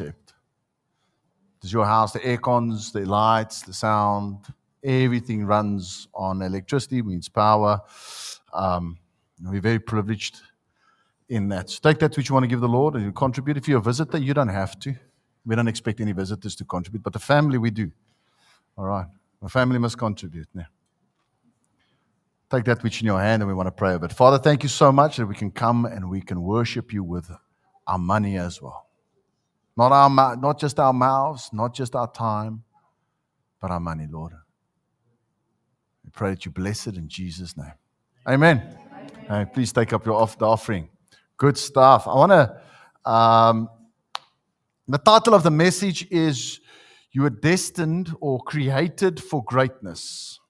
concept. 0.00 0.34
Does 1.60 1.72
your 1.72 1.84
house, 1.84 2.12
the 2.12 2.24
air 2.24 2.38
the 2.38 3.04
lights, 3.06 3.62
the 3.62 3.72
sound, 3.72 4.46
everything 4.82 5.44
runs 5.44 6.08
on 6.14 6.40
electricity, 6.42 7.02
means 7.02 7.28
power. 7.28 7.80
Um, 8.52 8.98
we're 9.42 9.60
very 9.60 9.78
privileged 9.78 10.40
in 11.28 11.48
that. 11.48 11.68
So 11.70 11.80
take 11.82 11.98
that 11.98 12.16
which 12.16 12.28
you 12.28 12.34
want 12.34 12.44
to 12.44 12.48
give 12.48 12.60
the 12.60 12.68
Lord 12.68 12.94
and 12.94 13.04
you 13.04 13.12
contribute. 13.12 13.56
If 13.56 13.68
you're 13.68 13.78
a 13.78 13.82
visitor, 13.82 14.18
you 14.18 14.32
don't 14.32 14.48
have 14.48 14.78
to. 14.80 14.94
We 15.44 15.54
don't 15.54 15.68
expect 15.68 16.00
any 16.00 16.12
visitors 16.12 16.54
to 16.56 16.64
contribute, 16.64 17.02
but 17.02 17.12
the 17.12 17.18
family 17.18 17.58
we 17.58 17.70
do. 17.70 17.90
All 18.76 18.86
right. 18.86 19.06
The 19.42 19.48
family 19.48 19.78
must 19.78 19.98
contribute 19.98 20.48
now. 20.54 20.66
Take 22.50 22.64
that 22.64 22.82
which 22.82 23.00
in 23.00 23.06
your 23.06 23.20
hand 23.20 23.42
and 23.42 23.48
we 23.48 23.54
want 23.54 23.68
to 23.68 23.72
pray 23.72 23.94
it. 23.94 24.12
Father, 24.12 24.38
thank 24.38 24.62
you 24.62 24.68
so 24.68 24.90
much 24.90 25.18
that 25.18 25.26
we 25.26 25.34
can 25.34 25.50
come 25.50 25.84
and 25.84 26.10
we 26.10 26.20
can 26.20 26.42
worship 26.42 26.92
you 26.92 27.04
with 27.04 27.30
our 27.86 27.98
money 27.98 28.38
as 28.38 28.60
well. 28.60 28.89
Not, 29.80 29.92
our, 29.92 30.36
not 30.36 30.58
just 30.58 30.78
our 30.78 30.92
mouths, 30.92 31.48
not 31.54 31.72
just 31.72 31.96
our 31.96 32.12
time, 32.12 32.64
but 33.62 33.70
our 33.70 33.80
money, 33.80 34.06
Lord. 34.10 34.34
We 36.04 36.10
pray 36.10 36.28
that 36.28 36.44
you 36.44 36.50
bless 36.50 36.86
it 36.86 36.96
in 36.96 37.08
Jesus' 37.08 37.56
name. 37.56 37.72
Amen. 38.28 38.76
Amen. 39.30 39.46
please 39.54 39.72
take 39.72 39.94
up 39.94 40.04
your 40.04 40.16
off, 40.16 40.36
the 40.36 40.44
offering. 40.44 40.90
Good 41.38 41.56
stuff. 41.56 42.06
I 42.06 42.14
want 42.14 42.30
to. 42.30 43.10
Um, 43.10 43.70
the 44.86 44.98
title 44.98 45.32
of 45.32 45.44
the 45.44 45.50
message 45.50 46.06
is 46.10 46.60
You 47.12 47.24
are 47.24 47.30
destined 47.30 48.14
or 48.20 48.38
created 48.42 49.18
for 49.18 49.42
greatness. 49.42 50.40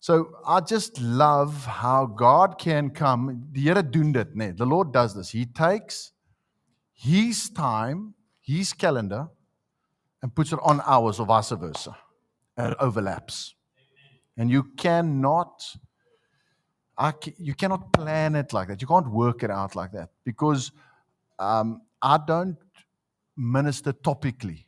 So 0.00 0.32
I 0.44 0.62
just 0.62 1.00
love 1.00 1.64
how 1.64 2.06
God 2.06 2.58
can 2.58 2.90
come. 2.90 3.46
The 3.52 3.60
Here 3.60 3.82
doen 3.82 4.10
dit, 4.10 4.34
nee. 4.34 4.50
The 4.50 4.66
Lord 4.66 4.92
does 4.92 5.14
this. 5.14 5.30
He 5.30 5.46
takes 5.46 6.10
his 7.00 7.48
time, 7.48 8.14
his 8.40 8.72
calendar, 8.72 9.28
and 10.22 10.34
puts 10.34 10.52
it 10.52 10.58
on 10.62 10.82
ours 10.84 11.18
or 11.18 11.26
vice 11.26 11.50
versa. 11.50 11.96
And 12.56 12.72
it 12.72 12.78
overlaps. 12.78 13.54
And 14.36 14.50
you 14.50 14.64
cannot 14.76 15.64
I, 16.98 17.14
you 17.38 17.54
cannot 17.54 17.94
plan 17.94 18.34
it 18.34 18.52
like 18.52 18.68
that. 18.68 18.82
You 18.82 18.86
can't 18.86 19.10
work 19.10 19.42
it 19.42 19.50
out 19.50 19.74
like 19.74 19.92
that 19.92 20.10
because 20.22 20.70
um, 21.38 21.80
I 22.02 22.18
don't 22.26 22.58
minister 23.38 23.94
topically. 23.94 24.66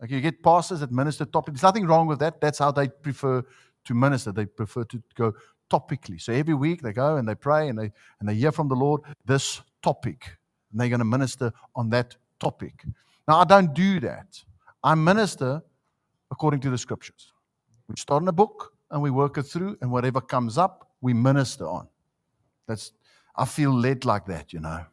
Like 0.00 0.10
you 0.10 0.20
get 0.20 0.42
pastors 0.42 0.80
that 0.80 0.90
minister 0.90 1.24
topically. 1.24 1.52
There's 1.52 1.62
nothing 1.62 1.86
wrong 1.86 2.08
with 2.08 2.18
that. 2.18 2.40
That's 2.40 2.58
how 2.58 2.72
they 2.72 2.88
prefer 2.88 3.44
to 3.84 3.94
minister. 3.94 4.32
They 4.32 4.46
prefer 4.46 4.82
to 4.82 5.00
go 5.14 5.34
topically. 5.70 6.20
So 6.20 6.32
every 6.32 6.54
week 6.54 6.82
they 6.82 6.92
go 6.92 7.16
and 7.16 7.28
they 7.28 7.36
pray 7.36 7.68
and 7.68 7.78
they 7.78 7.92
and 8.18 8.28
they 8.28 8.34
hear 8.34 8.50
from 8.50 8.66
the 8.66 8.74
Lord 8.74 9.02
this 9.24 9.62
topic, 9.82 10.36
and 10.72 10.80
they're 10.80 10.88
going 10.88 10.98
to 10.98 11.04
minister 11.04 11.52
on 11.76 11.90
that 11.90 12.16
topic. 12.40 12.84
Now 13.28 13.38
I 13.38 13.44
don't 13.44 13.72
do 13.74 14.00
that. 14.00 14.42
I 14.82 14.94
minister 14.94 15.62
according 16.30 16.60
to 16.60 16.70
the 16.70 16.78
scriptures. 16.78 17.32
We 17.88 17.94
start 17.96 18.22
in 18.22 18.28
a 18.28 18.32
book 18.32 18.72
and 18.90 19.00
we 19.00 19.10
work 19.10 19.38
it 19.38 19.44
through, 19.44 19.78
and 19.80 19.90
whatever 19.90 20.20
comes 20.20 20.58
up, 20.58 20.90
we 21.00 21.14
minister 21.14 21.66
on. 21.66 21.88
That's 22.66 22.92
I 23.36 23.44
feel 23.44 23.72
led 23.72 24.04
like 24.04 24.26
that, 24.26 24.52
you 24.52 24.60
know. 24.60 24.84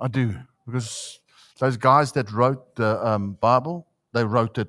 I 0.00 0.08
do 0.08 0.34
because 0.66 1.20
those 1.58 1.76
guys 1.76 2.12
that 2.12 2.32
wrote 2.32 2.74
the 2.76 3.06
um, 3.06 3.34
Bible, 3.34 3.86
they 4.12 4.24
wrote 4.24 4.58
it 4.58 4.68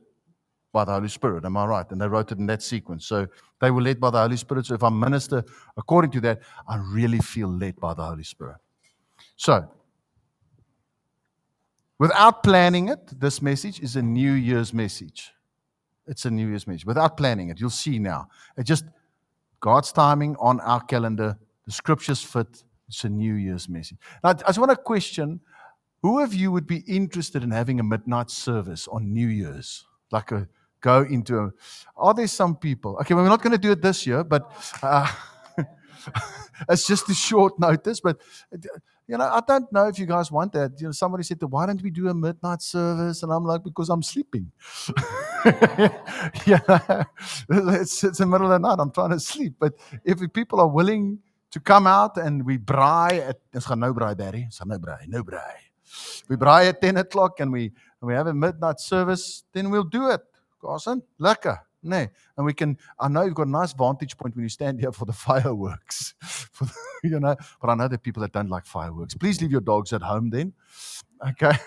by 0.73 0.83
the 0.85 0.91
Holy 0.91 1.07
Spirit. 1.07 1.45
Am 1.45 1.55
I 1.55 1.65
right? 1.65 1.91
And 1.91 2.01
they 2.01 2.07
wrote 2.07 2.31
it 2.31 2.39
in 2.39 2.45
that 2.47 2.61
sequence. 2.61 3.05
So 3.05 3.27
they 3.61 3.71
were 3.71 3.81
led 3.81 3.99
by 3.99 4.09
the 4.09 4.19
Holy 4.19 4.37
Spirit. 4.37 4.65
So 4.65 4.73
if 4.73 4.83
I 4.83 4.89
minister 4.89 5.43
according 5.77 6.11
to 6.11 6.21
that, 6.21 6.41
I 6.67 6.77
really 6.77 7.19
feel 7.19 7.47
led 7.47 7.79
by 7.79 7.93
the 7.93 8.03
Holy 8.03 8.23
Spirit. 8.23 8.57
So, 9.35 9.67
without 11.99 12.43
planning 12.43 12.89
it, 12.89 13.19
this 13.19 13.41
message 13.41 13.79
is 13.79 13.95
a 13.95 14.01
New 14.01 14.33
Year's 14.33 14.73
message. 14.73 15.31
It's 16.07 16.25
a 16.25 16.31
New 16.31 16.47
Year's 16.47 16.67
message. 16.67 16.85
Without 16.85 17.17
planning 17.17 17.49
it, 17.49 17.59
you'll 17.59 17.69
see 17.69 17.99
now. 17.99 18.27
It 18.57 18.63
just 18.63 18.85
God's 19.59 19.91
timing 19.91 20.35
on 20.39 20.59
our 20.61 20.81
calendar. 20.81 21.37
The 21.65 21.71
scriptures 21.71 22.21
fit. 22.21 22.63
It's 22.89 23.03
a 23.05 23.09
New 23.09 23.35
Year's 23.35 23.69
message. 23.69 23.97
Now, 24.23 24.31
I 24.31 24.33
just 24.33 24.59
want 24.59 24.71
to 24.71 24.77
question 24.77 25.39
who 26.03 26.19
of 26.19 26.33
you 26.33 26.51
would 26.51 26.67
be 26.67 26.83
interested 26.85 27.43
in 27.43 27.51
having 27.51 27.79
a 27.79 27.83
midnight 27.83 28.29
service 28.29 28.89
on 28.89 29.13
New 29.13 29.27
Year's? 29.27 29.85
Like 30.11 30.33
a 30.33 30.49
go 30.81 31.03
into 31.03 31.39
a. 31.39 31.51
Are 31.95 32.13
there 32.13 32.27
some 32.27 32.57
people? 32.57 32.97
Okay, 32.99 33.13
well, 33.13 33.23
we're 33.23 33.29
not 33.29 33.41
going 33.41 33.53
to 33.53 33.57
do 33.57 33.71
it 33.71 33.81
this 33.81 34.05
year, 34.05 34.23
but 34.25 34.51
uh, 34.83 35.09
it's 36.69 36.85
just 36.85 37.09
a 37.09 37.13
short 37.13 37.57
notice. 37.57 38.01
But 38.01 38.19
you 39.07 39.17
know, 39.17 39.25
I 39.25 39.41
don't 39.45 39.71
know 39.71 39.87
if 39.87 39.99
you 39.99 40.05
guys 40.05 40.31
want 40.31 40.53
that. 40.53 40.79
You 40.79 40.87
know, 40.87 40.91
somebody 40.91 41.23
said, 41.23 41.41
"Why 41.43 41.65
don't 41.65 41.81
we 41.81 41.89
do 41.89 42.07
a 42.09 42.13
midnight 42.13 42.61
service?" 42.61 43.23
And 43.23 43.31
I'm 43.31 43.43
like, 43.43 43.63
"Because 43.63 43.89
I'm 43.89 44.01
sleeping." 44.01 44.51
yeah, 46.47 47.03
it's 47.49 48.03
it's 48.03 48.19
the 48.19 48.25
middle 48.25 48.51
of 48.51 48.51
the 48.51 48.59
night. 48.59 48.79
I'm 48.79 48.91
trying 48.91 49.11
to 49.11 49.19
sleep. 49.19 49.55
But 49.59 49.73
if 50.05 50.19
people 50.31 50.59
are 50.59 50.67
willing 50.67 51.19
to 51.51 51.59
come 51.59 51.85
out 51.85 52.17
and 52.17 52.45
we 52.45 52.57
braai 52.57 53.29
at 53.29 53.37
ons 53.53 53.65
gaan 53.69 53.79
nou 53.79 53.93
braai 53.93 54.15
Barry, 54.17 54.45
ons 54.49 54.57
gaan 54.57 54.71
nou 54.71 54.79
braai, 54.79 55.05
nou 55.07 55.21
braai. 55.23 55.59
We 56.29 56.35
braai 56.35 56.69
at 56.69 56.81
10 56.81 56.97
o'clock 56.97 57.39
and 57.39 57.51
we 57.51 57.71
and 58.01 58.07
we 58.09 58.15
have 58.15 58.27
a 58.27 58.33
midnight 58.33 58.79
service, 58.79 59.43
then 59.53 59.69
we'll 59.69 59.83
do 59.83 60.09
it. 60.09 60.21
Carson, 60.59 61.03
lekker. 61.19 61.59
Nee, 61.83 62.07
and 62.37 62.45
we 62.45 62.53
can. 62.53 62.77
I 62.99 63.09
know 63.09 63.23
you've 63.23 63.35
got 63.35 63.47
a 63.47 63.51
nice 63.51 63.73
vantage 63.73 64.17
point 64.17 64.35
when 64.35 64.43
you 64.43 64.49
stand 64.49 64.79
here 64.79 64.91
for 64.91 65.05
the 65.05 65.13
fireworks, 65.27 66.13
for 66.21 66.65
the, 66.65 66.73
you 67.03 67.19
know. 67.19 67.35
But 67.61 67.69
I 67.69 67.75
know 67.75 67.87
there 67.87 67.95
are 67.95 67.99
people 67.99 68.21
that 68.21 68.31
don't 68.31 68.49
like 68.49 68.65
fireworks. 68.65 69.13
Please 69.15 69.41
leave 69.41 69.51
your 69.51 69.61
dogs 69.61 69.91
at 69.93 70.01
home 70.01 70.29
then. 70.29 70.53
Okay, 71.27 71.57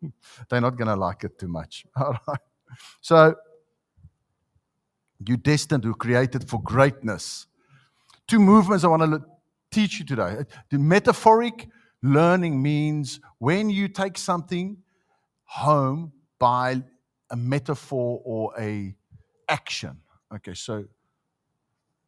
they're 0.48 0.60
not 0.60 0.76
going 0.76 0.88
to 0.88 0.96
like 0.96 1.24
it 1.24 1.38
too 1.38 1.48
much. 1.48 1.86
All 1.96 2.16
right. 2.28 2.40
So 3.00 3.34
you're 5.26 5.36
destined, 5.36 5.84
you're 5.84 5.94
created 5.94 6.48
for 6.48 6.60
greatness. 6.62 7.46
Two 8.26 8.38
movements 8.38 8.84
I 8.84 8.88
want 8.88 9.02
to 9.02 9.22
teach 9.70 9.98
you 9.98 10.06
today. 10.06 10.44
The 10.70 10.78
metaphoric 10.78 11.68
learning 12.02 12.60
means 12.62 13.20
when 13.38 13.70
you 13.70 13.88
take 13.88 14.18
something 14.18 14.78
home 15.44 16.12
by 16.38 16.82
a 17.30 17.36
metaphor 17.36 18.20
or 18.24 18.52
a 18.58 18.94
action. 19.52 19.98
Okay, 20.34 20.54
so 20.54 20.84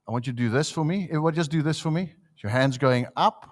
I 0.09 0.13
want 0.13 0.27
you 0.27 0.33
to 0.33 0.37
do 0.37 0.49
this 0.49 0.71
for 0.71 0.85
me. 0.85 1.07
Everybody 1.11 1.37
just 1.37 1.51
do 1.51 1.63
this 1.63 1.79
for 1.79 1.91
me. 1.91 2.13
Your 2.43 2.51
hands 2.51 2.79
going 2.79 3.07
up, 3.17 3.51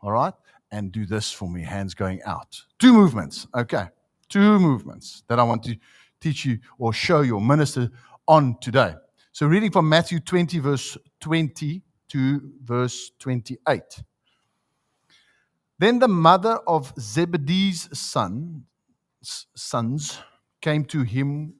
all 0.00 0.12
right? 0.12 0.34
And 0.70 0.90
do 0.90 1.04
this 1.04 1.30
for 1.30 1.48
me, 1.48 1.62
hands 1.62 1.94
going 1.94 2.22
out. 2.24 2.58
Two 2.78 2.94
movements, 2.94 3.46
okay? 3.54 3.86
Two 4.28 4.58
movements 4.58 5.24
that 5.28 5.38
I 5.38 5.42
want 5.42 5.62
to 5.64 5.76
teach 6.20 6.46
you 6.46 6.58
or 6.78 6.94
show 6.94 7.20
your 7.20 7.40
minister 7.40 7.90
on 8.26 8.56
today. 8.60 8.94
So, 9.32 9.46
reading 9.46 9.70
from 9.70 9.88
Matthew 9.88 10.20
20, 10.20 10.58
verse 10.58 10.96
20 11.20 11.82
to 12.08 12.52
verse 12.64 13.12
28. 13.18 13.82
Then 15.78 15.98
the 15.98 16.08
mother 16.08 16.58
of 16.66 16.92
Zebedee's 16.98 17.88
son, 17.98 18.64
sons 19.22 20.18
came 20.62 20.84
to 20.86 21.02
him, 21.02 21.54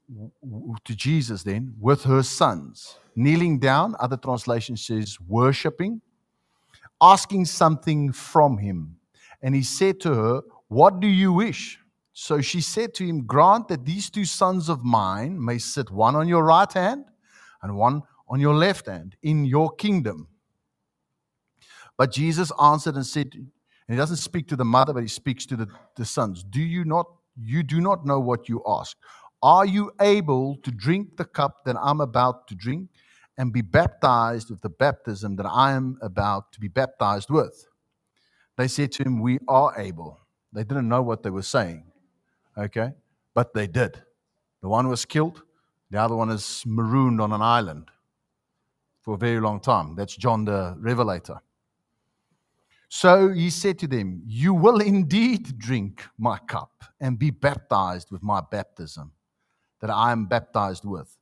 to 0.85 0.95
Jesus 0.95 1.43
then, 1.43 1.75
with 1.79 2.03
her 2.03 2.23
sons, 2.23 2.97
kneeling 3.15 3.59
down, 3.59 3.95
other 3.99 4.17
translation 4.17 4.75
says 4.75 5.17
worshiping, 5.27 6.01
asking 7.01 7.45
something 7.45 8.11
from 8.11 8.57
him. 8.57 8.95
And 9.41 9.53
he 9.53 9.61
said 9.61 9.99
to 10.01 10.13
her, 10.13 10.41
What 10.69 10.99
do 10.99 11.07
you 11.07 11.33
wish? 11.33 11.79
So 12.13 12.41
she 12.41 12.61
said 12.61 12.93
to 12.95 13.05
him, 13.05 13.25
Grant 13.25 13.67
that 13.67 13.85
these 13.85 14.09
two 14.09 14.25
sons 14.25 14.69
of 14.69 14.83
mine 14.83 15.43
may 15.43 15.57
sit 15.57 15.91
one 15.91 16.15
on 16.15 16.27
your 16.27 16.43
right 16.43 16.71
hand 16.71 17.05
and 17.61 17.75
one 17.75 18.03
on 18.29 18.39
your 18.39 18.55
left 18.55 18.87
hand 18.87 19.15
in 19.21 19.45
your 19.45 19.71
kingdom. 19.75 20.27
But 21.97 22.11
Jesus 22.11 22.51
answered 22.59 22.95
and 22.95 23.05
said, 23.05 23.33
and 23.87 23.95
he 23.95 23.97
doesn't 23.97 24.17
speak 24.17 24.47
to 24.47 24.55
the 24.55 24.65
mother, 24.65 24.93
but 24.93 25.03
he 25.03 25.09
speaks 25.09 25.45
to 25.47 25.55
the, 25.55 25.67
the 25.97 26.05
sons. 26.05 26.43
Do 26.43 26.61
you 26.61 26.85
not 26.85 27.07
you 27.35 27.63
do 27.63 27.81
not 27.81 28.05
know 28.05 28.19
what 28.19 28.49
you 28.49 28.63
ask. 28.67 28.97
Are 29.41 29.65
you 29.65 29.91
able 29.99 30.57
to 30.63 30.71
drink 30.71 31.17
the 31.17 31.25
cup 31.25 31.65
that 31.65 31.75
I'm 31.81 31.99
about 32.01 32.47
to 32.47 32.55
drink 32.55 32.89
and 33.37 33.51
be 33.51 33.61
baptized 33.61 34.49
with 34.49 34.61
the 34.61 34.69
baptism 34.69 35.35
that 35.37 35.45
I 35.45 35.73
am 35.73 35.97
about 36.01 36.51
to 36.53 36.59
be 36.59 36.67
baptized 36.67 37.29
with? 37.29 37.67
They 38.57 38.67
said 38.67 38.91
to 38.93 39.03
him, 39.03 39.19
We 39.21 39.39
are 39.47 39.73
able. 39.77 40.19
They 40.53 40.63
didn't 40.63 40.87
know 40.87 41.01
what 41.01 41.23
they 41.23 41.31
were 41.31 41.41
saying, 41.41 41.83
okay? 42.57 42.91
But 43.33 43.53
they 43.53 43.67
did. 43.67 44.01
The 44.61 44.69
one 44.69 44.87
was 44.87 45.03
killed, 45.03 45.41
the 45.89 45.99
other 45.99 46.15
one 46.15 46.29
is 46.29 46.63
marooned 46.65 47.19
on 47.19 47.33
an 47.33 47.41
island 47.41 47.89
for 49.01 49.15
a 49.15 49.17
very 49.17 49.41
long 49.41 49.59
time. 49.59 49.95
That's 49.95 50.15
John 50.15 50.45
the 50.45 50.75
Revelator. 50.79 51.41
So 52.95 53.29
he 53.29 53.49
said 53.49 53.79
to 53.79 53.87
them, 53.87 54.21
You 54.23 54.53
will 54.53 54.79
indeed 54.79 55.57
drink 55.57 56.05
my 56.19 56.37
cup 56.37 56.83
and 57.01 57.17
be 57.17 57.31
baptized 57.31 58.11
with 58.11 58.21
my 58.21 58.39
baptism 58.51 59.13
that 59.81 59.89
I 59.89 60.11
am 60.11 60.27
baptized 60.27 60.85
with. 60.85 61.17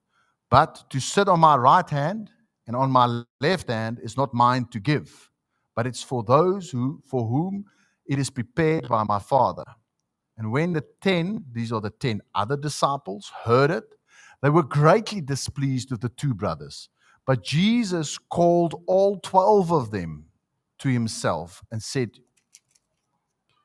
But 0.50 0.84
to 0.90 1.00
sit 1.00 1.30
on 1.30 1.40
my 1.40 1.56
right 1.56 1.90
hand 1.90 2.30
and 2.68 2.76
on 2.76 2.92
my 2.92 3.24
left 3.40 3.70
hand 3.70 4.02
is 4.04 4.18
not 4.18 4.34
mine 4.34 4.66
to 4.72 4.82
give, 4.82 5.32
but 5.74 5.88
it's 5.88 6.04
for 6.04 6.24
those 6.24 6.70
who 6.70 7.02
for 7.06 7.26
whom 7.26 7.64
it 8.06 8.20
is 8.20 8.30
prepared 8.30 8.90
by 8.90 9.04
my 9.06 9.20
Father. 9.20 9.64
And 10.38 10.52
when 10.52 10.74
the 10.74 10.84
ten, 11.00 11.46
these 11.54 11.72
are 11.72 11.80
the 11.80 11.90
ten 11.90 12.20
other 12.36 12.58
disciples, 12.58 13.32
heard 13.46 13.72
it, 13.72 13.86
they 14.42 14.50
were 14.50 14.64
greatly 14.64 15.22
displeased 15.22 15.90
with 15.90 16.02
the 16.02 16.10
two 16.10 16.34
brothers. 16.34 16.90
But 17.26 17.46
Jesus 17.46 18.18
called 18.18 18.84
all 18.88 19.22
12 19.22 19.72
of 19.72 19.92
them 19.92 20.26
to 20.82 20.90
himself 20.90 21.64
and 21.72 21.82
said, 21.82 22.12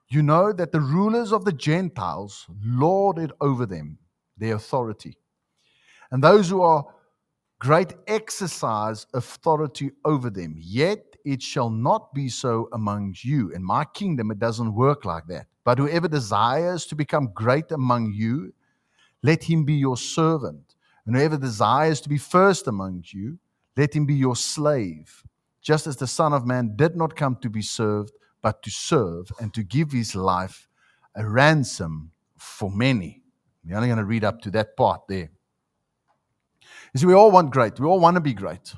You 0.09 0.23
know 0.23 0.53
that 0.53 0.73
the 0.73 0.81
rulers 0.81 1.33
of 1.33 1.45
the 1.45 1.53
Gentiles 1.53 2.47
lord 2.65 3.19
it 3.19 3.31
over 3.41 3.67
them, 3.67 3.99
their 4.37 4.57
authority. 4.57 5.19
And 6.11 6.23
those 6.23 6.49
who 6.49 6.63
are 6.63 6.87
great 7.59 7.95
exercise 8.07 9.07
authority 9.15 9.91
over 10.05 10.31
them. 10.31 10.55
Yet 10.59 11.17
it 11.25 11.43
shall 11.43 11.71
not 11.71 12.13
be 12.15 12.29
so 12.29 12.69
among 12.73 13.15
you. 13.19 13.51
In 13.51 13.65
my 13.65 13.85
kingdom, 13.85 14.31
it 14.31 14.39
doesn't 14.39 14.75
work 14.75 15.05
like 15.05 15.27
that. 15.29 15.47
But 15.65 15.79
whoever 15.79 16.07
desires 16.07 16.87
to 16.87 16.95
become 16.95 17.33
great 17.35 17.73
among 17.73 18.13
you, 18.13 18.53
let 19.23 19.43
him 19.43 19.65
be 19.65 19.75
your 19.75 19.97
servant. 19.97 20.77
And 21.07 21.17
whoever 21.17 21.37
desires 21.37 22.01
to 22.03 22.09
be 22.09 22.19
first 22.19 22.69
among 22.69 23.05
you, 23.07 23.39
let 23.77 23.95
him 23.95 24.07
be 24.07 24.15
your 24.15 24.37
slave. 24.37 25.23
Just 25.67 25.89
as 25.89 25.97
the 25.97 26.07
Son 26.07 26.33
of 26.33 26.47
Man 26.47 26.77
did 26.77 26.95
not 26.95 27.17
come 27.17 27.35
to 27.43 27.51
be 27.51 27.61
served, 27.61 28.13
but 28.41 28.63
to 28.63 28.71
serve 28.71 29.33
and 29.41 29.53
to 29.53 29.65
give 29.65 29.91
his 29.91 30.15
life 30.15 30.69
a 31.17 31.29
ransom 31.29 32.13
for 32.39 32.71
many. 32.71 33.25
We're 33.65 33.75
only 33.75 33.89
going 33.89 33.99
to 33.99 34.05
read 34.05 34.23
up 34.23 34.41
to 34.43 34.51
that 34.53 34.77
part 34.77 35.01
there. 35.09 35.29
You 36.95 37.01
see, 37.01 37.07
we 37.07 37.15
all 37.15 37.33
want 37.33 37.51
great. 37.51 37.81
We 37.81 37.87
all 37.89 37.99
want 37.99 38.15
to 38.15 38.21
be 38.21 38.33
great. 38.33 38.75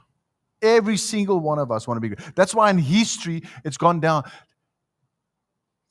Every 0.62 0.96
single 0.96 1.40
one 1.40 1.58
of 1.58 1.70
us 1.70 1.86
want 1.86 1.98
to 1.98 2.00
be 2.00 2.08
great. 2.08 2.34
That's 2.34 2.54
why 2.54 2.70
in 2.70 2.78
history 2.78 3.42
it's 3.66 3.76
gone 3.76 4.00
down. 4.00 4.24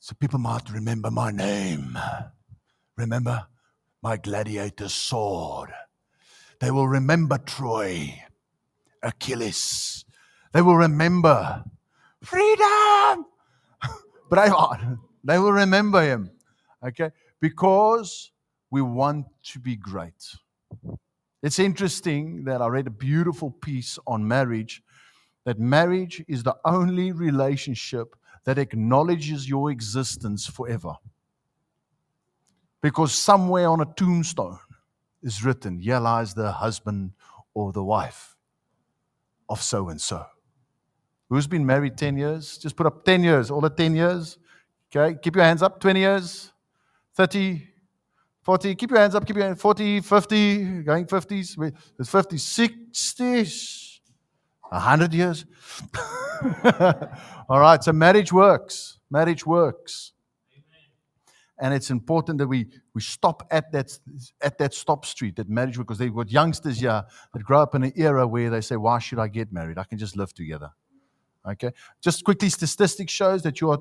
So 0.00 0.16
people 0.18 0.40
might 0.40 0.68
remember 0.68 1.12
my 1.12 1.30
name. 1.30 1.96
Remember 2.96 3.46
my 4.02 4.16
gladiator 4.16 4.88
sword. 4.88 5.70
They 6.58 6.72
will 6.72 6.88
remember 6.88 7.38
Troy, 7.38 8.20
Achilles. 9.00 10.04
They 10.52 10.62
will 10.62 10.76
remember 10.76 11.64
freedom. 12.22 13.26
Braveheart. 14.30 14.98
They 15.24 15.38
will 15.38 15.52
remember 15.52 16.02
him. 16.02 16.30
Okay? 16.84 17.10
Because 17.40 18.32
we 18.70 18.82
want 18.82 19.26
to 19.44 19.58
be 19.58 19.76
great. 19.76 20.34
It's 21.42 21.58
interesting 21.58 22.44
that 22.44 22.60
I 22.60 22.66
read 22.66 22.86
a 22.86 22.90
beautiful 22.90 23.50
piece 23.50 23.98
on 24.06 24.26
marriage 24.26 24.82
that 25.44 25.58
marriage 25.58 26.22
is 26.28 26.42
the 26.42 26.54
only 26.66 27.10
relationship 27.10 28.14
that 28.44 28.58
acknowledges 28.58 29.48
your 29.48 29.70
existence 29.70 30.46
forever. 30.46 30.94
Because 32.82 33.14
somewhere 33.14 33.68
on 33.68 33.80
a 33.80 33.86
tombstone 33.96 34.58
is 35.22 35.42
written, 35.42 35.78
Here 35.78 36.00
lies 36.00 36.34
the 36.34 36.52
husband 36.52 37.12
or 37.54 37.72
the 37.72 37.82
wife 37.82 38.36
of 39.48 39.62
so 39.62 39.88
and 39.88 39.98
so. 39.98 40.26
Who's 41.28 41.46
been 41.46 41.64
married 41.64 41.96
10 41.96 42.16
years? 42.16 42.58
Just 42.58 42.76
put 42.76 42.86
up 42.86 43.04
10 43.04 43.22
years, 43.22 43.50
all 43.50 43.60
the 43.60 43.70
10 43.70 43.94
years. 43.94 44.38
Okay, 44.94 45.18
keep 45.22 45.36
your 45.36 45.44
hands 45.44 45.62
up. 45.62 45.78
20 45.78 46.00
years, 46.00 46.52
30, 47.14 47.68
40, 48.42 48.74
keep 48.76 48.90
your 48.90 49.00
hands 49.00 49.14
up, 49.14 49.26
keep 49.26 49.36
your 49.36 49.44
hands, 49.44 49.60
40, 49.60 50.00
50, 50.00 50.82
going 50.82 51.04
50s, 51.04 51.74
there's 51.98 52.08
50, 52.08 52.36
60s, 52.36 53.98
100 54.70 55.12
years. 55.12 55.44
All 57.48 57.60
right, 57.60 57.84
so 57.84 57.92
marriage 57.92 58.32
works. 58.32 58.98
Marriage 59.10 59.44
works. 59.44 60.12
And 61.60 61.74
it's 61.74 61.90
important 61.90 62.38
that 62.38 62.46
we, 62.46 62.68
we 62.94 63.02
stop 63.02 63.46
at 63.50 63.72
that, 63.72 63.98
at 64.40 64.56
that 64.58 64.72
stop 64.72 65.04
street, 65.04 65.36
that 65.36 65.48
marriage, 65.48 65.76
because 65.76 65.98
they've 65.98 66.14
got 66.14 66.30
youngsters 66.30 66.78
here 66.78 67.04
that 67.34 67.42
grow 67.42 67.60
up 67.60 67.74
in 67.74 67.82
an 67.82 67.92
era 67.96 68.26
where 68.26 68.48
they 68.48 68.60
say, 68.60 68.76
Why 68.76 68.98
should 69.00 69.18
I 69.18 69.28
get 69.28 69.52
married? 69.52 69.76
I 69.76 69.84
can 69.84 69.98
just 69.98 70.16
live 70.16 70.32
together. 70.32 70.70
Okay? 71.48 71.72
Just 72.00 72.24
quickly, 72.24 72.48
statistics 72.50 73.12
shows 73.12 73.42
that 73.42 73.60
you 73.60 73.70
are 73.70 73.78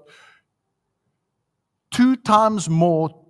two 1.92 2.16
times 2.16 2.70
more 2.70 3.24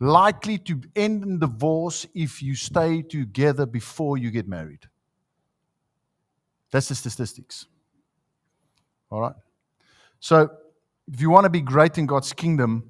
likely 0.00 0.58
to 0.58 0.80
end 0.96 1.22
in 1.22 1.38
divorce 1.38 2.06
if 2.14 2.42
you 2.42 2.54
stay 2.54 3.02
together 3.02 3.66
before 3.66 4.18
you 4.18 4.30
get 4.30 4.48
married. 4.48 4.80
That's 6.72 6.88
the 6.88 6.94
statistics. 6.94 7.66
All 9.10 9.20
right? 9.20 9.34
So, 10.18 10.48
if 11.12 11.20
you 11.20 11.30
want 11.30 11.44
to 11.44 11.50
be 11.50 11.60
great 11.60 11.98
in 11.98 12.06
God's 12.06 12.32
kingdom, 12.32 12.84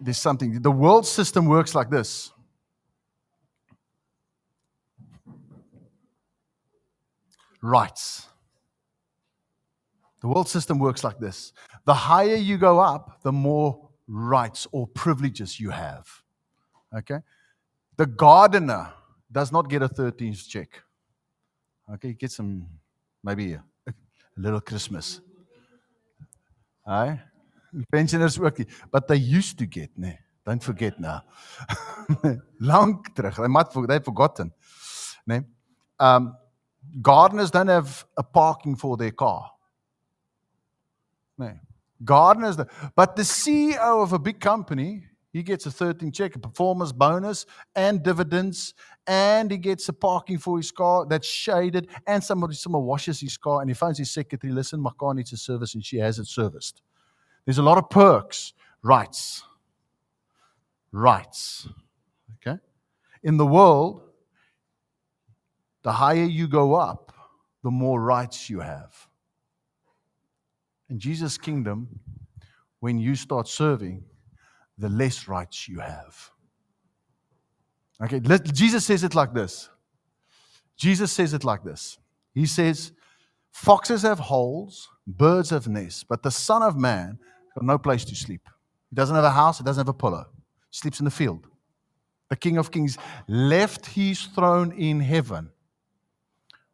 there's 0.00 0.18
something. 0.18 0.62
The 0.62 0.70
world 0.70 1.06
system 1.06 1.46
works 1.46 1.74
like 1.74 1.90
this. 1.90 2.32
Rights. 7.62 8.26
The 10.20 10.28
world 10.28 10.48
system 10.48 10.78
works 10.78 11.02
like 11.02 11.18
this. 11.18 11.52
The 11.84 11.94
higher 11.94 12.34
you 12.36 12.58
go 12.58 12.78
up, 12.78 13.22
the 13.22 13.32
more 13.32 13.88
rights 14.06 14.66
or 14.72 14.86
privileges 14.88 15.58
you 15.58 15.70
have. 15.70 16.06
Okay? 16.94 17.20
The 17.96 18.06
gardener 18.06 18.92
does 19.30 19.52
not 19.52 19.68
get 19.68 19.82
a 19.82 19.88
13th 19.88 20.48
check. 20.48 20.82
Okay, 21.94 22.08
he 22.08 22.14
gets 22.14 22.36
some, 22.36 22.66
maybe 23.24 23.54
a, 23.54 23.62
a 23.88 23.92
little 24.36 24.60
Christmas. 24.60 25.20
Aye? 26.86 27.20
Pensioners 27.90 28.38
ook 28.38 28.58
nie, 28.58 28.66
but 28.90 29.06
they 29.06 29.16
used 29.16 29.58
to 29.58 29.66
get, 29.66 29.90
nee. 29.96 30.18
Don't 30.44 30.62
forget 30.62 30.98
now. 30.98 31.22
Long 32.60 33.04
terug. 33.14 33.34
They 33.36 33.46
might 33.46 33.66
they've 33.86 34.04
forgotten. 34.04 34.52
Nee. 35.26 35.42
Um 35.98 36.34
gardeners 37.00 37.50
don't 37.50 37.68
have 37.68 38.04
a 38.16 38.22
parking 38.22 38.74
for 38.74 38.96
their 38.96 39.12
car. 39.12 39.50
Nee. 41.40 41.58
Gardeners, 42.04 42.56
but 42.96 43.16
the 43.16 43.22
CEO 43.22 44.02
of 44.02 44.12
a 44.12 44.18
big 44.18 44.40
company, 44.40 45.04
he 45.32 45.42
gets 45.42 45.66
a 45.66 45.70
13 45.70 46.12
check, 46.12 46.34
a 46.34 46.38
performance 46.38 46.92
bonus, 46.92 47.46
and 47.74 48.02
dividends, 48.02 48.74
and 49.06 49.50
he 49.50 49.58
gets 49.58 49.88
a 49.88 49.92
parking 49.92 50.38
for 50.38 50.56
his 50.56 50.70
car 50.70 51.06
that's 51.06 51.26
shaded, 51.26 51.88
and 52.06 52.22
somebody 52.22 52.54
someone 52.54 52.84
washes 52.84 53.20
his 53.20 53.36
car, 53.36 53.60
and 53.60 53.70
he 53.70 53.74
phones 53.74 53.98
his 53.98 54.10
secretary, 54.10 54.52
listen, 54.52 54.80
my 54.80 54.90
car 54.98 55.14
needs 55.14 55.32
a 55.32 55.36
service, 55.36 55.74
and 55.74 55.84
she 55.84 55.98
has 55.98 56.18
it 56.18 56.26
serviced. 56.26 56.82
There's 57.44 57.58
a 57.58 57.62
lot 57.62 57.78
of 57.78 57.90
perks, 57.90 58.54
rights. 58.82 59.42
Rights. 60.92 61.68
Okay? 62.36 62.58
In 63.22 63.36
the 63.36 63.46
world, 63.46 64.02
the 65.82 65.92
higher 65.92 66.24
you 66.24 66.48
go 66.48 66.74
up, 66.74 67.12
the 67.62 67.70
more 67.70 68.00
rights 68.00 68.48
you 68.48 68.60
have. 68.60 69.09
In 70.90 70.98
Jesus' 70.98 71.38
kingdom, 71.38 71.88
when 72.80 72.98
you 72.98 73.14
start 73.14 73.46
serving, 73.46 74.02
the 74.76 74.88
less 74.88 75.28
rights 75.28 75.68
you 75.68 75.78
have. 75.78 76.30
Okay, 78.02 78.20
let, 78.20 78.44
Jesus 78.52 78.84
says 78.84 79.04
it 79.04 79.14
like 79.14 79.32
this. 79.32 79.68
Jesus 80.76 81.12
says 81.12 81.34
it 81.34 81.44
like 81.44 81.62
this. 81.62 81.98
He 82.34 82.46
says, 82.46 82.92
Foxes 83.52 84.02
have 84.02 84.18
holes, 84.18 84.88
birds 85.06 85.50
have 85.50 85.68
nests, 85.68 86.02
but 86.02 86.22
the 86.22 86.30
Son 86.30 86.62
of 86.62 86.76
Man 86.76 87.18
got 87.54 87.64
no 87.64 87.78
place 87.78 88.04
to 88.06 88.14
sleep. 88.16 88.42
He 88.88 88.96
doesn't 88.96 89.14
have 89.14 89.24
a 89.24 89.30
house, 89.30 89.58
he 89.58 89.64
doesn't 89.64 89.80
have 89.80 89.94
a 89.94 89.98
pillow. 89.98 90.26
He 90.70 90.78
sleeps 90.78 90.98
in 90.98 91.04
the 91.04 91.10
field. 91.10 91.46
The 92.30 92.36
King 92.36 92.56
of 92.56 92.70
Kings 92.70 92.96
left 93.28 93.86
his 93.86 94.22
throne 94.22 94.72
in 94.72 95.00
heaven, 95.00 95.50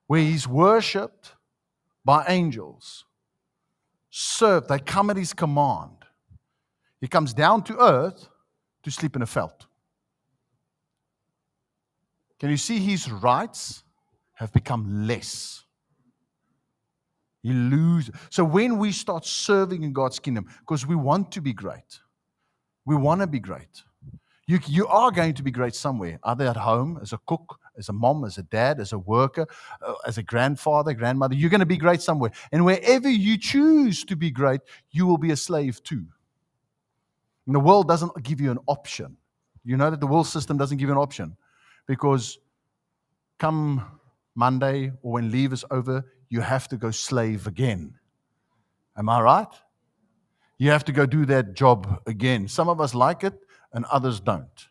where 0.06 0.20
he's 0.20 0.46
worshipped 0.46 1.34
by 2.04 2.24
angels 2.28 3.05
served. 4.16 4.68
They 4.68 4.78
come 4.78 5.10
at 5.10 5.16
his 5.16 5.34
command. 5.34 6.04
He 7.00 7.08
comes 7.08 7.34
down 7.34 7.62
to 7.64 7.78
earth 7.78 8.28
to 8.82 8.90
sleep 8.90 9.14
in 9.14 9.22
a 9.22 9.26
felt. 9.26 9.66
Can 12.40 12.50
you 12.50 12.56
see 12.56 12.78
his 12.78 13.10
rights 13.10 13.84
have 14.34 14.52
become 14.52 15.06
less? 15.06 15.64
He 17.42 17.52
loses. 17.52 18.14
So 18.30 18.42
when 18.44 18.78
we 18.78 18.90
start 18.90 19.26
serving 19.26 19.82
in 19.82 19.92
God's 19.92 20.18
kingdom, 20.18 20.46
because 20.60 20.86
we 20.86 20.96
want 20.96 21.30
to 21.32 21.40
be 21.40 21.52
great, 21.52 22.00
we 22.86 22.96
want 22.96 23.20
to 23.20 23.26
be 23.26 23.38
great. 23.38 23.82
You, 24.46 24.60
you 24.66 24.86
are 24.86 25.10
going 25.10 25.34
to 25.34 25.42
be 25.42 25.50
great 25.50 25.74
somewhere, 25.74 26.18
either 26.24 26.46
at 26.46 26.56
home 26.56 26.98
as 27.02 27.12
a 27.12 27.18
cook, 27.26 27.58
as 27.78 27.88
a 27.88 27.92
mom, 27.92 28.24
as 28.24 28.38
a 28.38 28.42
dad, 28.42 28.80
as 28.80 28.92
a 28.92 28.98
worker, 28.98 29.46
uh, 29.86 29.94
as 30.06 30.18
a 30.18 30.22
grandfather, 30.22 30.94
grandmother. 30.94 31.34
You're 31.34 31.50
going 31.50 31.60
to 31.60 31.66
be 31.66 31.76
great 31.76 32.02
somewhere. 32.02 32.30
And 32.52 32.64
wherever 32.64 33.08
you 33.08 33.38
choose 33.38 34.04
to 34.04 34.16
be 34.16 34.30
great, 34.30 34.60
you 34.90 35.06
will 35.06 35.18
be 35.18 35.30
a 35.30 35.36
slave 35.36 35.82
too. 35.82 36.06
And 37.46 37.54
the 37.54 37.60
world 37.60 37.88
doesn't 37.88 38.22
give 38.22 38.40
you 38.40 38.50
an 38.50 38.58
option. 38.66 39.16
You 39.64 39.76
know 39.76 39.90
that 39.90 40.00
the 40.00 40.06
world 40.06 40.26
system 40.26 40.56
doesn't 40.56 40.78
give 40.78 40.88
you 40.88 40.94
an 40.94 41.00
option 41.00 41.36
because 41.86 42.38
come 43.38 43.84
Monday 44.34 44.92
or 45.02 45.12
when 45.12 45.30
leave 45.30 45.52
is 45.52 45.64
over, 45.70 46.04
you 46.28 46.40
have 46.40 46.68
to 46.68 46.76
go 46.76 46.90
slave 46.90 47.46
again. 47.46 47.94
Am 48.96 49.08
I 49.08 49.20
right? 49.20 49.48
you 50.58 50.70
have 50.70 50.84
to 50.84 50.92
go 50.92 51.06
do 51.06 51.26
that 51.26 51.54
job 51.54 52.00
again. 52.06 52.48
Some 52.48 52.68
of 52.68 52.80
us 52.80 52.94
like 52.94 53.24
it 53.24 53.34
and 53.72 53.84
others 53.86 54.20
don't. 54.20 54.68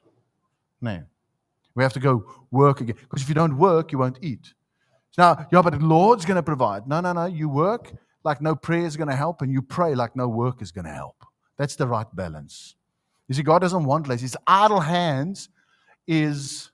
No. 0.81 1.03
We 1.75 1.83
have 1.83 1.93
to 1.93 1.99
go 1.99 2.25
work 2.51 2.81
again. 2.81 2.95
Because 2.99 3.21
if 3.21 3.29
you 3.29 3.35
don't 3.35 3.57
work, 3.57 3.91
you 3.91 3.97
won't 3.97 4.19
eat. 4.21 4.53
Now, 5.17 5.47
yeah, 5.51 5.61
but 5.61 5.71
the 5.71 5.85
Lord's 5.85 6.25
going 6.25 6.35
to 6.35 6.43
provide. 6.43 6.87
No, 6.87 6.99
no, 7.01 7.13
no. 7.13 7.25
You 7.25 7.47
work 7.47 7.93
like 8.23 8.41
no 8.41 8.55
prayer 8.55 8.85
is 8.85 8.97
going 8.97 9.09
to 9.09 9.15
help, 9.15 9.41
and 9.41 9.51
you 9.51 9.61
pray 9.61 9.95
like 9.95 10.15
no 10.15 10.27
work 10.27 10.61
is 10.61 10.71
going 10.71 10.85
to 10.85 10.91
help. 10.91 11.15
That's 11.57 11.75
the 11.75 11.87
right 11.87 12.07
balance. 12.15 12.75
You 13.27 13.35
see, 13.35 13.43
God 13.43 13.59
doesn't 13.59 13.85
want 13.85 14.07
lazy. 14.07 14.23
His 14.23 14.37
idle 14.45 14.79
hands 14.79 15.49
is 16.07 16.71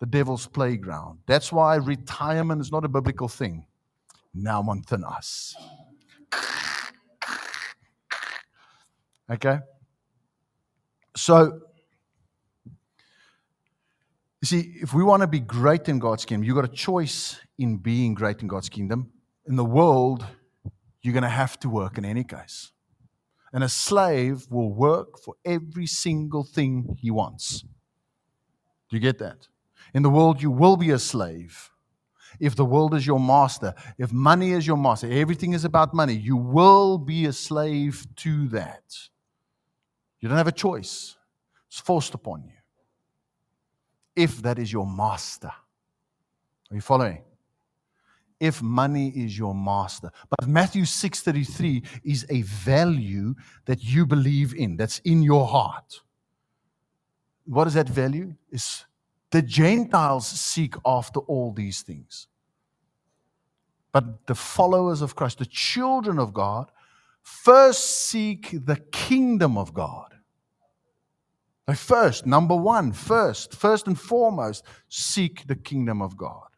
the 0.00 0.06
devil's 0.06 0.46
playground. 0.46 1.20
That's 1.26 1.52
why 1.52 1.76
retirement 1.76 2.60
is 2.60 2.72
not 2.72 2.84
a 2.84 2.88
biblical 2.88 3.28
thing. 3.28 3.66
Now 4.34 4.62
on 4.62 4.82
thin 4.82 5.04
us. 5.04 5.54
Okay? 9.30 9.58
So, 11.16 11.60
you 14.42 14.46
see, 14.46 14.76
if 14.82 14.92
we 14.92 15.02
want 15.02 15.22
to 15.22 15.26
be 15.26 15.40
great 15.40 15.88
in 15.88 15.98
God's 15.98 16.24
kingdom, 16.24 16.44
you've 16.44 16.56
got 16.56 16.64
a 16.64 16.68
choice 16.68 17.40
in 17.58 17.78
being 17.78 18.14
great 18.14 18.42
in 18.42 18.48
God's 18.48 18.68
kingdom. 18.68 19.10
In 19.46 19.56
the 19.56 19.64
world, 19.64 20.26
you're 21.02 21.14
going 21.14 21.22
to 21.22 21.28
have 21.28 21.58
to 21.60 21.68
work 21.68 21.98
in 21.98 22.04
any 22.04 22.24
case. 22.24 22.72
And 23.52 23.64
a 23.64 23.68
slave 23.68 24.46
will 24.50 24.72
work 24.72 25.18
for 25.18 25.34
every 25.44 25.86
single 25.86 26.44
thing 26.44 26.96
he 27.00 27.10
wants. 27.10 27.62
Do 28.90 28.96
you 28.96 29.00
get 29.00 29.18
that? 29.18 29.48
In 29.94 30.02
the 30.02 30.10
world, 30.10 30.42
you 30.42 30.50
will 30.50 30.76
be 30.76 30.90
a 30.90 30.98
slave. 30.98 31.70
If 32.38 32.54
the 32.54 32.64
world 32.64 32.92
is 32.92 33.06
your 33.06 33.20
master, 33.20 33.72
if 33.96 34.12
money 34.12 34.52
is 34.52 34.66
your 34.66 34.76
master, 34.76 35.10
everything 35.10 35.54
is 35.54 35.64
about 35.64 35.94
money, 35.94 36.14
you 36.14 36.36
will 36.36 36.98
be 36.98 37.24
a 37.24 37.32
slave 37.32 38.06
to 38.16 38.48
that. 38.48 38.82
You 40.20 40.28
don't 40.28 40.36
have 40.36 40.46
a 40.46 40.52
choice, 40.52 41.16
it's 41.68 41.80
forced 41.80 42.14
upon 42.14 42.44
you. 42.44 42.55
If 44.16 44.42
that 44.42 44.58
is 44.58 44.72
your 44.72 44.86
master. 44.86 45.52
Are 46.70 46.74
you 46.74 46.80
following? 46.80 47.22
If 48.40 48.62
money 48.62 49.08
is 49.10 49.38
your 49.38 49.54
master. 49.54 50.10
But 50.28 50.48
Matthew 50.48 50.84
6:33 50.84 51.82
is 52.02 52.26
a 52.28 52.42
value 52.42 53.34
that 53.66 53.84
you 53.84 54.06
believe 54.06 54.54
in, 54.54 54.76
that's 54.76 54.98
in 55.00 55.22
your 55.22 55.46
heart. 55.46 56.00
What 57.44 57.66
is 57.66 57.74
that 57.74 57.88
value? 57.88 58.34
Is 58.50 58.84
the 59.30 59.42
Gentiles 59.42 60.26
seek 60.26 60.74
after 60.84 61.20
all 61.20 61.52
these 61.52 61.82
things. 61.82 62.26
But 63.92 64.26
the 64.26 64.34
followers 64.34 65.00
of 65.02 65.14
Christ, 65.14 65.38
the 65.38 65.46
children 65.46 66.18
of 66.18 66.34
God, 66.34 66.70
first 67.22 68.08
seek 68.08 68.50
the 68.66 68.76
kingdom 68.92 69.56
of 69.56 69.72
God. 69.72 70.15
They 71.66 71.74
first, 71.74 72.26
number 72.26 72.54
one, 72.54 72.92
first, 72.92 73.54
first 73.54 73.86
and 73.86 73.98
foremost, 73.98 74.64
seek 74.88 75.46
the 75.46 75.56
kingdom 75.56 76.00
of 76.00 76.16
God. 76.16 76.48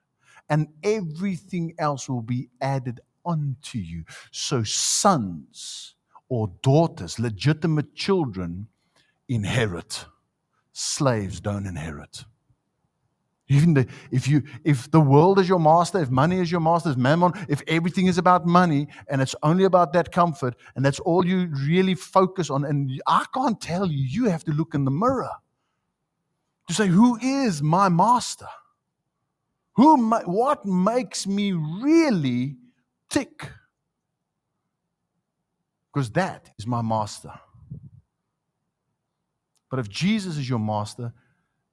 And 0.50 0.68
everything 0.82 1.74
else 1.78 2.08
will 2.08 2.22
be 2.22 2.48
added 2.60 3.00
unto 3.24 3.78
you. 3.78 4.04
So, 4.32 4.62
sons 4.62 5.94
or 6.28 6.50
daughters, 6.62 7.18
legitimate 7.18 7.94
children, 7.94 8.68
inherit. 9.28 10.04
Slaves 10.72 11.40
don't 11.40 11.66
inherit. 11.66 12.24
Even 13.48 13.72
the, 13.74 13.86
if 14.10 14.28
you 14.28 14.42
if 14.64 14.90
the 14.90 15.00
world 15.00 15.38
is 15.38 15.48
your 15.48 15.58
master, 15.58 16.00
if 16.02 16.10
money 16.10 16.38
is 16.38 16.52
your 16.52 16.60
master, 16.60 16.90
if 16.90 16.96
mammon, 16.98 17.32
if 17.48 17.62
everything 17.66 18.06
is 18.06 18.18
about 18.18 18.46
money 18.46 18.86
and 19.08 19.22
it's 19.22 19.34
only 19.42 19.64
about 19.64 19.94
that 19.94 20.12
comfort 20.12 20.54
and 20.76 20.84
that's 20.84 21.00
all 21.00 21.24
you 21.26 21.46
really 21.66 21.94
focus 21.94 22.50
on, 22.50 22.66
and 22.66 23.00
I 23.06 23.24
can't 23.34 23.58
tell 23.58 23.86
you, 23.86 24.04
you 24.04 24.28
have 24.28 24.44
to 24.44 24.52
look 24.52 24.74
in 24.74 24.84
the 24.84 24.90
mirror 24.90 25.30
to 26.68 26.74
say, 26.74 26.86
who 26.86 27.18
is 27.22 27.62
my 27.62 27.88
master? 27.88 28.48
Who 29.76 30.10
what 30.26 30.66
makes 30.66 31.26
me 31.26 31.52
really 31.52 32.56
tick? 33.08 33.50
Because 35.92 36.10
that 36.10 36.50
is 36.58 36.66
my 36.66 36.82
master. 36.82 37.32
But 39.70 39.78
if 39.80 39.88
Jesus 39.88 40.36
is 40.36 40.48
your 40.48 40.58
master, 40.58 41.14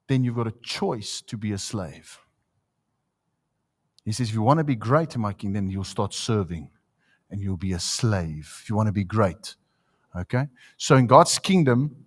then 0.08 0.24
you've 0.24 0.36
got 0.36 0.46
a 0.46 0.54
choice 0.62 1.20
to 1.22 1.36
be 1.36 1.52
a 1.52 1.58
slave. 1.58 2.18
He 4.04 4.12
says, 4.12 4.28
if 4.28 4.34
you 4.34 4.42
want 4.42 4.58
to 4.58 4.64
be 4.64 4.76
great 4.76 5.14
in 5.16 5.20
my 5.20 5.32
kingdom, 5.32 5.68
you'll 5.68 5.82
start 5.82 6.14
serving 6.14 6.70
and 7.30 7.40
you'll 7.40 7.56
be 7.56 7.72
a 7.72 7.80
slave. 7.80 8.60
If 8.62 8.70
you 8.70 8.76
want 8.76 8.86
to 8.86 8.92
be 8.92 9.04
great. 9.04 9.56
Okay? 10.14 10.46
So 10.76 10.96
in 10.96 11.06
God's 11.06 11.38
kingdom, 11.40 12.06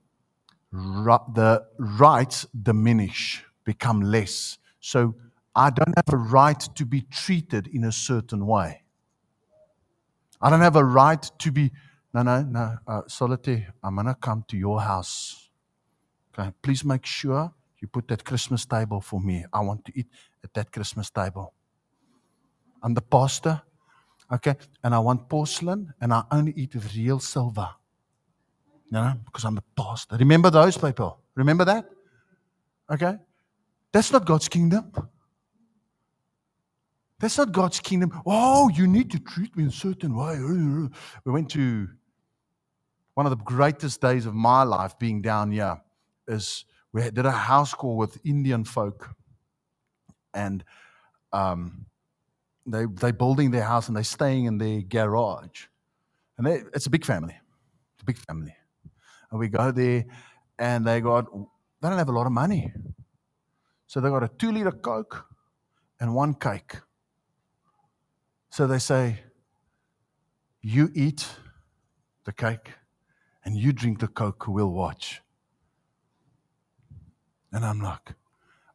the 0.71 1.65
rights 1.77 2.47
diminish, 2.61 3.43
become 3.65 4.01
less. 4.01 4.57
So 4.79 5.15
I 5.53 5.71
don't 5.71 5.93
have 5.97 6.13
a 6.13 6.17
right 6.17 6.59
to 6.75 6.85
be 6.85 7.01
treated 7.01 7.67
in 7.67 7.83
a 7.83 7.91
certain 7.91 8.45
way. 8.45 8.83
I 10.41 10.49
don't 10.49 10.61
have 10.61 10.77
a 10.77 10.85
right 10.85 11.21
to 11.39 11.51
be, 11.51 11.71
no, 12.13 12.21
no, 12.21 12.43
no, 12.43 12.77
uh, 12.87 13.01
Solitaire, 13.07 13.73
I'm 13.83 13.95
going 13.95 14.07
to 14.07 14.15
come 14.15 14.45
to 14.47 14.57
your 14.57 14.79
house. 14.81 15.49
Okay? 16.31 16.53
Please 16.61 16.85
make 16.85 17.05
sure 17.05 17.53
you 17.81 17.87
put 17.87 18.07
that 18.09 18.23
Christmas 18.23 18.65
table 18.65 19.01
for 19.01 19.19
me. 19.19 19.45
I 19.53 19.61
want 19.61 19.85
to 19.85 19.91
eat 19.95 20.07
at 20.43 20.53
that 20.53 20.71
Christmas 20.71 21.09
table. 21.09 21.53
I'm 22.81 22.93
the 22.93 23.01
pastor, 23.01 23.61
okay, 24.31 24.55
and 24.83 24.95
I 24.95 24.99
want 24.99 25.27
porcelain, 25.29 25.93
and 25.99 26.13
I 26.13 26.23
only 26.31 26.53
eat 26.55 26.75
with 26.75 26.95
real 26.95 27.19
silver. 27.19 27.69
You 28.85 28.93
know, 28.93 29.13
because 29.25 29.45
I'm 29.45 29.55
the 29.55 29.63
pastor. 29.75 30.17
Remember 30.17 30.49
those 30.49 30.77
people? 30.77 31.19
Remember 31.35 31.65
that? 31.65 31.89
Okay? 32.89 33.17
That's 33.91 34.11
not 34.11 34.25
God's 34.25 34.47
kingdom. 34.47 34.91
That's 37.19 37.37
not 37.37 37.51
God's 37.51 37.79
kingdom. 37.79 38.21
Oh, 38.25 38.69
you 38.69 38.87
need 38.87 39.11
to 39.11 39.19
treat 39.19 39.55
me 39.55 39.63
in 39.63 39.69
a 39.69 39.73
certain 39.73 40.15
way. 40.15 40.39
We 40.39 41.31
went 41.31 41.49
to 41.51 41.87
one 43.13 43.25
of 43.25 43.31
the 43.31 43.43
greatest 43.43 43.99
days 43.99 44.25
of 44.25 44.33
my 44.33 44.63
life 44.63 44.97
being 44.97 45.21
down 45.21 45.51
here 45.51 45.81
is 46.27 46.65
we 46.93 47.03
did 47.11 47.25
a 47.25 47.31
house 47.31 47.73
call 47.73 47.97
with 47.97 48.19
Indian 48.25 48.63
folk, 48.63 49.09
and 50.33 50.63
um, 51.33 51.85
they 52.65 52.85
they're 52.93 53.13
building 53.13 53.51
their 53.51 53.63
house 53.63 53.87
and 53.87 53.97
they're 53.97 54.03
staying 54.03 54.45
in 54.45 54.57
their 54.57 54.81
garage, 54.81 55.67
and 56.37 56.47
they, 56.47 56.63
it's 56.73 56.87
a 56.87 56.91
big 56.91 57.05
family, 57.05 57.35
it's 57.95 58.03
a 58.03 58.05
big 58.05 58.17
family, 58.17 58.55
and 59.31 59.39
we 59.39 59.49
go 59.49 59.71
there, 59.71 60.05
and 60.59 60.85
they 60.87 61.01
got 61.01 61.25
they 61.81 61.89
don't 61.89 61.97
have 61.99 62.09
a 62.09 62.13
lot 62.13 62.25
of 62.27 62.33
money, 62.33 62.73
so 63.87 64.01
they 64.01 64.09
got 64.09 64.23
a 64.23 64.29
two 64.39 64.51
liter 64.51 64.71
coke 64.71 65.25
and 65.99 66.15
one 66.15 66.33
cake. 66.33 66.77
So 68.51 68.67
they 68.67 68.79
say, 68.79 69.21
you 70.61 70.91
eat 70.95 71.27
the 72.25 72.33
cake 72.33 72.71
and 73.45 73.57
you 73.57 73.73
drink 73.73 73.99
the 73.99 74.07
coke, 74.07 74.47
we'll 74.47 74.71
watch. 74.71 75.21
And 77.51 77.65
I'm 77.65 77.81
like, 77.81 78.13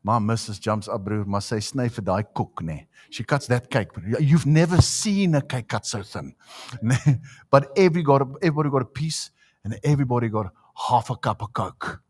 my 0.02 0.18
missus 0.18 0.58
jumps 0.58 0.88
up, 0.88 1.04
broer, 1.04 1.24
maar 1.24 1.40
sy 1.40 1.60
sny 1.64 1.88
vir 1.88 2.04
daai 2.04 2.24
koek 2.36 2.60
nê. 2.62 2.86
She 3.10 3.24
cuts 3.24 3.46
that 3.46 3.70
cake. 3.70 3.90
You've 4.20 4.46
never 4.46 4.82
seen 4.82 5.34
a 5.34 5.40
cake 5.40 5.68
cut 5.68 5.86
so 5.86 6.02
thin. 6.02 6.34
but 7.50 7.70
every 7.76 8.02
got 8.02 8.22
a, 8.22 8.26
everybody 8.42 8.70
got 8.70 8.82
a 8.82 8.92
piece 9.00 9.30
and 9.64 9.78
everybody 9.82 10.28
got 10.28 10.52
half 10.88 11.08
a 11.10 11.16
cup 11.16 11.42
of 11.42 11.52
coke. 11.52 12.00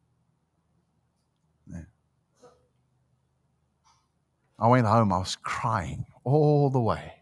I 4.59 4.69
went 4.69 4.87
home, 4.87 5.13
I 5.13 5.19
was 5.19 5.37
crying 5.37 6.07
all 6.23 6.71
the 6.71 6.81
way. 6.81 7.13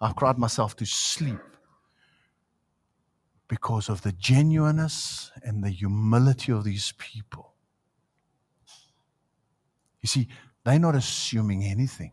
I 0.00 0.12
cried 0.12 0.38
myself 0.38 0.76
to 0.76 0.86
sleep 0.86 1.40
because 3.48 3.88
of 3.88 4.02
the 4.02 4.12
genuineness 4.12 5.30
and 5.42 5.62
the 5.62 5.70
humility 5.70 6.52
of 6.52 6.64
these 6.64 6.92
people. 6.98 7.54
You 10.08 10.22
see, 10.22 10.28
they're 10.64 10.78
not 10.78 10.94
assuming 10.94 11.64
anything. 11.64 12.12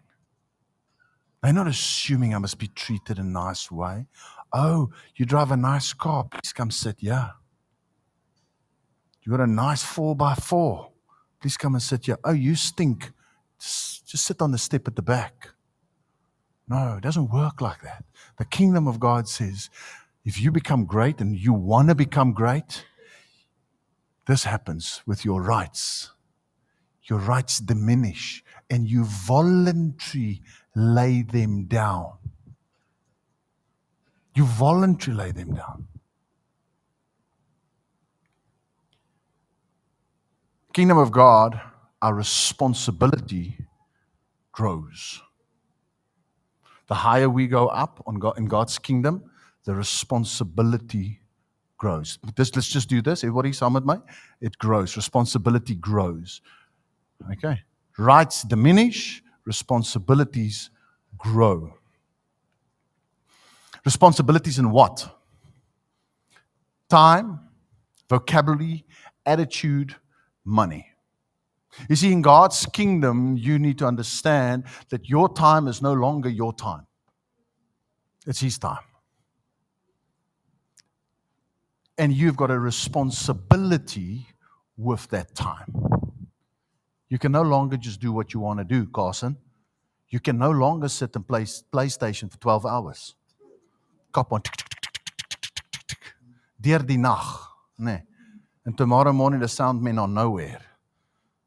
They're 1.41 1.53
not 1.53 1.67
assuming 1.67 2.35
I 2.35 2.39
must 2.39 2.59
be 2.59 2.67
treated 2.67 3.19
in 3.19 3.27
a 3.27 3.29
nice 3.29 3.71
way. 3.71 4.07
Oh, 4.51 4.89
you 5.15 5.25
drive 5.25 5.51
a 5.51 5.55
nice 5.55 5.93
car, 5.93 6.25
please 6.25 6.51
come 6.51 6.71
sit 6.71 6.97
here. 6.99 7.31
You 9.23 9.31
got 9.31 9.39
a 9.39 9.47
nice 9.47 9.81
four 9.81 10.13
by 10.13 10.35
four. 10.35 10.91
Please 11.39 11.55
come 11.55 11.75
and 11.75 11.81
sit 11.81 12.07
here. 12.07 12.17
Oh, 12.25 12.33
you 12.33 12.55
stink. 12.55 13.13
Just, 13.61 14.07
just 14.07 14.25
sit 14.25 14.41
on 14.41 14.51
the 14.51 14.57
step 14.57 14.89
at 14.89 14.97
the 14.97 15.01
back. 15.01 15.51
No, 16.67 16.95
it 16.97 17.01
doesn't 17.01 17.31
work 17.31 17.61
like 17.61 17.81
that. 17.83 18.03
The 18.37 18.45
kingdom 18.45 18.89
of 18.89 18.99
God 18.99 19.29
says 19.29 19.69
if 20.25 20.37
you 20.41 20.51
become 20.51 20.83
great 20.83 21.21
and 21.21 21.33
you 21.33 21.53
want 21.53 21.87
to 21.87 21.95
become 21.95 22.33
great, 22.33 22.85
this 24.27 24.43
happens 24.43 25.01
with 25.05 25.23
your 25.23 25.41
rights 25.41 26.11
your 27.05 27.19
rights 27.19 27.59
diminish 27.59 28.43
and 28.69 28.87
you 28.89 29.05
voluntarily 29.05 30.41
lay 30.75 31.21
them 31.21 31.65
down. 31.65 32.13
You 34.35 34.45
voluntarily 34.45 35.25
lay 35.25 35.31
them 35.31 35.55
down. 35.55 35.87
Kingdom 40.73 40.97
of 40.97 41.11
God, 41.11 41.61
our 42.01 42.13
responsibility 42.13 43.57
grows. 44.51 45.21
The 46.87 46.95
higher 46.95 47.29
we 47.29 47.47
go 47.47 47.67
up 47.67 48.03
God, 48.19 48.37
in 48.37 48.45
God's 48.45 48.77
kingdom, 48.77 49.23
the 49.63 49.73
responsibility 49.73 51.21
grows. 51.77 52.19
This, 52.35 52.55
let's 52.55 52.67
just 52.67 52.89
do 52.89 53.01
this. 53.01 53.23
Everybody, 53.23 53.53
sum 53.53 53.75
it, 53.75 53.85
mate. 53.85 54.01
It 54.41 54.57
grows. 54.57 54.95
Responsibility 54.95 55.75
grows. 55.75 56.41
Okay. 57.31 57.61
Rights 57.97 58.43
diminish, 58.43 59.23
responsibilities 59.45 60.69
grow. 61.17 61.73
Responsibilities 63.85 64.59
in 64.59 64.71
what? 64.71 65.07
Time, 66.89 67.39
vocabulary, 68.09 68.85
attitude, 69.25 69.95
money. 70.43 70.87
You 71.89 71.95
see, 71.95 72.11
in 72.11 72.21
God's 72.21 72.65
kingdom, 72.65 73.37
you 73.37 73.59
need 73.59 73.77
to 73.79 73.85
understand 73.85 74.63
that 74.89 75.09
your 75.09 75.33
time 75.33 75.67
is 75.67 75.81
no 75.81 75.93
longer 75.93 76.29
your 76.29 76.53
time, 76.53 76.87
it's 78.25 78.39
His 78.39 78.57
time. 78.57 78.83
And 81.97 82.11
you've 82.13 82.35
got 82.35 82.51
a 82.51 82.59
responsibility 82.59 84.27
with 84.77 85.07
that 85.09 85.33
time. 85.33 85.84
You 87.09 87.19
can 87.19 87.31
no 87.31 87.43
longer 87.43 87.77
just 87.77 87.99
do 88.01 88.11
what 88.11 88.33
you 88.33 88.39
want 88.39 88.59
to 88.59 88.65
do, 88.65 88.87
Carson. 88.87 89.37
You 90.09 90.19
can 90.19 90.37
no 90.37 90.51
longer 90.51 90.89
sit 90.89 91.15
and 91.15 91.27
play 91.27 91.43
PlayStation 91.43 92.31
for 92.31 92.37
12 92.37 92.65
hours. 92.65 93.15
Kap 94.13 94.31
on. 94.31 94.41
Deur 96.61 96.79
die 96.79 96.95
nag, 96.95 97.25
nee. 97.77 98.01
And 98.65 98.77
tomorrow 98.77 99.13
morning 99.13 99.41
the 99.41 99.47
sound 99.47 99.81
men 99.81 99.99
are 99.99 100.07
nowhere 100.07 100.61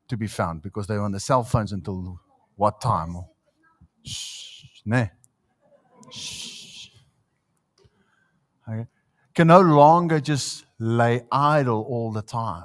to 0.08 0.16
be 0.16 0.26
found 0.28 0.62
because 0.62 0.86
they 0.86 0.96
were 0.96 1.04
on 1.04 1.12
the 1.12 1.20
cell 1.20 1.42
phones 1.42 1.72
until 1.72 2.20
what 2.56 2.80
time? 2.80 3.16
Shh. 4.04 4.64
Shh. 6.10 6.88
Okay. 8.68 8.86
Can 9.34 9.48
no 9.48 9.60
longer 9.60 10.20
just 10.20 10.64
lay 10.78 11.22
idle 11.32 11.82
all 11.88 12.12
the 12.12 12.22
time. 12.22 12.64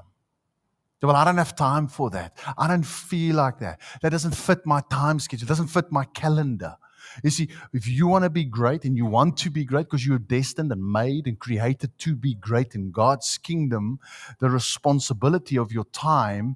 Well, 1.04 1.18
I 1.18 1.26
don't 1.26 1.38
have 1.38 1.56
time 1.56 1.88
for 1.88 2.10
that. 2.12 2.38
I 2.58 2.68
don't 2.68 2.86
feel 2.86 3.36
like 3.36 3.60
that. 3.60 3.82
That 4.02 4.12
doesn't 4.12 4.36
fit 4.36 4.66
my 4.66 4.82
time 4.90 5.20
schedule. 5.20 5.46
It 5.46 5.50
doesn't 5.50 5.68
fit 5.68 5.92
my 5.92 6.06
calendar. 6.06 6.78
You 7.24 7.30
see, 7.30 7.50
if 7.74 7.88
you 7.88 8.08
want 8.08 8.24
to 8.24 8.30
be 8.30 8.46
great 8.46 8.86
and 8.86 8.96
you 8.96 9.06
want 9.06 9.38
to 9.40 9.50
be 9.50 9.66
great 9.66 9.88
because 9.88 10.06
you're 10.06 10.18
destined 10.18 10.72
and 10.72 10.82
made 10.82 11.28
and 11.28 11.38
created 11.38 11.92
to 12.00 12.16
be 12.16 12.36
great 12.36 12.74
in 12.74 12.92
God's 12.92 13.38
kingdom, 13.38 14.00
the 14.40 14.50
responsibility 14.50 15.58
of 15.58 15.74
your 15.74 15.84
time 15.86 16.56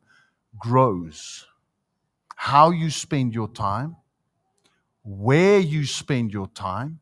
grows. 0.58 1.46
How 2.38 2.72
you 2.72 2.90
spend 2.90 3.34
your 3.34 3.50
time, 3.50 3.98
where 5.04 5.60
you 5.60 5.86
spend 5.86 6.32
your 6.32 6.48
time, 6.48 7.00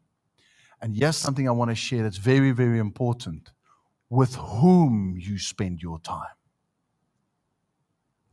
and 0.81 0.95
yes, 0.95 1.17
something 1.17 1.47
I 1.47 1.51
want 1.51 1.69
to 1.71 1.75
share 1.75 2.03
that's 2.03 2.17
very, 2.17 2.51
very 2.51 2.79
important 2.79 3.51
with 4.09 4.35
whom 4.35 5.17
you 5.19 5.37
spend 5.37 5.81
your 5.81 5.99
time. 5.99 6.25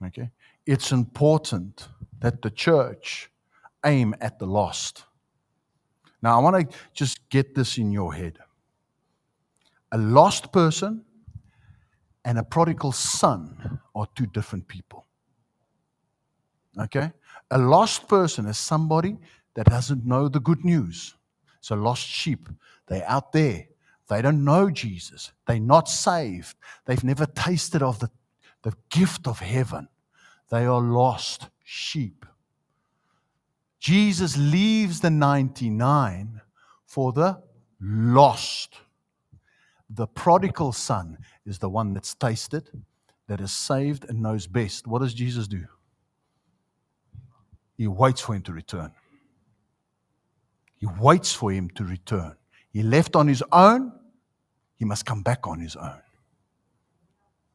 Okay? 0.04 0.30
It's 0.66 0.92
important 0.92 1.88
that 2.21 2.42
the 2.42 2.50
church 2.50 3.30
aim 3.85 4.14
at 4.21 4.38
the 4.38 4.47
lost. 4.47 5.04
Now, 6.23 6.38
I 6.38 6.42
want 6.42 6.71
to 6.71 6.76
just 6.94 7.28
get 7.30 7.54
this 7.54 7.78
in 7.78 7.90
your 7.90 8.14
head. 8.14 8.38
A 9.90 9.99
lost 9.99 10.52
person 10.52 11.04
and 12.25 12.38
a 12.38 12.44
prodigal 12.44 12.92
son 12.92 13.80
are 13.94 14.06
two 14.14 14.26
different 14.26 14.68
people. 14.68 15.06
Okay? 16.78 17.11
A 17.50 17.59
lost 17.59 18.09
person 18.09 18.46
is 18.46 18.57
somebody 18.57 19.18
that 19.55 19.66
doesn't 19.66 20.07
know 20.07 20.29
the 20.29 20.40
good 20.40 20.64
news. 20.64 21.14
It's 21.59 21.70
a 21.70 21.77
lost 21.77 22.07
sheep. 22.07 22.48
They're 22.87 23.09
out 23.09 23.33
there. 23.33 23.66
They 24.09 24.22
don't 24.22 24.44
know 24.44 24.70
Jesus. 24.70 25.33
They're 25.46 25.61
not 25.61 25.88
saved. 25.88 26.57
They've 26.87 27.05
never 27.05 27.27
tasted 27.27 27.83
of 27.83 27.98
the, 27.98 28.11
the 28.62 28.74
gift 28.90 29.27
of 29.27 29.40
heaven. 29.40 29.88
They 30.53 30.67
are 30.67 30.83
lost 30.83 31.49
sheep. 31.65 32.27
Jesus 33.81 34.37
leaves 34.37 35.01
the 35.01 35.09
99 35.09 36.43
for 36.85 37.11
the 37.15 37.43
lost. 37.81 38.77
The 39.88 40.07
prodigal 40.07 40.73
son 40.73 41.17
is 41.47 41.59
the 41.59 41.71
one 41.71 41.95
that's 41.95 42.15
tasted, 42.15 42.69
that 43.29 43.41
is 43.41 43.51
saved, 43.51 44.05
and 44.11 44.21
knows 44.21 44.47
best. 44.47 44.87
What 44.87 45.01
does 45.01 45.15
Jesus 45.15 45.49
do? 45.49 45.65
He 47.79 47.87
waits 47.87 48.21
for 48.21 48.35
him 48.35 48.43
to 48.43 48.53
return. 48.53 48.93
He 50.77 50.87
waits 51.01 51.33
for 51.33 51.51
him 51.51 51.71
to 51.71 51.85
return. 51.85 52.37
He 52.71 52.83
left 52.83 53.17
on 53.17 53.27
his 53.27 53.43
own, 53.53 53.91
he 54.77 54.85
must 54.85 55.07
come 55.07 55.23
back 55.23 55.47
on 55.47 55.61
his 55.61 55.77
own 55.77 56.03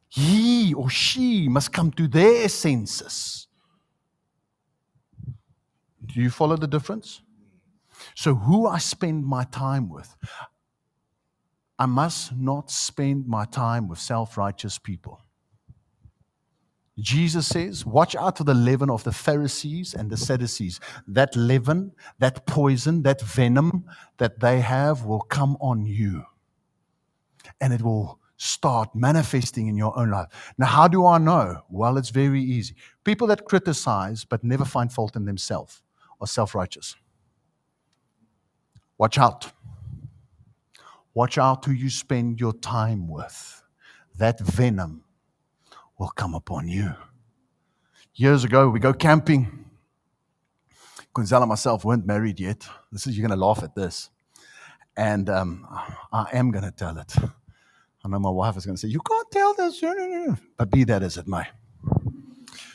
he 0.08 0.74
or 0.74 0.88
she 0.88 1.48
must 1.48 1.72
come 1.72 1.90
to 1.92 2.08
their 2.08 2.48
senses. 2.48 3.46
Do 6.04 6.20
you 6.20 6.30
follow 6.30 6.56
the 6.56 6.66
difference? 6.66 7.20
So, 8.14 8.34
who 8.34 8.66
I 8.66 8.78
spend 8.78 9.26
my 9.26 9.44
time 9.44 9.88
with, 9.88 10.14
I 11.78 11.86
must 11.86 12.34
not 12.36 12.70
spend 12.70 13.26
my 13.26 13.44
time 13.44 13.88
with 13.88 13.98
self 13.98 14.36
righteous 14.36 14.78
people. 14.78 15.20
Jesus 16.98 17.46
says, 17.46 17.86
Watch 17.86 18.16
out 18.16 18.38
for 18.38 18.44
the 18.44 18.54
leaven 18.54 18.90
of 18.90 19.04
the 19.04 19.12
Pharisees 19.12 19.94
and 19.94 20.10
the 20.10 20.16
Sadducees. 20.16 20.80
That 21.06 21.36
leaven, 21.36 21.92
that 22.18 22.46
poison, 22.46 23.02
that 23.02 23.20
venom 23.20 23.84
that 24.16 24.40
they 24.40 24.60
have 24.60 25.04
will 25.04 25.20
come 25.20 25.56
on 25.60 25.84
you. 25.86 26.24
And 27.60 27.72
it 27.72 27.82
will 27.82 28.18
start 28.38 28.94
manifesting 28.94 29.66
in 29.66 29.76
your 29.76 29.96
own 29.98 30.10
life. 30.10 30.28
Now, 30.56 30.66
how 30.66 30.88
do 30.88 31.04
I 31.04 31.18
know? 31.18 31.60
Well, 31.68 31.98
it's 31.98 32.10
very 32.10 32.40
easy. 32.40 32.74
People 33.04 33.26
that 33.26 33.44
criticize 33.44 34.24
but 34.24 34.42
never 34.42 34.64
find 34.64 34.90
fault 34.90 35.16
in 35.16 35.24
themselves 35.24 35.82
are 36.20 36.26
self 36.26 36.54
righteous. 36.54 36.96
Watch 38.96 39.18
out. 39.18 39.52
Watch 41.14 41.36
out 41.36 41.64
who 41.64 41.72
you 41.72 41.90
spend 41.90 42.40
your 42.40 42.52
time 42.54 43.08
with. 43.08 43.62
That 44.16 44.40
venom 44.40 45.04
will 45.98 46.08
come 46.08 46.34
upon 46.34 46.68
you. 46.68 46.94
Years 48.14 48.44
ago, 48.44 48.68
we 48.68 48.80
go 48.80 48.92
camping. 48.92 49.64
Gonzalo 51.12 51.42
and 51.42 51.48
myself 51.48 51.84
weren't 51.84 52.06
married 52.06 52.38
yet. 52.38 52.68
This 52.92 53.06
is, 53.06 53.16
you're 53.16 53.26
going 53.26 53.36
to 53.36 53.44
laugh 53.44 53.62
at 53.64 53.74
this. 53.74 54.10
And 54.96 55.28
um, 55.28 55.66
I 56.12 56.26
am 56.32 56.50
going 56.50 56.64
to 56.64 56.70
tell 56.70 56.98
it. 56.98 57.14
I 58.14 58.18
my 58.18 58.30
wife 58.30 58.56
is 58.56 58.66
going 58.66 58.76
to 58.76 58.80
say, 58.80 58.88
You 58.88 59.00
can't 59.00 59.30
tell 59.30 59.54
this. 59.54 59.82
But 60.56 60.70
be 60.70 60.84
that 60.84 61.02
as 61.02 61.16
it 61.16 61.26
may. 61.26 61.44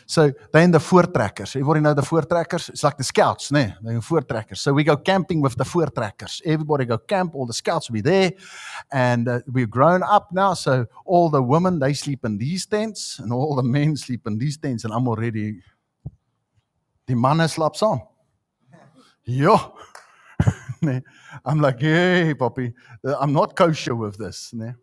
So 0.05 0.31
they're 0.51 0.63
in 0.63 0.71
the 0.71 0.79
voortrekkers. 0.79 1.55
Everybody 1.55 1.79
know 1.79 1.93
the 1.93 2.01
voortrekkers? 2.01 2.69
It's 2.69 2.83
like 2.83 2.97
the 2.97 3.03
scouts, 3.03 3.51
né? 3.51 3.75
They're 3.81 3.95
in. 3.95 4.55
So 4.55 4.73
we 4.73 4.83
go 4.83 4.97
camping 4.97 5.41
with 5.41 5.55
the 5.55 5.63
voortrekkers. 5.63 6.41
Everybody 6.45 6.85
go 6.85 6.97
camp. 6.97 7.35
All 7.35 7.45
the 7.45 7.53
scouts 7.53 7.89
will 7.89 7.95
be 7.95 8.01
there. 8.01 8.33
And 8.91 9.27
uh, 9.27 9.39
we've 9.51 9.69
grown 9.69 10.03
up 10.03 10.29
now. 10.31 10.53
So 10.53 10.85
all 11.05 11.29
the 11.29 11.41
women, 11.41 11.79
they 11.79 11.93
sleep 11.93 12.25
in 12.25 12.37
these 12.37 12.65
tents. 12.65 13.19
And 13.19 13.31
all 13.31 13.55
the 13.55 13.63
men 13.63 13.95
sleep 13.95 14.27
in 14.27 14.37
these 14.37 14.57
tents. 14.57 14.83
And 14.83 14.93
I'm 14.93 15.07
already... 15.07 15.61
Die 17.05 17.15
manne 17.15 17.49
slaap. 17.49 17.75
Ja. 19.23 19.73
nee. 20.81 21.01
I'm 21.45 21.59
like, 21.59 21.79
hey, 21.79 22.33
Poppy, 22.33 22.73
I'm 23.19 23.33
not 23.33 23.55
kosher 23.55 23.95
with 23.95 24.17
this. 24.17 24.51
Nee. 24.53 24.73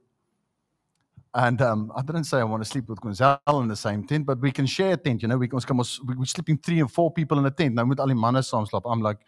And 1.32 1.62
um, 1.62 1.92
I 1.94 2.02
didn't 2.02 2.24
say 2.24 2.38
I 2.38 2.44
want 2.44 2.62
to 2.64 2.68
sleep 2.68 2.88
with 2.88 3.00
Gonzalo 3.00 3.38
in 3.46 3.68
the 3.68 3.76
same 3.76 4.04
tent, 4.04 4.26
but 4.26 4.40
we 4.40 4.50
can 4.50 4.66
share 4.66 4.94
a 4.94 4.96
tent. 4.96 5.22
You 5.22 5.28
know, 5.28 5.38
we 5.38 5.46
can 5.46 5.60
come, 5.60 5.78
we, 6.06 6.16
we're 6.16 6.24
sleeping 6.24 6.58
three 6.58 6.80
and 6.80 6.90
four 6.90 7.12
people 7.12 7.38
in 7.38 7.46
a 7.46 7.50
tent. 7.50 7.76
Now 7.76 7.84
with 7.84 8.00
Ali 8.00 8.14
manne 8.14 8.34
saam 8.42 8.68
slaap. 8.68 8.82
I'm 8.84 9.00
like, 9.00 9.18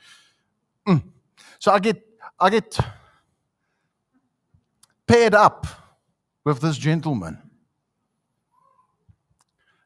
mm. 0.86 1.02
so 1.60 1.70
I 1.70 1.78
get, 1.78 2.02
I 2.40 2.50
get 2.50 2.76
paired 5.06 5.34
up 5.34 5.66
with 6.44 6.60
this 6.60 6.76
gentleman. 6.76 7.38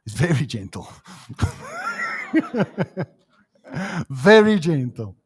He's 0.05 0.15
very 0.15 0.47
gentle. 0.47 0.89
very 4.09 4.59
gentle. 4.59 5.17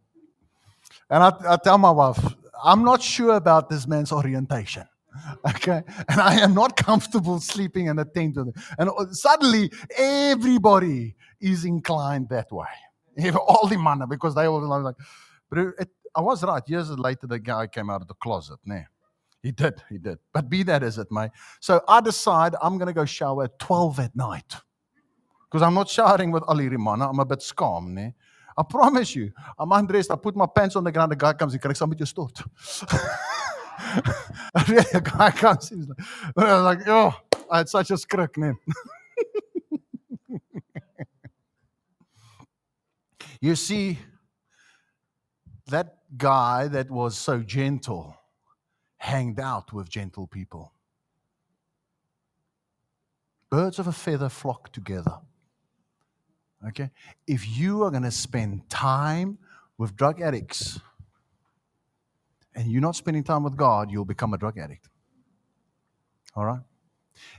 And 1.09 1.23
I, 1.23 1.33
I 1.51 1.57
tell 1.63 1.79
my 1.79 1.91
wife, 1.91 2.19
I'm 2.65 2.83
not 2.83 3.03
sure 3.03 3.37
about 3.37 3.69
this 3.69 3.87
man's 3.87 4.11
orientation. 4.11 4.87
Okay. 5.49 5.83
And 6.09 6.21
I 6.21 6.41
am 6.41 6.55
not 6.55 6.77
comfortable 6.77 7.41
sleeping 7.41 7.87
in 7.87 7.99
a 7.99 8.05
tent 8.05 8.37
with 8.37 8.49
him. 8.49 8.63
And 8.79 8.91
uh, 8.91 9.07
suddenly 9.13 9.71
everybody 9.97 11.17
is 11.41 11.65
inclined 11.65 12.29
that 12.31 12.51
way. 12.53 12.67
All 13.35 13.67
the 13.69 13.77
manna, 13.77 14.07
because 14.07 14.35
they 14.35 14.47
all 14.47 14.67
like, 14.67 14.95
but 15.49 15.59
it, 15.59 15.89
I 16.15 16.21
was 16.21 16.43
right. 16.43 16.63
Years 16.67 16.91
later, 16.91 17.27
the 17.27 17.39
guy 17.39 17.67
came 17.67 17.91
out 17.91 18.01
of 18.01 18.09
the 18.09 18.15
closet. 18.15 18.59
Nah. 18.65 18.83
He 19.43 19.53
did, 19.53 19.83
he 19.89 19.99
did. 19.99 20.19
But 20.33 20.49
be 20.51 20.63
that 20.65 20.83
as 20.83 20.99
it 20.99 21.11
may. 21.11 21.31
So 21.61 21.83
I 21.89 22.01
decide 22.01 22.55
I'm 22.63 22.77
going 22.79 22.89
to 22.89 22.93
go 22.93 23.05
shower 23.05 23.45
at 23.45 23.59
12 23.59 24.01
at 24.01 24.17
night. 24.17 24.57
Because 25.51 25.63
I'm 25.63 25.75
not 25.75 25.89
shouting 25.89 26.31
with 26.31 26.45
Ali 26.47 26.69
Rimana. 26.69 27.09
I'm 27.09 27.19
a 27.19 27.25
bit 27.25 27.43
scum, 27.43 27.95
ne? 27.95 28.15
I 28.57 28.63
promise 28.63 29.17
you. 29.17 29.33
I'm 29.59 29.73
undressed. 29.73 30.11
I 30.11 30.17
put 30.17 30.37
my 30.37 30.47
pants 30.47 30.77
on 30.77 30.85
the 30.85 30.93
ground. 30.93 31.13
The 31.13 31.17
guy 31.17 31.33
comes 31.33 31.55
and 31.55 31.63
corrects. 31.63 31.81
I'm 31.81 31.89
with 31.89 32.01
your. 32.01 32.07
really, 34.69 34.85
guy 35.03 35.31
comes. 35.31 35.69
He's 35.69 35.89
like, 35.89 35.99
I 36.37 36.55
was 36.55 36.65
like, 36.65 36.89
oh, 36.89 37.15
I 37.51 37.59
had 37.59 37.69
such 37.69 37.91
a 37.91 37.95
skrik, 37.95 38.37
man. 38.37 38.57
you 43.41 43.57
see, 43.57 43.99
that 45.67 45.97
guy 46.17 46.69
that 46.69 46.91
was 46.91 47.17
so 47.17 47.41
gentle 47.41 48.17
hanged 48.99 49.41
out 49.41 49.73
with 49.73 49.89
gentle 49.89 50.27
people. 50.27 50.73
Birds 53.49 53.79
of 53.79 53.87
a 53.87 53.93
feather 53.93 54.29
flock 54.29 54.73
together. 54.73 55.19
Okay? 56.69 56.91
If 57.27 57.57
you 57.57 57.83
are 57.83 57.91
going 57.91 58.03
to 58.03 58.11
spend 58.11 58.69
time 58.69 59.39
with 59.79 59.97
drug 59.97 60.21
addicts 60.21 60.79
and 62.55 62.71
you're 62.71 62.81
not 62.81 62.97
spending 62.97 63.25
time 63.25 63.43
with 63.43 63.57
God, 63.57 63.91
you'll 63.91 64.05
become 64.05 64.35
a 64.35 64.39
drug 64.39 64.59
addict. 64.59 64.89
All 66.35 66.45
right? 66.45 66.61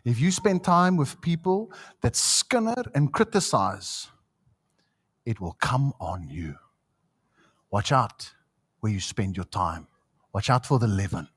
If 0.06 0.20
you 0.20 0.32
spend 0.32 0.64
time 0.64 0.98
with 0.98 1.20
people 1.22 1.72
that 2.02 2.16
skinner 2.16 2.84
and 2.94 3.12
criticize, 3.12 4.08
it 5.26 5.40
will 5.40 5.54
come 5.54 5.94
on 6.00 6.28
you. 6.30 6.56
Watch 7.72 7.92
out 7.92 8.32
where 8.80 8.92
you 8.92 9.00
spend 9.00 9.36
your 9.36 9.46
time. 9.46 9.88
Watch 10.34 10.50
out 10.50 10.66
for 10.66 10.80
the 10.80 10.88
leaven. 10.88 11.28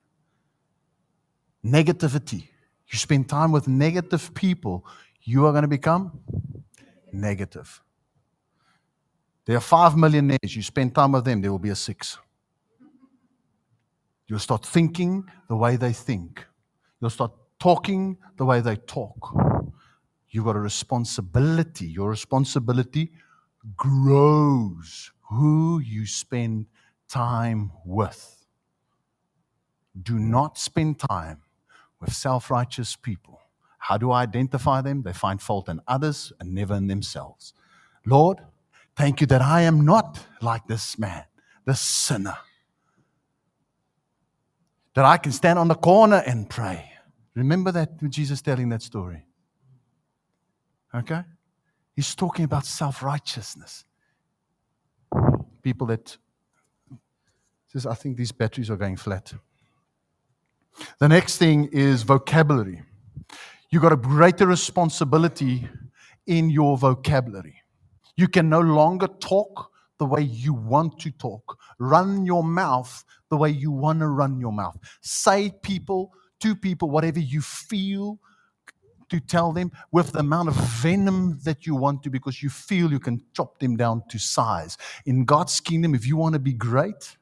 Negativity. 1.63 2.49
You 2.87 2.99
spend 2.99 3.29
time 3.29 3.51
with 3.51 3.67
negative 3.67 4.33
people, 4.33 4.85
you 5.23 5.45
are 5.47 5.51
going 5.51 5.63
to 5.63 5.67
become 5.67 6.19
negative. 7.11 7.81
There 9.45 9.57
are 9.57 9.61
five 9.61 9.95
millionaires. 9.95 10.55
You 10.55 10.61
spend 10.61 10.93
time 10.93 11.11
with 11.13 11.25
them, 11.25 11.41
there 11.41 11.51
will 11.51 11.59
be 11.59 11.69
a 11.69 11.75
six. 11.75 12.17
You'll 14.27 14.39
start 14.39 14.65
thinking 14.65 15.25
the 15.47 15.55
way 15.55 15.75
they 15.75 15.93
think. 15.93 16.45
You'll 16.99 17.09
start 17.09 17.31
talking 17.59 18.17
the 18.37 18.45
way 18.45 18.61
they 18.61 18.75
talk. 18.75 19.35
You've 20.29 20.45
got 20.45 20.55
a 20.55 20.59
responsibility. 20.59 21.85
Your 21.87 22.09
responsibility 22.09 23.11
grows 23.77 25.11
who 25.29 25.79
you 25.79 26.05
spend 26.05 26.65
time 27.07 27.71
with. 27.85 28.45
Do 30.01 30.19
not 30.19 30.57
spend 30.57 30.99
time 30.99 31.41
with 32.01 32.13
self 32.13 32.51
righteous 32.51 32.95
people. 32.95 33.39
How 33.77 33.97
do 33.97 34.11
I 34.11 34.23
identify 34.23 34.81
them? 34.81 35.03
They 35.03 35.13
find 35.13 35.41
fault 35.41 35.69
in 35.69 35.79
others 35.87 36.33
and 36.39 36.53
never 36.53 36.73
in 36.73 36.87
themselves. 36.87 37.53
Lord, 38.05 38.39
thank 38.95 39.21
you 39.21 39.27
that 39.27 39.41
I 39.41 39.61
am 39.61 39.85
not 39.85 40.19
like 40.41 40.67
this 40.67 40.97
man, 40.97 41.23
this 41.65 41.79
sinner. 41.79 42.37
That 44.95 45.05
I 45.05 45.17
can 45.17 45.31
stand 45.31 45.59
on 45.59 45.67
the 45.67 45.75
corner 45.75 46.23
and 46.25 46.49
pray. 46.49 46.91
Remember 47.35 47.71
that 47.71 48.01
Jesus 48.09 48.41
telling 48.41 48.69
that 48.69 48.81
story. 48.81 49.25
Okay? 50.93 51.21
He's 51.95 52.15
talking 52.15 52.45
about 52.45 52.65
self 52.65 53.03
righteousness. 53.03 53.83
People 55.61 55.87
that 55.87 56.17
says, 57.67 57.85
I 57.85 57.93
think 57.95 58.17
these 58.17 58.31
batteries 58.31 58.69
are 58.69 58.77
going 58.77 58.95
flat. 58.95 59.33
The 60.99 61.07
next 61.07 61.37
thing 61.37 61.69
is 61.71 62.03
vocabulary. 62.03 62.83
You've 63.69 63.81
got 63.81 63.93
a 63.93 63.97
greater 63.97 64.45
responsibility 64.45 65.67
in 66.27 66.49
your 66.49 66.77
vocabulary. 66.77 67.61
You 68.15 68.27
can 68.27 68.49
no 68.49 68.61
longer 68.61 69.07
talk 69.07 69.71
the 69.97 70.05
way 70.05 70.21
you 70.21 70.53
want 70.53 70.99
to 70.99 71.11
talk. 71.11 71.57
Run 71.79 72.25
your 72.25 72.43
mouth 72.43 73.03
the 73.35 73.39
way 73.39 73.49
you 73.49 73.69
want 73.69 73.99
to 73.99 74.07
run 74.07 74.39
your 74.39 74.53
mouth. 74.53 74.77
Say 75.01 75.51
people 75.61 76.13
to 76.39 76.55
people 76.55 76.89
whatever 76.89 77.19
you 77.19 77.41
feel 77.41 78.17
to 79.09 79.19
tell 79.19 79.51
them 79.51 79.73
with 79.91 80.13
the 80.13 80.19
amount 80.19 80.47
of 80.47 80.55
venom 80.55 81.37
that 81.43 81.67
you 81.67 81.75
want 81.75 82.01
to 82.03 82.09
because 82.09 82.41
you 82.41 82.49
feel 82.49 82.89
you 82.89 82.99
can 82.99 83.21
chop 83.33 83.59
them 83.59 83.75
down 83.75 84.01
to 84.07 84.17
size. 84.17 84.77
In 85.05 85.25
God's 85.25 85.59
kingdom, 85.59 85.93
if 85.93 86.07
you 86.07 86.15
want 86.15 86.31
to 86.33 86.39
be 86.39 86.53
great, 86.53 87.17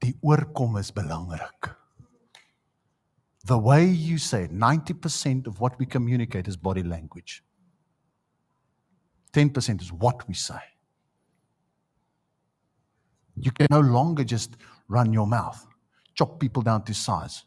die 0.00 0.14
oorkom 0.24 0.78
is 0.78 0.90
belangrik. 0.90 1.76
The 3.44 3.58
way 3.58 3.84
you 3.84 4.16
say 4.16 4.44
it, 4.44 4.52
90% 4.52 5.46
of 5.46 5.60
what 5.60 5.78
we 5.78 5.84
communicate 5.84 6.48
is 6.48 6.56
body 6.56 6.82
language. 6.82 7.44
10% 9.34 9.82
is 9.82 9.92
what 9.92 10.26
we 10.26 10.32
say. 10.34 10.73
You 13.36 13.50
can 13.50 13.66
no 13.70 13.80
longer 13.80 14.24
just 14.24 14.56
run 14.88 15.12
your 15.12 15.26
mouth, 15.26 15.66
chop 16.14 16.40
people 16.40 16.62
down 16.62 16.84
to 16.84 16.94
size. 16.94 17.44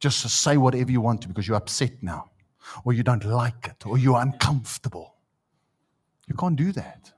Just 0.00 0.28
say 0.28 0.56
whatever 0.56 0.90
you 0.90 1.00
want 1.00 1.22
to 1.22 1.28
because 1.28 1.46
you're 1.46 1.56
upset 1.56 2.02
now, 2.02 2.30
or 2.84 2.92
you 2.92 3.02
don't 3.02 3.24
like 3.24 3.68
it, 3.68 3.86
or 3.86 3.98
you're 3.98 4.20
uncomfortable. 4.20 5.14
You 6.26 6.34
can't 6.34 6.56
do 6.56 6.72
that. 6.72 7.12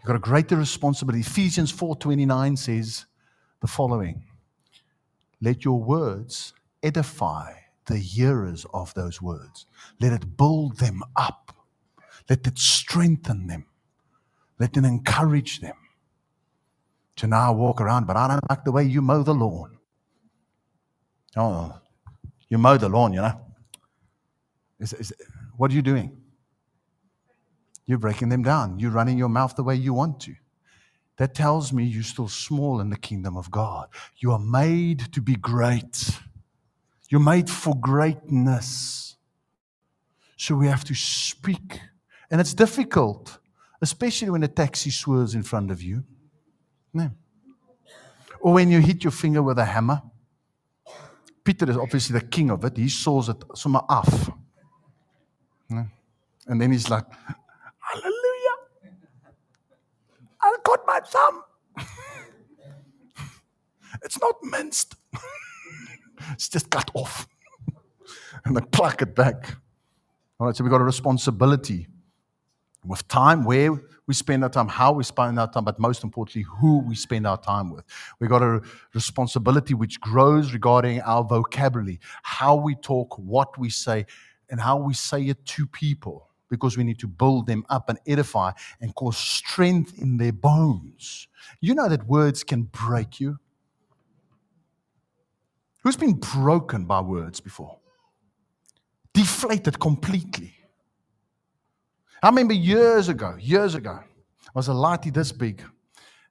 You've 0.00 0.06
got 0.06 0.16
a 0.16 0.18
greater 0.18 0.56
responsibility. 0.56 1.20
Ephesians 1.20 1.72
4:29 1.72 2.58
says 2.58 3.06
the 3.60 3.66
following: 3.66 4.24
Let 5.40 5.64
your 5.64 5.82
words 5.82 6.52
edify 6.82 7.52
the 7.86 7.98
hearers 7.98 8.66
of 8.74 8.92
those 8.94 9.22
words. 9.22 9.66
Let 10.00 10.12
it 10.12 10.36
build 10.36 10.78
them 10.78 11.02
up. 11.16 11.54
Let 12.28 12.46
it 12.46 12.58
strengthen 12.58 13.46
them. 13.46 13.66
Let 14.58 14.74
them 14.74 14.84
encourage 14.84 15.60
them. 15.60 15.76
to 17.16 17.26
now 17.26 17.52
walk 17.52 17.80
around, 17.80 18.06
but 18.06 18.16
I 18.16 18.28
don't 18.28 18.50
like 18.50 18.64
the 18.64 18.72
way 18.72 18.84
you 18.84 19.02
mow 19.02 19.22
the 19.22 19.34
lawn. 19.34 19.78
Oh, 21.36 21.80
you 22.48 22.58
mow 22.58 22.76
the 22.76 22.88
lawn, 22.88 23.12
you 23.12 23.22
know. 23.22 23.40
Is, 24.80 24.92
is, 24.94 25.12
what 25.56 25.70
are 25.70 25.74
you 25.74 25.82
doing? 25.82 26.16
You're 27.86 27.98
breaking 27.98 28.30
them 28.30 28.42
down. 28.42 28.78
You're 28.78 28.90
running 28.90 29.18
your 29.18 29.28
mouth 29.28 29.56
the 29.56 29.64
way 29.64 29.76
you 29.76 29.94
want 29.94 30.20
to. 30.20 30.34
That 31.18 31.34
tells 31.34 31.72
me 31.72 31.84
you're 31.84 32.02
still 32.02 32.28
small 32.28 32.80
in 32.80 32.90
the 32.90 32.96
kingdom 32.96 33.36
of 33.36 33.50
God. 33.50 33.88
You 34.18 34.32
are 34.32 34.38
made 34.38 35.12
to 35.12 35.22
be 35.22 35.36
great. 35.36 36.20
You're 37.10 37.20
made 37.20 37.50
for 37.50 37.74
greatness. 37.76 39.16
So 40.36 40.56
we 40.56 40.68
have 40.68 40.84
to 40.84 40.94
speak. 40.94 41.80
And 42.30 42.40
it's 42.40 42.54
difficult, 42.54 43.38
especially 43.80 44.30
when 44.30 44.42
a 44.42 44.48
taxi 44.48 44.90
swerves 44.90 45.34
in 45.34 45.42
front 45.42 45.70
of 45.70 45.82
you. 45.82 46.04
No. 46.92 47.10
Or 48.40 48.54
when 48.54 48.70
you 48.70 48.80
hit 48.80 49.04
your 49.04 49.10
finger 49.10 49.42
with 49.42 49.58
a 49.58 49.64
hammer. 49.64 50.02
Peter 51.42 51.68
is 51.70 51.76
obviously 51.76 52.18
the 52.18 52.24
king 52.24 52.50
of 52.50 52.64
it. 52.64 52.76
He 52.76 52.88
saws 52.88 53.28
it 53.28 53.42
somewhere 53.54 53.82
off. 53.88 54.30
And 56.46 56.60
then 56.60 56.72
he's 56.72 56.90
like, 56.90 57.04
Hallelujah. 57.78 58.56
I 60.42 60.56
got 60.62 60.80
my 60.86 61.00
thumb. 61.00 61.42
it's 64.02 64.20
not 64.20 64.34
minced. 64.42 64.96
it's 66.32 66.48
just 66.48 66.70
cut 66.70 66.90
off. 66.94 67.26
and 68.44 68.56
I 68.58 68.60
pluck 68.60 69.02
it 69.02 69.14
back. 69.14 69.56
All 70.38 70.46
right, 70.48 70.56
so 70.56 70.64
we've 70.64 70.70
got 70.70 70.80
a 70.80 70.84
responsibility 70.84 71.88
with 72.84 73.06
time, 73.08 73.44
where 73.44 73.80
we 74.06 74.14
spend 74.14 74.42
our 74.42 74.50
time, 74.50 74.68
how 74.68 74.92
we 74.92 75.04
spend 75.04 75.38
our 75.38 75.50
time, 75.50 75.64
but 75.64 75.78
most 75.78 76.04
importantly, 76.04 76.42
who 76.42 76.80
we 76.80 76.94
spend 76.94 77.26
our 77.26 77.40
time 77.40 77.70
with. 77.70 77.84
We've 78.20 78.30
got 78.30 78.42
a 78.42 78.60
responsibility 78.92 79.74
which 79.74 80.00
grows 80.00 80.52
regarding 80.52 81.00
our 81.00 81.24
vocabulary, 81.24 82.00
how 82.22 82.56
we 82.56 82.74
talk, 82.74 83.16
what 83.18 83.56
we 83.58 83.70
say, 83.70 84.06
and 84.50 84.60
how 84.60 84.76
we 84.76 84.94
say 84.94 85.22
it 85.22 85.44
to 85.46 85.66
people 85.66 86.28
because 86.50 86.76
we 86.76 86.84
need 86.84 86.98
to 87.00 87.08
build 87.08 87.46
them 87.46 87.64
up 87.68 87.88
and 87.88 87.98
edify 88.06 88.52
and 88.80 88.94
cause 88.94 89.16
strength 89.16 89.98
in 89.98 90.18
their 90.18 90.32
bones. 90.32 91.26
You 91.60 91.74
know 91.74 91.88
that 91.88 92.06
words 92.06 92.44
can 92.44 92.64
break 92.64 93.20
you. 93.20 93.38
Who's 95.82 95.96
been 95.96 96.14
broken 96.14 96.84
by 96.84 97.00
words 97.00 97.40
before? 97.40 97.78
Deflated 99.12 99.80
completely. 99.80 100.54
I 102.24 102.28
remember 102.28 102.54
years 102.54 103.10
ago, 103.10 103.36
years 103.38 103.74
ago, 103.74 103.98
I 104.00 104.50
was 104.54 104.68
a 104.68 104.72
lighty 104.72 105.12
this 105.12 105.30
big 105.30 105.62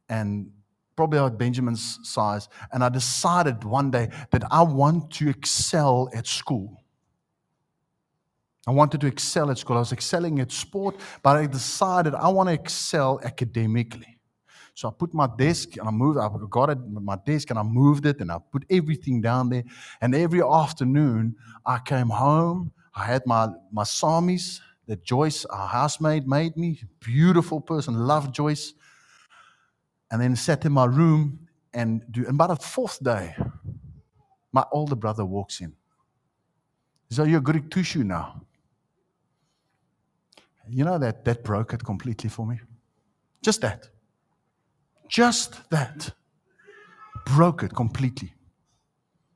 and 0.10 0.50
probably 0.96 1.20
about 1.20 1.38
Benjamin's 1.38 2.00
size. 2.02 2.50
And 2.72 2.84
I 2.84 2.90
decided 2.90 3.64
one 3.64 3.92
day 3.92 4.10
that 4.32 4.44
I 4.50 4.64
want 4.64 5.12
to 5.12 5.30
excel 5.30 6.10
at 6.12 6.26
school. 6.26 6.82
I 8.66 8.72
wanted 8.72 9.02
to 9.02 9.08
excel 9.08 9.52
at 9.52 9.60
school. 9.60 9.76
I 9.76 9.82
was 9.82 9.92
excelling 9.92 10.40
at 10.40 10.52
sport, 10.52 10.96
but 11.22 11.36
I 11.36 11.46
decided 11.46 12.16
I 12.16 12.30
want 12.30 12.50
to 12.50 12.54
excel 12.54 13.20
academically. 13.24 14.18
So 14.74 14.88
I 14.88 14.92
put 14.98 15.14
my 15.14 15.28
desk 15.38 15.78
and 15.78 15.88
I 15.88 15.92
moved, 15.92 16.18
I 16.18 16.28
got 16.50 16.72
it, 16.72 16.80
my 16.90 17.18
desk 17.24 17.52
and 17.52 17.60
I 17.60 17.64
moved 17.64 18.08
it 18.08 18.20
and 18.20 18.32
I 18.32 18.40
put 18.52 18.66
everything 18.68 19.22
down 19.22 19.50
there. 19.50 19.64
And 20.02 20.16
every 20.16 20.42
afternoon 20.42 21.36
I 21.64 21.78
came 21.86 22.10
home, 22.10 22.72
I 22.96 23.06
had 23.06 23.28
my, 23.28 23.50
my 23.72 23.84
Samis 23.84 24.60
that 24.88 25.04
Joyce, 25.04 25.46
our 25.46 25.68
housemaid, 25.68 26.28
made 26.28 26.58
me. 26.58 26.82
Beautiful 27.00 27.62
person, 27.62 27.94
loved 27.96 28.34
Joyce. 28.34 28.74
And 30.12 30.22
then 30.22 30.36
sat 30.36 30.66
in 30.66 30.72
my 30.72 30.86
room 30.86 31.48
and 31.74 32.04
do, 32.12 32.22
and 32.22 32.36
about 32.36 32.50
the 32.50 32.56
fourth 32.66 33.04
day, 33.04 33.36
my 34.52 34.64
older 34.72 34.96
brother 34.96 35.26
walks 35.26 35.62
in. 35.62 35.74
He 37.10 37.16
says, 37.16 37.28
You're 37.28 37.42
Greek 37.42 37.70
tissue 37.72 38.04
now. 38.04 38.42
You 40.70 40.86
know 40.86 40.98
that 40.98 41.26
that 41.26 41.44
broke 41.44 41.74
it 41.74 41.84
completely 41.84 42.30
for 42.30 42.46
me. 42.46 42.60
Just 43.42 43.62
that. 43.62 43.90
Just 45.10 45.70
that. 45.70 46.12
Broke 47.26 47.64
it 47.64 47.76
completely. 47.76 48.34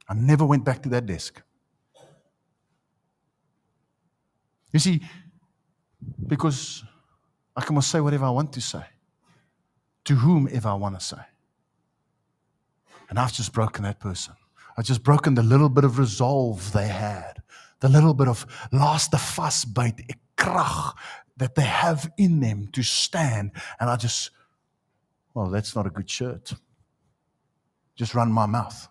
I 0.07 0.13
never 0.13 0.45
went 0.45 0.63
back 0.63 0.81
to 0.83 0.89
that 0.89 1.05
desk. 1.05 1.41
You 4.71 4.79
see, 4.79 5.01
because 6.27 6.83
I 7.55 7.61
can 7.61 7.81
say 7.81 7.99
whatever 8.01 8.25
I 8.25 8.29
want 8.29 8.53
to 8.53 8.61
say, 8.61 8.83
to 10.05 10.15
whomever 10.15 10.69
I 10.69 10.73
want 10.73 10.99
to 10.99 11.05
say. 11.05 11.21
And 13.09 13.17
I've 13.17 13.33
just 13.33 13.53
broken 13.53 13.83
that 13.83 13.99
person. 13.99 14.35
I've 14.77 14.85
just 14.85 15.03
broken 15.03 15.33
the 15.33 15.43
little 15.43 15.69
bit 15.69 15.83
of 15.83 15.97
resolve 15.97 16.71
they 16.71 16.87
had, 16.87 17.41
the 17.79 17.89
little 17.89 18.13
bit 18.13 18.27
of 18.27 18.45
fuss 19.17 19.65
bite, 19.65 20.15
krach 20.37 20.93
that 21.37 21.55
they 21.55 21.63
have 21.63 22.11
in 22.17 22.39
them 22.39 22.69
to 22.73 22.83
stand. 22.83 23.51
And 23.79 23.89
I 23.89 23.95
just, 23.95 24.31
well, 25.33 25.49
that's 25.49 25.75
not 25.75 25.87
a 25.87 25.89
good 25.89 26.09
shirt. 26.09 26.53
Just 27.95 28.13
run 28.13 28.31
my 28.31 28.45
mouth. 28.45 28.87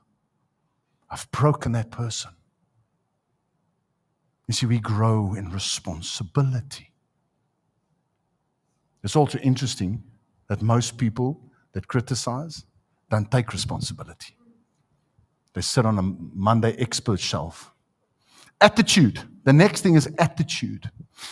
I've 1.09 1.31
broken 1.31 1.73
that 1.73 1.91
person. 1.91 2.33
You 4.49 4.55
see, 4.55 4.67
we 4.67 4.79
grow 4.79 5.35
in 5.35 5.51
responsibility. 5.51 6.91
It's 9.07 9.15
also 9.15 9.39
interesting 9.39 10.03
that 10.49 10.63
most 10.63 10.99
people 10.99 11.41
that 11.75 11.87
criticize 11.87 12.65
don't 13.09 13.31
take 13.31 13.53
responsibility. 13.53 14.37
They 15.55 15.61
sit 15.61 15.87
on 15.87 15.97
a 16.01 16.03
Monday 16.03 16.75
expert 16.77 17.21
shelf. 17.21 17.71
Attitude. 18.61 19.21
The 19.45 19.53
next 19.53 19.83
thing 19.83 19.95
is 19.95 20.09
attitude. 20.19 20.91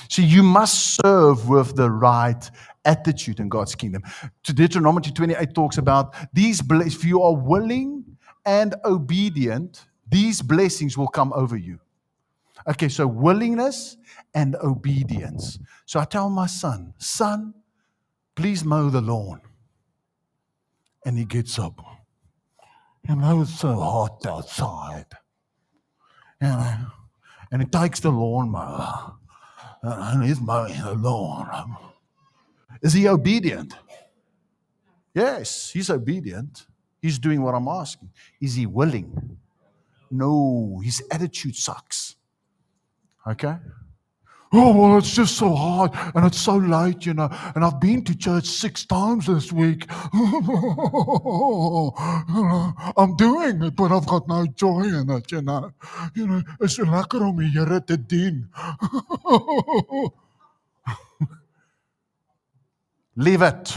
So 0.09 0.23
you 0.23 0.45
must 0.45 0.95
serve 1.03 1.49
with 1.49 1.75
the 1.75 1.91
right 1.91 2.49
attitude 2.85 3.41
in 3.41 3.49
God's 3.49 3.75
kingdom. 3.75 4.05
Deuteronomy 4.45 5.11
28 5.11 5.53
talks 5.53 5.77
about 5.77 6.15
these, 6.33 6.63
blessings. 6.63 6.95
if 6.95 7.05
you 7.05 7.23
are 7.23 7.35
willing 7.35 8.05
and 8.47 8.77
obedient, 8.85 9.85
these 10.09 10.41
blessings 10.43 10.97
will 10.97 11.09
come 11.09 11.33
over 11.33 11.57
you. 11.57 11.81
Okay, 12.69 12.89
so 12.89 13.05
willingness 13.05 13.97
and 14.33 14.55
obedience. 14.63 15.59
So 15.87 15.99
I 15.99 16.05
tell 16.05 16.31
my 16.31 16.47
son, 16.47 16.95
son, 16.99 17.53
please 18.35 18.65
mow 18.65 18.91
the 18.91 19.01
lawn. 19.01 19.41
And 21.07 21.19
he 21.19 21.25
gets 21.25 21.59
up. 21.59 21.81
You 23.09 23.17
know, 23.17 23.43
it's 23.43 23.59
so 23.59 23.75
hot 23.75 24.25
outside. 24.27 25.07
Know, 26.41 26.87
and 27.53 27.63
he 27.63 27.69
takes 27.69 28.01
the 28.01 28.11
lawnmower 28.11 29.15
and 29.83 30.25
he's 30.25 30.41
mowing 30.41 30.77
the 30.81 30.95
lawn. 30.95 31.77
Is 32.83 32.93
he 32.93 33.09
obedient? 33.09 33.75
Yes, 35.15 35.71
he's 35.71 35.91
obedient. 35.91 36.67
He's 37.01 37.19
doing 37.19 37.43
what 37.43 37.55
I'm 37.55 37.69
asking. 37.69 38.11
Is 38.41 38.55
he 38.55 38.67
willing? 38.67 39.39
No, 40.11 40.81
his 40.83 41.03
attitude 41.11 41.57
sucks. 41.57 42.17
Okay? 43.27 43.57
Oh, 44.57 44.73
well, 44.73 44.99
it's 44.99 45.13
just 45.13 45.37
so 45.37 45.53
hard 45.53 45.91
and 46.15 46.25
it's 46.25 46.39
so 46.39 46.55
late, 46.57 47.05
you 47.05 47.15
know. 47.15 47.29
And 47.57 47.65
I've 47.65 47.81
been 47.81 48.05
to 48.05 48.17
church 48.17 48.47
six 48.47 48.87
times 48.87 49.27
this 49.27 49.51
week. 49.53 49.87
I'm 52.97 53.17
doing 53.17 53.65
it, 53.65 53.75
but 53.75 53.91
I've 53.91 54.07
got 54.07 54.29
no 54.29 54.47
joy 54.47 54.83
in 54.83 55.11
it, 55.11 55.33
you 55.33 55.43
know. 55.43 55.73
You 56.15 56.29
know, 56.29 56.43
it's 56.61 56.79
er 56.79 56.87
lekker 56.87 57.27
om 57.27 57.37
die 57.43 57.51
Here 57.51 57.81
te 57.85 57.97
dien. 57.97 58.49
Leave 63.17 63.43
it. 63.43 63.77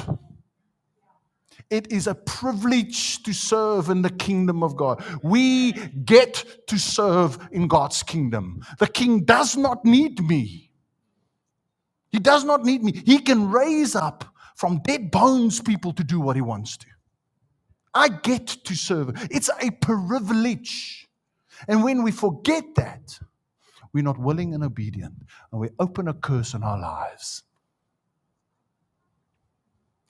It 1.72 1.92
is 1.92 2.06
a 2.06 2.14
privilege 2.16 3.24
to 3.24 3.34
serve 3.34 3.90
in 3.90 4.04
the 4.04 4.12
kingdom 4.12 4.62
of 4.64 4.78
God. 4.78 5.04
We 5.24 5.74
get 6.06 6.68
to 6.68 6.78
serve 6.78 7.40
in 7.52 7.68
God's 7.68 8.04
kingdom. 8.04 8.62
The 8.78 8.88
king 8.88 9.26
does 9.26 9.58
not 9.58 9.84
need 9.84 10.22
me. 10.22 10.67
He 12.12 12.20
does 12.20 12.44
not 12.44 12.64
need 12.64 12.84
me. 12.84 12.94
He 13.06 13.20
can 13.20 13.50
raise 13.50 13.96
up 13.96 14.26
from 14.56 14.82
dead 14.84 15.12
bones 15.12 15.62
people 15.62 15.94
to 15.94 16.04
do 16.04 16.20
what 16.20 16.36
he 16.36 16.42
wants 16.42 16.78
to. 16.78 16.88
I 17.94 18.10
get 18.10 18.48
to 18.48 18.76
serve. 18.76 19.12
It's 19.32 19.50
a 19.62 19.72
privilege. 19.72 21.08
And 21.68 21.84
when 21.84 22.04
we 22.04 22.12
forget 22.12 22.64
that, 22.76 23.20
we're 23.94 24.04
not 24.04 24.20
willing 24.20 24.54
and 24.54 24.64
obedient, 24.64 25.16
and 25.52 25.62
we 25.62 25.70
open 25.80 26.08
a 26.08 26.14
curse 26.14 26.54
in 26.54 26.64
our 26.64 26.80
lives. 26.80 27.44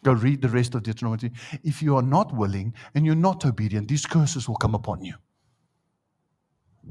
Go 0.04 0.14
read 0.14 0.42
the 0.42 0.50
rest 0.50 0.76
of 0.76 0.84
Deuteronomy. 0.84 1.32
If 1.64 1.82
you 1.82 1.96
are 1.96 2.02
not 2.02 2.34
willing 2.34 2.74
and 2.96 3.06
you're 3.06 3.16
not 3.16 3.46
obedient, 3.46 3.88
these 3.88 4.06
curses 4.06 4.48
will 4.48 4.56
come 4.56 4.76
upon 4.76 5.04
you. 5.04 5.16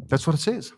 That's 0.08 0.26
what 0.26 0.34
it 0.34 0.40
says. 0.40 0.72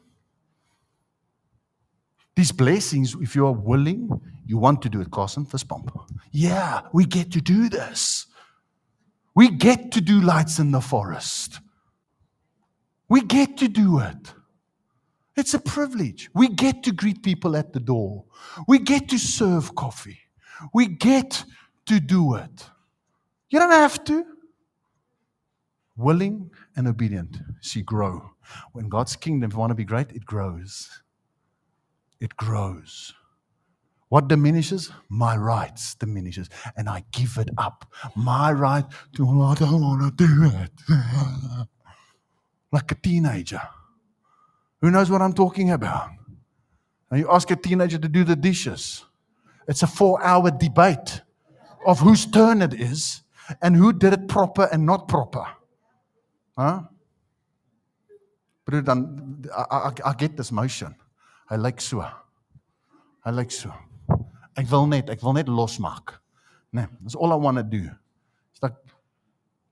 These 2.39 2.53
blessings, 2.53 3.17
if 3.21 3.35
you 3.35 3.49
are 3.49 3.53
willing, 3.53 4.09
you 4.47 4.59
want 4.59 4.81
to 4.83 4.89
do 4.89 5.01
it, 5.01 5.11
Carson, 5.11 5.45
fist 5.45 5.67
bump. 5.67 5.91
Yeah, 6.31 6.83
we 6.93 7.05
get 7.05 7.33
to 7.33 7.41
do 7.41 7.69
this. 7.69 8.27
We 9.35 9.51
get 9.51 9.91
to 9.91 10.01
do 10.01 10.21
lights 10.21 10.61
in 10.61 10.71
the 10.71 10.81
forest. 10.81 11.59
We 13.09 13.23
get 13.23 13.57
to 13.57 13.67
do 13.67 13.99
it. 13.99 14.35
It's 15.37 15.55
a 15.55 15.59
privilege. 15.59 16.31
We 16.33 16.47
get 16.47 16.85
to 16.85 16.93
greet 16.93 17.25
people 17.25 17.57
at 17.57 17.73
the 17.73 17.81
door. 17.81 18.25
We 18.69 18.79
get 18.79 19.09
to 19.09 19.19
serve 19.19 19.75
coffee. 19.75 20.21
We 20.73 20.87
get 20.87 21.45
to 21.87 21.99
do 21.99 22.37
it. 22.37 22.71
You 23.51 23.59
don't 23.59 23.73
have 23.73 24.05
to. 24.05 24.25
Willing 25.97 26.53
and 26.77 26.87
obedient, 26.87 27.37
see, 27.63 27.83
grow. 27.83 28.31
When 28.75 28.89
God's 28.89 29.17
kingdom, 29.17 29.51
want 29.51 29.71
to 29.71 29.75
be 29.75 29.85
great, 29.85 30.13
it 30.13 30.25
grows. 30.25 30.89
It 32.21 32.37
grows. 32.37 33.15
What 34.09 34.29
diminishes? 34.29 34.91
My 35.09 35.37
rights 35.37 35.95
diminishes. 35.95 36.49
And 36.77 36.89
I 36.89 37.05
give 37.13 37.37
it 37.39 37.51
up. 37.59 37.85
My 38.17 38.53
right 38.53 38.85
to, 39.17 39.43
I 39.43 39.55
don't 39.55 39.83
want 39.83 40.19
to 40.19 40.27
do 40.27 40.51
it. 40.55 40.71
like 42.73 42.91
a 42.91 42.95
teenager. 42.95 43.61
Who 44.81 44.91
knows 44.91 45.11
what 45.11 45.21
I'm 45.21 45.35
talking 45.35 45.71
about? 45.71 46.11
And 47.11 47.21
you 47.21 47.31
ask 47.31 47.51
a 47.51 47.57
teenager 47.57 47.99
to 47.99 48.09
do 48.09 48.25
the 48.25 48.37
dishes. 48.37 49.05
It's 49.67 49.83
a 49.83 49.87
four 49.87 50.23
hour 50.23 50.51
debate 50.51 51.23
of 51.87 52.01
whose 52.01 52.27
turn 52.27 52.63
it 52.63 52.75
is 52.75 53.23
and 53.63 53.77
who 53.77 53.93
did 53.93 54.13
it 54.13 54.29
proper 54.29 54.69
and 54.73 54.87
not 54.87 55.09
proper. 55.09 55.47
Huh? 56.57 56.83
But 58.65 58.89
I, 58.89 59.65
I, 59.71 59.93
I 60.05 60.15
get 60.15 60.37
this 60.37 60.53
motion. 60.53 60.95
Hy 61.49 61.57
lyk 61.57 61.81
so. 61.81 62.05
Hy 63.25 63.33
lyk 63.33 63.53
so. 63.53 63.73
Ek 64.59 64.67
wil 64.71 64.89
net, 64.91 65.11
ek 65.11 65.23
wil 65.23 65.37
net 65.39 65.49
losmaak. 65.49 66.19
Nee, 66.73 66.87
that's 67.01 67.15
all 67.15 67.33
I 67.33 67.37
want 67.37 67.57
to 67.57 67.63
do. 67.63 67.89
It's 68.53 68.63
like 68.63 68.75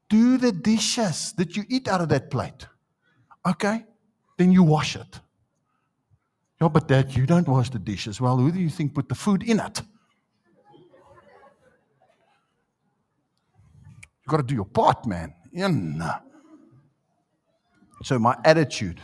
do 0.09 0.39
the 0.39 0.53
dishes 0.53 1.33
that 1.37 1.57
you 1.57 1.65
eat 1.69 1.89
out 1.89 2.01
of 2.01 2.09
that 2.09 2.31
plate. 2.31 2.67
Okay? 3.47 3.85
Then 4.39 4.53
you 4.53 4.63
wash 4.63 4.97
it. 4.97 5.21
Yeah, 6.61 6.69
but 6.69 6.89
dad, 6.89 7.15
you 7.15 7.27
don't 7.27 7.47
wash 7.49 7.71
the 7.71 7.79
dishes. 7.79 8.21
Well, 8.21 8.37
who 8.39 8.51
do 8.51 8.61
you 8.61 8.71
think 8.71 8.95
put 8.95 9.09
the 9.09 9.15
food 9.15 9.43
in 9.43 9.61
it? 9.61 9.83
You 14.25 14.29
got 14.29 14.39
to 14.39 14.43
do 14.43 14.55
your 14.55 14.65
part, 14.65 15.07
man. 15.07 15.35
In. 15.53 16.03
So, 18.03 18.19
my 18.19 18.37
attitude. 18.45 19.01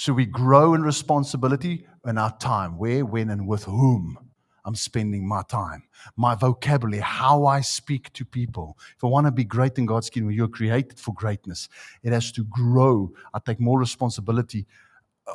So, 0.00 0.12
we 0.12 0.26
grow 0.26 0.74
in 0.74 0.82
responsibility 0.84 1.84
in 2.06 2.18
our 2.18 2.30
time. 2.38 2.78
Where, 2.78 3.04
when, 3.04 3.30
and 3.30 3.48
with 3.48 3.64
whom 3.64 4.16
I'm 4.64 4.76
spending 4.76 5.26
my 5.26 5.42
time. 5.42 5.82
My 6.16 6.36
vocabulary, 6.36 7.02
how 7.02 7.46
I 7.46 7.62
speak 7.62 8.12
to 8.12 8.24
people. 8.24 8.78
If 8.96 9.02
I 9.02 9.08
want 9.08 9.26
to 9.26 9.32
be 9.32 9.42
great 9.42 9.76
in 9.76 9.86
God's 9.86 10.08
kingdom, 10.08 10.30
you're 10.30 10.46
created 10.46 11.00
for 11.00 11.12
greatness. 11.14 11.68
It 12.04 12.12
has 12.12 12.30
to 12.32 12.44
grow. 12.44 13.10
I 13.34 13.40
take 13.44 13.58
more 13.58 13.76
responsibility 13.76 14.68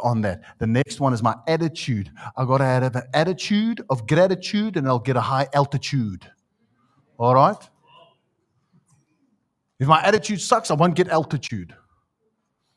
on 0.01 0.21
that. 0.21 0.43
The 0.59 0.67
next 0.67 1.01
one 1.01 1.11
is 1.11 1.21
my 1.21 1.35
attitude. 1.45 2.09
I 2.37 2.45
got 2.45 2.59
to 2.59 2.63
have 2.63 2.95
an 2.95 3.03
attitude 3.13 3.83
of 3.89 4.07
gratitude 4.07 4.77
and 4.77 4.87
I'll 4.87 4.97
get 4.97 5.17
a 5.17 5.21
high 5.21 5.49
altitude. 5.51 6.31
All 7.17 7.35
right? 7.35 7.69
If 9.77 9.89
my 9.89 10.01
attitude 10.01 10.39
sucks, 10.39 10.71
I 10.71 10.75
won't 10.75 10.95
get 10.95 11.09
altitude. 11.09 11.75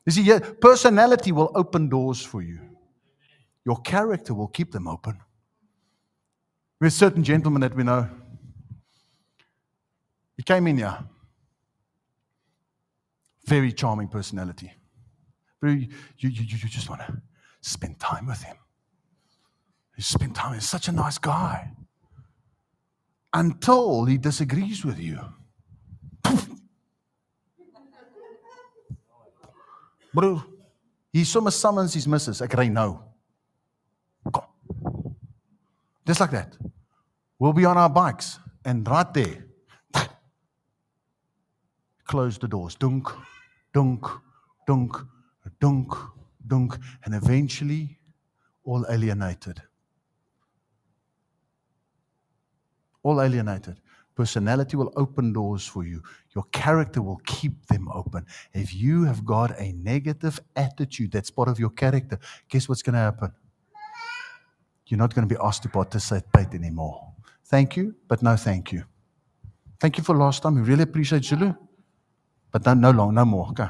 You 0.07 0.13
see, 0.13 0.21
yeah, 0.21 0.39
personality 0.39 1.33
will 1.33 1.51
open 1.53 1.89
doors 1.89 2.23
for 2.23 2.41
you. 2.41 2.61
your 3.65 3.81
character 3.81 4.33
will 4.33 4.47
keep 4.47 4.71
them 4.71 4.87
open. 4.87 5.19
There's 6.79 6.93
a 6.93 6.97
certain 6.97 7.21
gentleman 7.21 7.59
that 7.59 7.75
we 7.75 7.83
know. 7.83 8.09
He 10.37 10.43
came 10.43 10.67
in 10.67 10.77
here. 10.77 10.97
Very 13.45 13.73
charming 13.73 14.07
personality. 14.07 14.71
Very, 15.61 15.89
you, 16.17 16.29
you, 16.29 16.45
you 16.45 16.69
just 16.69 16.89
want 16.89 17.01
to 17.01 17.21
spend 17.59 17.99
time 17.99 18.27
with 18.27 18.41
him. 18.41 18.55
You 19.97 20.03
spend 20.03 20.33
time. 20.33 20.53
He's 20.53 20.69
such 20.69 20.87
a 20.87 20.93
nice 20.93 21.17
guy. 21.17 21.73
Until 23.33 24.05
he 24.05 24.17
disagrees 24.17 24.85
with 24.85 24.99
you. 24.99 25.19
Bro, 30.17 30.43
he 31.13 31.23
sommer 31.23 31.51
summons 31.51 31.93
his 31.93 32.07
missus. 32.07 32.41
Ek 32.41 32.55
ry 32.57 32.69
nou. 32.69 32.97
Kom. 34.33 34.47
Just 36.07 36.19
like 36.19 36.31
that. 36.31 36.57
We'll 37.37 37.53
be 37.53 37.65
on 37.65 37.77
our 37.77 37.87
bikes 37.87 38.39
and 38.65 38.87
right 38.89 39.13
there. 39.13 39.45
Close 42.05 42.39
the 42.39 42.47
doors. 42.47 42.73
Dunk, 42.73 43.09
dunk, 43.71 44.07
dunk, 44.65 44.97
dunk, 45.59 45.93
dunk, 46.47 46.79
and 47.05 47.13
eventually 47.13 47.99
all 48.63 48.87
alienated. 48.89 49.61
All 53.03 53.21
alienated. 53.21 53.79
Personality 54.17 54.75
will 54.75 54.91
open 54.95 55.31
doors 55.31 55.67
for 55.67 55.85
you. 55.85 56.01
Your 56.33 56.43
character 56.51 57.03
will 57.03 57.21
keep 57.27 57.67
them 57.67 57.87
open. 57.93 58.25
If 58.51 58.73
you 58.73 59.03
have 59.03 59.23
got 59.23 59.51
a 59.59 59.73
negative 59.73 60.39
attitude 60.55 61.11
that's 61.11 61.29
part 61.29 61.47
of 61.47 61.59
your 61.59 61.69
character, 61.69 62.17
guess 62.49 62.67
what's 62.67 62.81
going 62.81 62.95
to 62.95 62.99
happen? 62.99 63.31
You're 64.87 64.97
not 64.97 65.13
going 65.13 65.27
to 65.27 65.33
be 65.35 65.39
asked 65.39 65.61
to 65.63 65.69
participate 65.69 66.55
anymore. 66.55 67.13
Thank 67.45 67.77
you, 67.77 67.93
but 68.07 68.23
no 68.23 68.35
thank 68.35 68.71
you. 68.71 68.85
Thank 69.79 69.99
you 69.99 70.03
for 70.03 70.15
last 70.15 70.41
time. 70.41 70.55
We 70.55 70.61
really 70.61 70.83
appreciate 70.83 71.23
Zulu. 71.23 71.53
But 72.51 72.65
no, 72.65 72.73
no 72.73 72.89
long, 72.89 73.13
no 73.13 73.23
more. 73.23 73.49
Okay. 73.49 73.69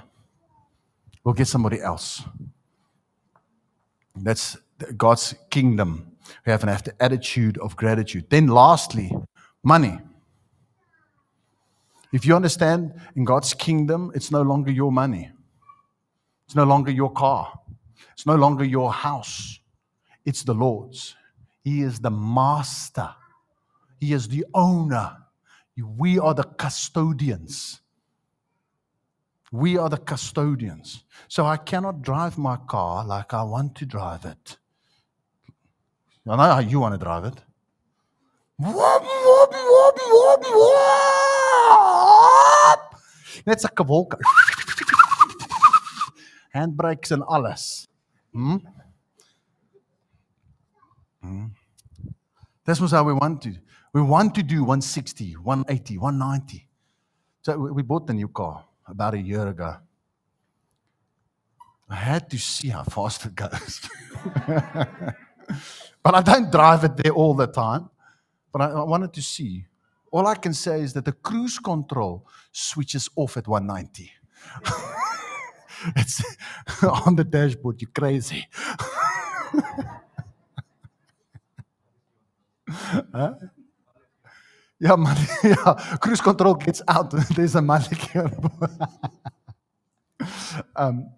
We'll 1.26 1.34
get 1.34 1.48
somebody 1.48 1.82
else. 1.82 2.24
That's 4.16 4.56
God's 4.96 5.36
kingdom. 5.50 6.14
We 6.46 6.54
have 6.54 6.64
an 6.64 6.70
attitude 7.02 7.58
of 7.58 7.76
gratitude. 7.76 8.30
Then, 8.30 8.48
lastly, 8.48 9.12
money. 9.62 10.00
If 12.12 12.26
you 12.26 12.36
understand 12.36 12.94
in 13.16 13.26
God's 13.26 13.54
kingdom, 13.54 14.12
it's 14.16 14.32
no 14.32 14.42
longer 14.42 14.72
your 14.72 14.92
money, 14.92 15.32
it's 16.46 16.56
no 16.56 16.64
longer 16.64 16.92
your 16.92 17.12
car, 17.12 17.60
it's 18.14 18.26
no 18.26 18.36
longer 18.36 18.64
your 18.64 18.92
house, 18.94 19.60
it's 20.26 20.44
the 20.44 20.54
Lord's. 20.54 21.16
He 21.64 21.82
is 21.82 22.00
the 22.00 22.12
master, 22.12 23.10
He 24.00 24.14
is 24.14 24.28
the 24.28 24.46
owner. 24.54 25.18
We 25.76 26.18
are 26.18 26.34
the 26.34 26.44
custodians. 26.44 27.82
We 29.52 29.78
are 29.78 29.90
the 29.90 29.98
custodians. 29.98 31.04
So 31.28 31.46
I 31.46 31.58
cannot 31.58 32.02
drive 32.02 32.38
my 32.38 32.58
car 32.58 33.06
like 33.06 33.34
I 33.34 33.44
want 33.44 33.76
to 33.76 33.86
drive 33.86 34.26
it. 34.26 34.58
I 36.28 36.36
know 36.36 36.44
how 36.44 36.60
you 36.60 36.80
want 36.80 36.96
to 36.96 36.98
drive 36.98 37.26
it. 37.26 37.36
Whoop, 38.60 38.76
whoop, 38.76 39.54
whoop, 39.78 39.98
whoop, 40.14 40.44
whoop. 40.44 41.28
Net. 43.46 43.62
Handbrakes 46.52 47.12
en 47.12 47.26
alles. 47.26 47.88
Hmm? 48.32 48.58
Hmm. 51.22 51.46
That's 52.66 52.92
how 52.92 53.04
we 53.04 53.14
want 53.14 53.42
to. 53.44 53.54
We 53.94 54.02
want 54.02 54.36
to 54.36 54.44
do 54.44 54.64
160, 54.64 55.36
180, 55.38 55.98
190. 55.98 56.68
So 57.42 57.58
we 57.58 57.82
bought 57.84 58.08
the 58.08 58.14
new 58.14 58.28
car 58.28 58.66
about 58.88 59.14
a 59.14 59.20
year 59.20 59.48
ago. 59.48 59.78
I 61.90 61.96
had 61.96 62.30
to 62.30 62.38
see 62.38 62.70
how 62.70 62.84
fast 62.84 63.26
it 63.26 63.36
goes. 63.36 63.82
but 66.04 66.16
I 66.16 66.22
don't 66.22 66.52
drive 66.52 66.84
it 66.84 66.98
there 66.98 67.14
all 67.14 67.34
the 67.34 67.48
time. 67.48 67.90
But 68.58 68.72
I, 68.72 68.80
I 68.80 68.84
wanted 68.84 69.14
to 69.14 69.22
see. 69.22 69.68
All 70.12 70.26
I 70.26 70.34
can 70.34 70.54
say 70.54 70.82
is 70.82 70.94
that 70.94 71.06
the 71.06 71.12
cruise 71.12 71.60
control 71.60 72.26
switches 72.52 73.08
off 73.16 73.38
at 73.38 73.48
190. 73.48 74.12
it's 75.96 76.24
on 77.06 77.16
the 77.16 77.24
dashboard. 77.24 77.80
You're 77.82 77.92
crazy. 77.94 78.48
huh? 83.14 83.36
Ja, 84.80 84.96
man, 84.96 85.18
ja, 85.44 85.98
cruise 86.00 86.22
control 86.24 86.56
gets 86.56 86.82
out. 86.88 87.12
There's 87.36 87.56
a 87.56 87.62
molecule. 87.62 88.32
um, 90.76 91.12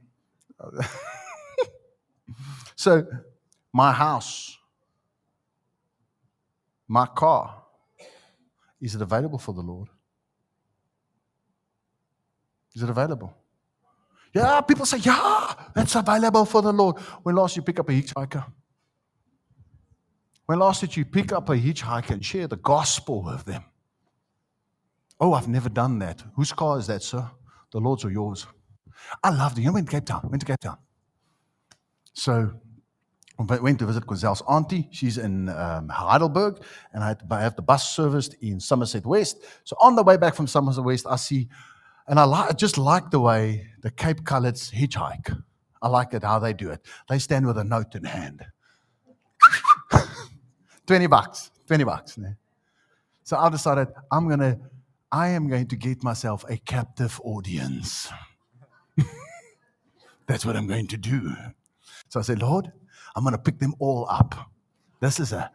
so, 2.75 3.05
my 3.71 3.93
house, 3.93 4.58
my 6.89 7.05
car, 7.05 7.63
is 8.81 8.95
it 8.95 9.01
available 9.01 9.37
for 9.37 9.53
the 9.53 9.61
Lord? 9.61 9.87
Is 12.75 12.83
it 12.83 12.89
available? 12.89 13.33
Yeah, 14.33 14.61
people 14.61 14.85
say, 14.85 14.97
yeah, 14.97 15.53
it's 15.75 15.95
available 15.95 16.45
for 16.45 16.61
the 16.61 16.73
Lord. 16.73 16.97
When 17.23 17.35
last 17.35 17.55
you 17.55 17.61
pick 17.61 17.79
up 17.79 17.89
a 17.89 17.91
hitchhiker? 17.93 18.45
When 20.45 20.59
last 20.59 20.81
did 20.81 20.97
you 20.97 21.05
pick 21.05 21.31
up 21.31 21.49
a 21.49 21.53
hitchhiker 21.53 22.09
and 22.09 22.25
share 22.25 22.47
the 22.47 22.57
gospel 22.57 23.23
with 23.23 23.45
them? 23.45 23.63
Oh, 25.19 25.33
I've 25.33 25.47
never 25.47 25.69
done 25.69 25.99
that. 25.99 26.23
Whose 26.35 26.53
car 26.53 26.79
is 26.79 26.87
that, 26.87 27.03
sir? 27.03 27.29
The 27.71 27.79
Lord's 27.79 28.03
or 28.03 28.11
yours? 28.11 28.47
I 29.23 29.29
loved 29.29 29.59
it. 29.59 29.61
You 29.61 29.73
went 29.73 29.87
to 29.87 29.91
Cape 29.91 30.05
Town. 30.05 30.27
Went 30.29 30.41
to 30.41 30.45
Cape 30.47 30.59
Town. 30.59 30.77
So 32.13 32.33
I 32.33 32.68
went 33.39 33.79
to 33.79 33.85
visit 33.85 34.05
Quizel's 34.05 34.41
auntie. 34.47 34.87
She's 34.91 35.17
in 35.17 35.49
um, 35.49 35.87
Heidelberg, 35.89 36.61
and 36.93 37.03
I, 37.03 37.15
I 37.31 37.41
have 37.41 37.55
the 37.55 37.61
bus 37.61 37.95
serviced 37.95 38.35
in 38.41 38.59
Somerset 38.59 39.05
West. 39.05 39.37
So 39.63 39.75
on 39.79 39.95
the 39.95 40.03
way 40.03 40.17
back 40.17 40.35
from 40.35 40.47
Somerset 40.47 40.83
West, 40.83 41.05
I 41.09 41.15
see, 41.15 41.47
and 42.07 42.19
I, 42.19 42.25
li- 42.25 42.47
I 42.49 42.53
just 42.53 42.77
like 42.77 43.11
the 43.11 43.19
way 43.19 43.67
the 43.81 43.91
Cape 43.91 44.21
Coloureds 44.21 44.73
hitchhike. 44.73 45.41
I 45.81 45.87
like 45.87 46.13
it 46.13 46.23
how 46.23 46.39
they 46.39 46.53
do 46.53 46.69
it. 46.69 46.85
They 47.07 47.19
stand 47.19 47.47
with 47.47 47.57
a 47.57 47.63
note 47.63 47.95
in 47.95 48.03
hand. 48.03 48.45
20 50.87 51.07
bucks, 51.07 51.51
20 51.67 51.83
bucks. 51.85 52.19
So 53.23 53.37
I 53.37 53.49
decided 53.49 53.87
I'm 54.11 54.27
going 54.27 54.39
to, 54.39 54.59
I 55.11 55.29
am 55.29 55.47
going 55.47 55.67
to 55.67 55.77
get 55.77 56.03
myself 56.03 56.43
a 56.49 56.57
captive 56.57 57.21
audience. 57.23 58.09
That's 60.27 60.45
what 60.45 60.57
I'm 60.57 60.67
going 60.67 60.87
to 60.87 60.97
do. 60.97 61.33
So 62.09 62.19
I 62.19 62.23
said, 62.23 62.41
Lord, 62.41 62.71
I'm 63.15 63.23
going 63.23 63.33
to 63.33 63.41
pick 63.41 63.59
them 63.59 63.75
all 63.79 64.07
up. 64.09 64.35
This 64.99 65.19
is 65.19 65.33
a 65.33 65.51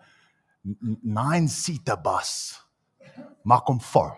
nine 1.02 1.48
seater 1.48 1.96
bus. 1.96 2.60
Hom 3.46 3.80
vol. 3.80 4.16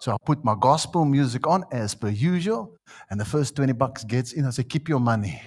So 0.00 0.12
I 0.12 0.16
put 0.24 0.44
my 0.44 0.54
gospel 0.58 1.04
music 1.04 1.46
on 1.46 1.64
as 1.70 1.94
per 1.94 2.08
usual, 2.08 2.74
and 3.10 3.20
the 3.20 3.24
first 3.24 3.54
20 3.56 3.74
bucks 3.74 4.02
gets 4.02 4.32
in. 4.32 4.46
I 4.46 4.50
say, 4.50 4.64
keep 4.64 4.88
your 4.88 4.98
money. 4.98 5.40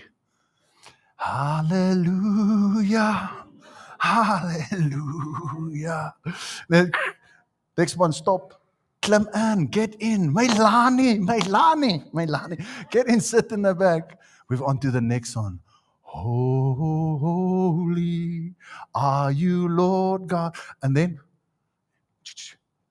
Hallelujah. 1.15 3.31
Hallelujah. 3.97 6.13
Next 7.77 7.97
one, 7.97 8.11
stop. 8.11 8.61
Klim 9.01 9.27
in, 9.33 9.65
get 9.67 9.95
in. 9.99 10.31
Melanie, 10.31 11.17
Melanie, 11.17 12.03
Melanie. 12.13 12.57
Get 12.91 13.07
in, 13.07 13.19
sit 13.21 13.51
in 13.51 13.63
the 13.63 13.73
back. 13.73 14.19
We've 14.49 14.61
on 14.61 14.77
to 14.79 14.91
the 14.91 15.01
next 15.01 15.35
one. 15.35 15.59
Holy 16.15 18.03
are 18.93 19.31
you, 19.31 19.67
Lord 19.67 20.27
God. 20.27 20.55
And 20.81 20.95
then, 20.95 21.19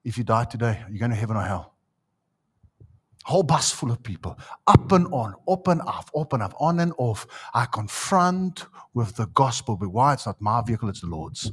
if 0.04 0.18
you 0.18 0.24
die 0.24 0.44
today, 0.44 0.82
are 0.84 0.90
you're 0.90 0.98
going 0.98 1.10
to 1.12 1.16
heaven 1.16 1.36
or 1.36 1.42
hell 1.42 1.72
whole 3.24 3.42
bus 3.42 3.70
full 3.70 3.90
of 3.90 4.02
people, 4.02 4.38
up 4.66 4.90
and 4.92 5.06
on, 5.12 5.34
up 5.48 5.68
and 5.68 5.80
off, 5.82 6.10
up 6.16 6.32
and 6.32 6.42
off, 6.42 6.54
on 6.58 6.80
and 6.80 6.92
off. 6.98 7.26
I 7.54 7.66
confront 7.66 8.66
with 8.94 9.16
the 9.16 9.26
gospel, 9.26 9.76
but 9.76 9.88
why? 9.90 10.14
It's 10.14 10.26
not 10.26 10.40
my 10.40 10.62
vehicle, 10.62 10.88
it's 10.88 11.00
the 11.00 11.06
Lord's. 11.06 11.52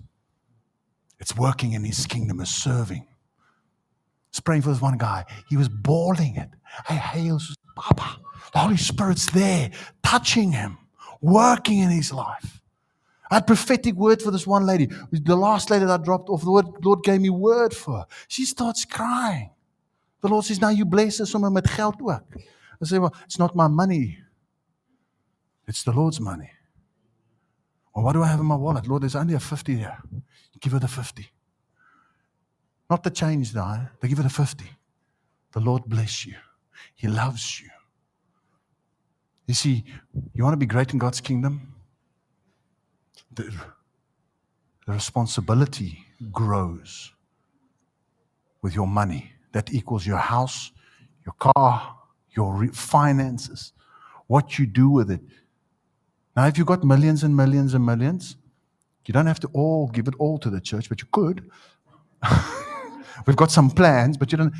It's 1.19 1.35
working 1.35 1.73
in 1.73 1.83
His 1.83 2.05
kingdom, 2.05 2.39
is 2.39 2.49
serving. 2.49 3.05
I 3.05 4.31
was 4.31 4.39
praying 4.39 4.61
for 4.63 4.69
this 4.69 4.81
one 4.81 4.97
guy. 4.97 5.25
He 5.47 5.57
was 5.57 5.69
bawling 5.69 6.35
it. 6.35 6.49
Hey, 6.87 6.95
hails, 6.95 7.55
Papa. 7.75 8.19
The 8.53 8.59
Holy 8.59 8.77
Spirit's 8.77 9.29
there, 9.31 9.71
touching 10.03 10.51
him, 10.51 10.77
working 11.21 11.79
in 11.79 11.89
his 11.89 12.11
life. 12.13 12.61
I 13.31 13.35
had 13.35 13.47
prophetic 13.47 13.95
word 13.95 14.21
for 14.21 14.31
this 14.31 14.47
one 14.47 14.65
lady. 14.65 14.89
The 15.11 15.35
last 15.35 15.69
lady 15.69 15.85
that 15.85 16.01
I 16.01 16.03
dropped 16.03 16.29
off, 16.29 16.41
the 16.41 16.49
Lord 16.49 17.03
gave 17.03 17.21
me 17.21 17.29
word 17.29 17.75
for 17.75 17.99
her. 17.99 18.05
She 18.27 18.45
starts 18.45 18.85
crying. 18.85 19.51
The 20.21 20.27
Lord 20.27 20.45
says, 20.45 20.59
now 20.59 20.69
you 20.69 20.83
bless 20.85 21.21
us 21.21 21.31
sommer 21.31 21.49
met 21.49 21.65
geld 21.75 22.01
ook. 22.01 22.23
I 22.81 22.85
say, 22.85 22.97
well, 22.97 23.13
it's 23.25 23.37
not 23.37 23.55
my 23.55 23.67
money. 23.67 24.17
It's 25.67 25.83
the 25.83 25.91
Lord's 25.91 26.19
money. 26.19 26.49
Well, 27.93 28.05
what 28.05 28.13
do 28.13 28.23
I 28.23 28.27
have 28.27 28.39
in 28.39 28.45
my 28.45 28.55
wallet? 28.55 28.87
Lord, 28.87 29.03
there's 29.03 29.15
only 29.15 29.35
a 29.35 29.39
50 29.39 29.75
here. 29.75 29.97
Give 30.59 30.73
her 30.73 30.79
the 30.79 30.87
50. 30.87 31.27
Not 32.89 33.03
the 33.03 33.11
change, 33.11 33.53
though. 33.53 33.87
They 33.99 34.07
give 34.07 34.17
her 34.17 34.23
the 34.23 34.29
50. 34.29 34.65
The 35.51 35.59
Lord 35.59 35.83
bless 35.85 36.25
you. 36.25 36.35
He 36.95 37.07
loves 37.07 37.61
you. 37.61 37.69
You 39.49 39.55
see, 39.55 39.83
you 40.35 40.43
want 40.43 40.53
to 40.53 40.57
be 40.57 40.67
great 40.67 40.93
in 40.93 40.99
God's 40.99 41.19
kingdom? 41.19 41.73
The, 43.33 43.51
the 44.85 44.93
responsibility 44.93 46.05
grows 46.31 47.11
with 48.61 48.75
your 48.75 48.85
money. 48.85 49.31
That 49.53 49.73
equals 49.73 50.05
your 50.05 50.19
house, 50.19 50.71
your 51.25 51.33
car, 51.39 51.97
your 52.37 52.53
re- 52.53 52.67
finances, 52.67 53.73
what 54.27 54.59
you 54.59 54.67
do 54.67 54.87
with 54.87 55.09
it. 55.09 55.21
Now, 56.37 56.45
if 56.45 56.55
you've 56.59 56.67
got 56.67 56.83
millions 56.83 57.23
and 57.23 57.35
millions 57.35 57.73
and 57.73 57.83
millions, 57.83 58.35
you 59.07 59.13
don't 59.13 59.25
have 59.25 59.39
to 59.39 59.49
all 59.53 59.87
give 59.87 60.07
it 60.07 60.13
all 60.19 60.37
to 60.37 60.51
the 60.51 60.61
church, 60.61 60.89
but 60.89 61.01
you 61.01 61.07
could. 61.11 61.49
We've 63.25 63.35
got 63.35 63.49
some 63.49 63.71
plans, 63.71 64.15
but 64.15 64.31
you 64.31 64.37
don't. 64.37 64.53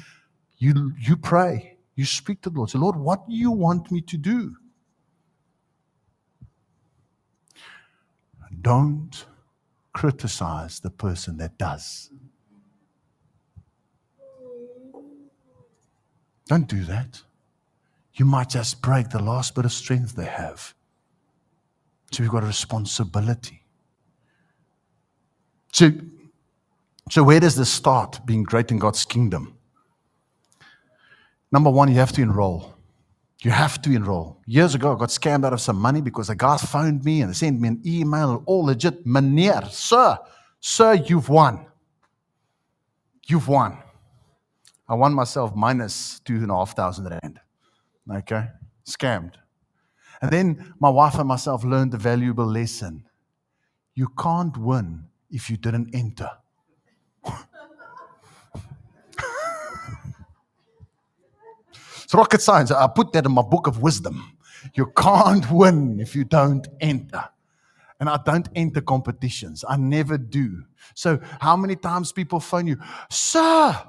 You, 0.57 0.93
you 0.99 1.15
pray. 1.15 1.77
You 1.95 2.05
speak 2.05 2.41
to 2.41 2.49
the 2.49 2.57
Lord. 2.57 2.71
Say, 2.71 2.79
Lord, 2.79 2.95
what 2.95 3.29
do 3.29 3.35
you 3.35 3.51
want 3.51 3.91
me 3.91 4.01
to 4.01 4.17
do? 4.17 4.55
Don't 8.61 9.25
criticize 9.93 10.79
the 10.79 10.89
person 10.89 11.37
that 11.37 11.57
does. 11.57 12.09
Don't 16.47 16.67
do 16.67 16.83
that. 16.85 17.21
You 18.13 18.25
might 18.25 18.49
just 18.49 18.81
break 18.81 19.09
the 19.09 19.21
last 19.21 19.55
bit 19.55 19.65
of 19.65 19.71
strength 19.71 20.15
they 20.15 20.25
have. 20.25 20.73
So 22.11 22.23
we've 22.23 22.31
got 22.31 22.43
a 22.43 22.47
responsibility. 22.47 23.63
So, 25.71 25.91
so 27.09 27.23
where 27.23 27.39
does 27.39 27.55
this 27.55 27.69
start 27.69 28.19
being 28.25 28.43
great 28.43 28.71
in 28.71 28.79
God's 28.79 29.05
kingdom? 29.05 29.55
Number 31.51 31.69
one, 31.69 31.87
you 31.89 31.95
have 31.95 32.11
to 32.13 32.21
enroll. 32.21 32.78
You 33.41 33.51
have 33.51 33.81
to 33.83 33.91
enroll. 33.91 34.41
Years 34.45 34.75
ago, 34.75 34.93
I 34.93 34.99
got 34.99 35.09
scammed 35.09 35.45
out 35.45 35.53
of 35.53 35.61
some 35.61 35.77
money 35.77 36.01
because 36.01 36.29
a 36.29 36.35
guy 36.35 36.57
phoned 36.57 37.05
me 37.05 37.21
and 37.21 37.35
sent 37.35 37.59
me 37.61 37.69
an 37.69 37.81
email, 37.85 38.43
all 38.45 38.65
legit. 38.65 39.05
Meneer, 39.05 39.69
sir, 39.71 40.17
sir, 40.59 40.95
you've 40.95 41.29
won. 41.29 41.65
You've 43.27 43.47
won. 43.47 43.77
I 44.89 44.95
won 44.95 45.13
myself 45.13 45.55
minus 45.55 46.19
two 46.19 46.35
and 46.35 46.51
a 46.51 46.55
half 46.55 46.75
thousand 46.75 47.09
rand. 47.09 47.39
Okay? 48.11 48.47
Scammed. 48.85 49.35
And 50.21 50.31
then 50.31 50.73
my 50.79 50.89
wife 50.89 51.15
and 51.15 51.27
myself 51.27 51.63
learned 51.63 51.93
a 51.93 51.97
valuable 51.97 52.45
lesson. 52.45 53.05
You 53.93 54.09
can't 54.19 54.57
win 54.57 55.05
if 55.29 55.49
you 55.49 55.55
didn't 55.55 55.95
enter. 55.95 56.29
It's 62.09 62.15
rocket 62.15 62.41
science. 62.41 62.71
I 62.71 62.87
put 62.87 63.13
that 63.13 63.27
in 63.27 63.31
my 63.31 63.43
book 63.43 63.67
of 63.67 63.83
wisdom. 63.83 64.35
You 64.73 64.91
can't 64.97 65.47
win 65.51 65.99
if 65.99 66.15
you 66.15 66.23
don't 66.23 66.67
enter. 66.81 67.23
And 67.99 68.09
I 68.09 68.17
don't 68.25 68.49
enter 68.55 68.81
competitions. 68.81 69.63
I 69.69 69.77
never 69.77 70.17
do. 70.17 70.63
So, 70.95 71.19
how 71.39 71.55
many 71.55 71.75
times 71.75 72.11
people 72.11 72.39
phone 72.39 72.65
you, 72.65 72.77
Sir, 73.11 73.79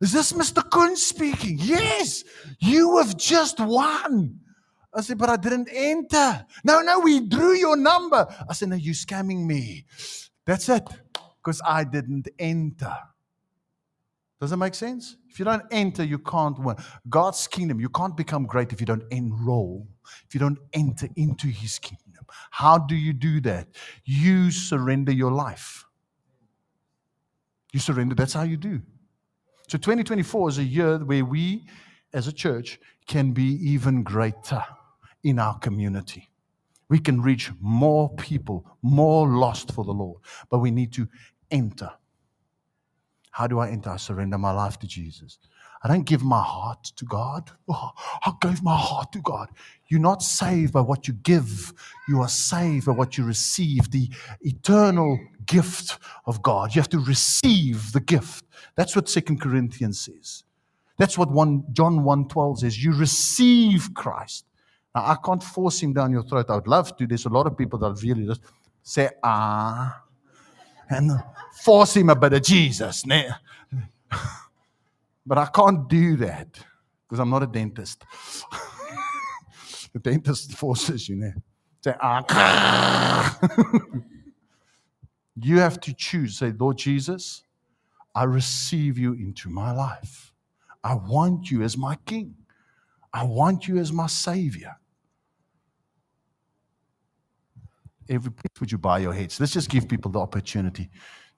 is 0.00 0.10
this 0.10 0.32
Mr. 0.32 0.68
Kun 0.68 0.96
speaking? 0.96 1.58
Yes, 1.60 2.24
you 2.58 2.98
have 2.98 3.16
just 3.16 3.60
won. 3.60 4.40
I 4.92 5.00
said, 5.00 5.16
but 5.16 5.28
I 5.28 5.36
didn't 5.36 5.68
enter. 5.70 6.44
No, 6.64 6.80
no, 6.80 6.98
we 6.98 7.20
drew 7.20 7.52
your 7.52 7.76
number. 7.76 8.26
I 8.50 8.52
said, 8.52 8.70
no, 8.70 8.74
you're 8.74 8.94
scamming 8.94 9.46
me. 9.46 9.86
That's 10.44 10.68
it, 10.68 10.88
because 11.36 11.62
I 11.64 11.84
didn't 11.84 12.26
enter. 12.40 12.96
Does 14.42 14.50
that 14.50 14.56
make 14.56 14.74
sense? 14.74 15.18
If 15.30 15.38
you 15.38 15.44
don't 15.44 15.62
enter, 15.70 16.02
you 16.02 16.18
can't 16.18 16.58
win. 16.58 16.74
God's 17.08 17.46
kingdom, 17.46 17.78
you 17.78 17.88
can't 17.88 18.16
become 18.16 18.44
great 18.44 18.72
if 18.72 18.80
you 18.80 18.86
don't 18.86 19.04
enroll, 19.12 19.86
if 20.26 20.34
you 20.34 20.40
don't 20.40 20.58
enter 20.72 21.08
into 21.14 21.46
his 21.46 21.78
kingdom. 21.78 22.26
How 22.50 22.76
do 22.76 22.96
you 22.96 23.12
do 23.12 23.40
that? 23.42 23.68
You 24.04 24.50
surrender 24.50 25.12
your 25.12 25.30
life. 25.30 25.84
You 27.72 27.78
surrender, 27.78 28.16
that's 28.16 28.32
how 28.32 28.42
you 28.42 28.56
do. 28.56 28.82
So 29.68 29.78
2024 29.78 30.48
is 30.48 30.58
a 30.58 30.64
year 30.64 30.98
where 30.98 31.24
we 31.24 31.64
as 32.12 32.26
a 32.26 32.32
church 32.32 32.80
can 33.06 33.30
be 33.30 33.44
even 33.44 34.02
greater 34.02 34.64
in 35.22 35.38
our 35.38 35.56
community. 35.60 36.28
We 36.88 36.98
can 36.98 37.22
reach 37.22 37.52
more 37.60 38.12
people, 38.16 38.66
more 38.82 39.28
lost 39.28 39.70
for 39.70 39.84
the 39.84 39.92
Lord, 39.92 40.20
but 40.50 40.58
we 40.58 40.72
need 40.72 40.92
to 40.94 41.06
enter. 41.52 41.92
How 43.32 43.46
do 43.46 43.58
I 43.58 43.70
enter? 43.70 43.90
I 43.90 43.96
surrender 43.96 44.38
my 44.38 44.52
life 44.52 44.78
to 44.80 44.86
Jesus. 44.86 45.38
I 45.82 45.88
don't 45.88 46.04
give 46.04 46.22
my 46.22 46.40
heart 46.40 46.84
to 46.84 47.04
God. 47.04 47.50
Oh, 47.68 47.90
I 48.24 48.32
gave 48.40 48.62
my 48.62 48.76
heart 48.76 49.10
to 49.12 49.20
God. 49.20 49.48
You're 49.88 50.00
not 50.00 50.22
saved 50.22 50.72
by 50.72 50.82
what 50.82 51.08
you 51.08 51.14
give, 51.14 51.72
you 52.08 52.20
are 52.20 52.28
saved 52.28 52.86
by 52.86 52.92
what 52.92 53.18
you 53.18 53.24
receive 53.24 53.90
the 53.90 54.08
eternal 54.42 55.18
gift 55.44 55.98
of 56.26 56.40
God. 56.42 56.74
You 56.74 56.80
have 56.80 56.90
to 56.90 57.00
receive 57.00 57.92
the 57.92 58.00
gift. 58.00 58.44
That's 58.76 58.94
what 58.94 59.08
Second 59.08 59.40
Corinthians 59.40 60.00
says. 60.00 60.44
That's 60.98 61.18
what 61.18 61.30
one, 61.30 61.64
John 61.72 62.00
1.12 62.00 62.58
says. 62.58 62.84
You 62.84 62.94
receive 62.94 63.92
Christ. 63.94 64.44
Now, 64.94 65.06
I 65.06 65.16
can't 65.24 65.42
force 65.42 65.80
him 65.82 65.94
down 65.94 66.12
your 66.12 66.22
throat. 66.22 66.46
I 66.50 66.54
would 66.56 66.68
love 66.68 66.96
to. 66.98 67.06
There's 67.06 67.24
a 67.24 67.30
lot 67.30 67.46
of 67.46 67.56
people 67.56 67.78
that 67.80 68.02
really 68.02 68.26
just 68.26 68.42
say, 68.82 69.08
ah, 69.24 70.02
and 70.90 71.10
force 71.52 71.96
him 71.96 72.10
a 72.10 72.16
bit 72.16 72.32
of 72.32 72.42
Jesus. 72.42 73.04
But 75.24 75.38
I 75.38 75.46
can't 75.46 75.88
do 75.88 76.16
that 76.16 76.58
because 77.08 77.20
I'm 77.20 77.30
not 77.30 77.42
a 77.42 77.46
dentist. 77.46 78.04
the 79.92 80.00
dentist 80.00 80.52
forces 80.54 81.08
you, 81.08 81.16
know. 81.16 81.32
Say, 81.84 81.94
ah. 82.00 83.38
you 85.36 85.58
have 85.58 85.80
to 85.80 85.94
choose. 85.94 86.38
Say, 86.38 86.52
Lord 86.58 86.78
Jesus, 86.78 87.44
I 88.14 88.24
receive 88.24 88.98
you 88.98 89.12
into 89.14 89.48
my 89.48 89.72
life. 89.72 90.32
I 90.84 90.94
want 90.94 91.50
you 91.50 91.62
as 91.62 91.76
my 91.76 91.96
king. 92.06 92.34
I 93.12 93.24
want 93.24 93.68
you 93.68 93.78
as 93.78 93.92
my 93.92 94.06
savior. 94.06 94.74
Every 98.08 98.32
would 98.58 98.72
you 98.72 98.78
bow 98.78 98.96
your 98.96 99.12
heads? 99.12 99.38
Let's 99.38 99.52
just 99.52 99.70
give 99.70 99.88
people 99.88 100.10
the 100.10 100.18
opportunity 100.18 100.90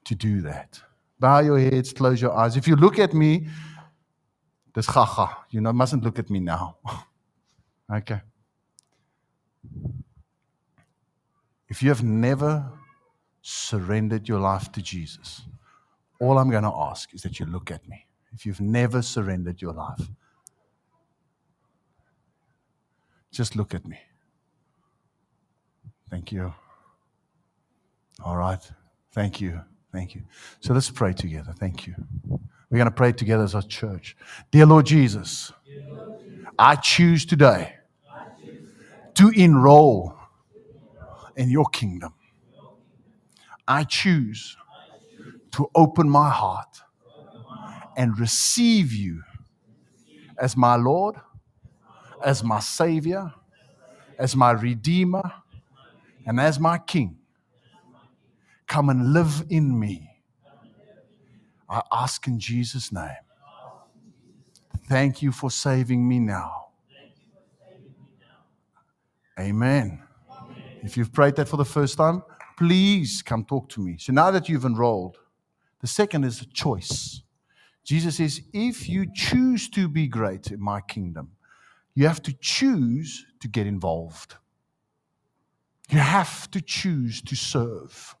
to 0.05 0.15
do 0.15 0.41
that. 0.41 0.79
Bow 1.19 1.39
your 1.39 1.59
heads, 1.59 1.93
close 1.93 2.21
your 2.21 2.33
eyes. 2.33 2.57
If 2.57 2.67
you 2.67 2.75
look 2.75 2.99
at 2.99 3.13
me, 3.13 3.47
there's 4.73 4.87
gaga. 4.87 5.37
You 5.49 5.61
know, 5.61 5.73
mustn't 5.73 6.03
look 6.03 6.19
at 6.19 6.29
me 6.29 6.39
now. 6.39 6.77
okay. 7.93 8.21
If 11.67 11.81
you 11.81 11.89
have 11.89 12.03
never 12.03 12.71
surrendered 13.41 14.27
your 14.27 14.39
life 14.39 14.71
to 14.73 14.81
Jesus, 14.81 15.41
all 16.19 16.37
I'm 16.37 16.49
going 16.49 16.63
to 16.63 16.73
ask 16.73 17.13
is 17.13 17.21
that 17.23 17.39
you 17.39 17.45
look 17.45 17.71
at 17.71 17.87
me. 17.87 18.05
If 18.33 18.45
you've 18.45 18.61
never 18.61 19.01
surrendered 19.01 19.61
your 19.61 19.73
life, 19.73 20.01
just 23.31 23.55
look 23.55 23.73
at 23.73 23.85
me. 23.85 23.97
Thank 26.09 26.31
you. 26.31 26.53
All 28.23 28.37
right. 28.37 28.61
Thank 29.11 29.41
you. 29.41 29.61
Thank 29.95 30.13
you. 30.13 30.23
So 30.59 30.73
let's 30.73 30.89
pray 30.89 31.13
together. 31.13 31.53
Thank 31.57 31.87
you. 31.87 31.95
We're 32.69 32.77
going 32.77 32.85
to 32.85 32.91
pray 32.91 33.13
together 33.13 33.45
as 33.45 33.55
a 33.55 33.63
church. 33.63 34.17
Dear 34.51 34.65
Lord 34.65 34.85
Jesus, 34.85 35.53
I 36.59 36.75
choose 36.75 37.25
today 37.25 37.75
to 39.13 39.29
enroll 39.29 40.13
in 41.37 41.49
your 41.49 41.65
kingdom. 41.67 42.13
I 43.65 43.85
choose 43.85 44.57
to 45.51 45.71
open 45.73 46.09
my 46.09 46.29
heart 46.29 46.81
and 47.95 48.19
receive 48.19 48.91
you 48.91 49.23
as 50.37 50.57
my 50.57 50.75
Lord, 50.75 51.15
as 52.21 52.43
my 52.43 52.59
Savior, 52.59 53.33
as 54.19 54.35
my 54.35 54.51
Redeemer, 54.51 55.31
and 56.25 56.37
as 56.41 56.59
my 56.59 56.79
King. 56.79 57.17
Come 58.67 58.89
and 58.89 59.13
live 59.13 59.45
in 59.49 59.79
me. 59.79 60.09
I 61.69 61.81
ask 61.91 62.27
in 62.27 62.39
Jesus' 62.39 62.91
name. 62.91 63.09
Thank 64.87 65.21
you 65.21 65.31
for 65.31 65.49
saving 65.49 66.07
me 66.07 66.19
now. 66.19 66.67
Amen. 69.39 70.01
If 70.83 70.95
you've 70.95 71.11
prayed 71.11 71.35
that 71.37 71.49
for 71.49 71.57
the 71.57 71.65
first 71.65 71.97
time, 71.97 72.23
please 72.57 73.21
come 73.21 73.43
talk 73.43 73.67
to 73.69 73.81
me. 73.81 73.97
So 73.97 74.13
now 74.13 74.31
that 74.31 74.47
you've 74.47 74.65
enrolled, 74.65 75.17
the 75.81 75.87
second 75.87 76.23
is 76.23 76.41
a 76.41 76.45
choice. 76.45 77.21
Jesus 77.83 78.17
says, 78.17 78.41
if 78.53 78.87
you 78.87 79.05
choose 79.13 79.69
to 79.69 79.87
be 79.87 80.07
great 80.07 80.51
in 80.51 80.61
my 80.61 80.81
kingdom, 80.81 81.31
you 81.95 82.07
have 82.07 82.21
to 82.23 82.33
choose 82.39 83.25
to 83.39 83.47
get 83.47 83.67
involved. 83.67 84.35
You 85.89 85.99
have 85.99 86.49
to 86.51 86.61
choose 86.61 87.21
to 87.23 87.35
serve. 87.35 88.15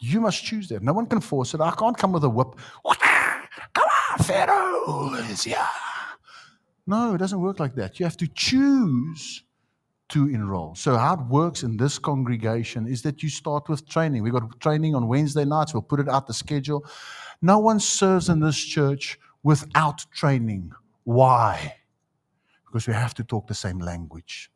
You 0.00 0.20
must 0.20 0.44
choose 0.44 0.68
that. 0.68 0.82
No 0.82 0.92
one 0.92 1.06
can 1.06 1.20
force 1.20 1.54
it. 1.54 1.60
I 1.60 1.72
can't 1.72 1.96
come 1.96 2.12
with 2.12 2.24
a 2.24 2.28
whip. 2.28 2.54
Come 3.74 3.84
on, 3.84 4.24
Pharaoh 4.24 5.14
is 5.30 5.44
here. 5.44 5.56
No, 6.86 7.14
it 7.14 7.18
doesn't 7.18 7.40
work 7.40 7.60
like 7.60 7.74
that. 7.74 7.98
You 7.98 8.06
have 8.06 8.16
to 8.18 8.28
choose 8.28 9.42
to 10.10 10.28
enroll. 10.28 10.74
So, 10.74 10.96
how 10.96 11.14
it 11.14 11.20
works 11.28 11.62
in 11.62 11.76
this 11.76 11.98
congregation 11.98 12.86
is 12.86 13.02
that 13.02 13.22
you 13.22 13.28
start 13.28 13.68
with 13.68 13.86
training. 13.88 14.22
We've 14.22 14.32
got 14.32 14.58
training 14.60 14.94
on 14.94 15.06
Wednesday 15.06 15.44
nights, 15.44 15.74
we'll 15.74 15.82
put 15.82 16.00
it 16.00 16.08
out 16.08 16.26
the 16.26 16.34
schedule. 16.34 16.84
No 17.42 17.58
one 17.58 17.78
serves 17.78 18.28
in 18.28 18.40
this 18.40 18.56
church 18.56 19.18
without 19.42 20.04
training. 20.12 20.72
Why? 21.04 21.76
Because 22.66 22.86
we 22.86 22.94
have 22.94 23.14
to 23.14 23.24
talk 23.24 23.46
the 23.46 23.54
same 23.54 23.78
language. 23.78 24.50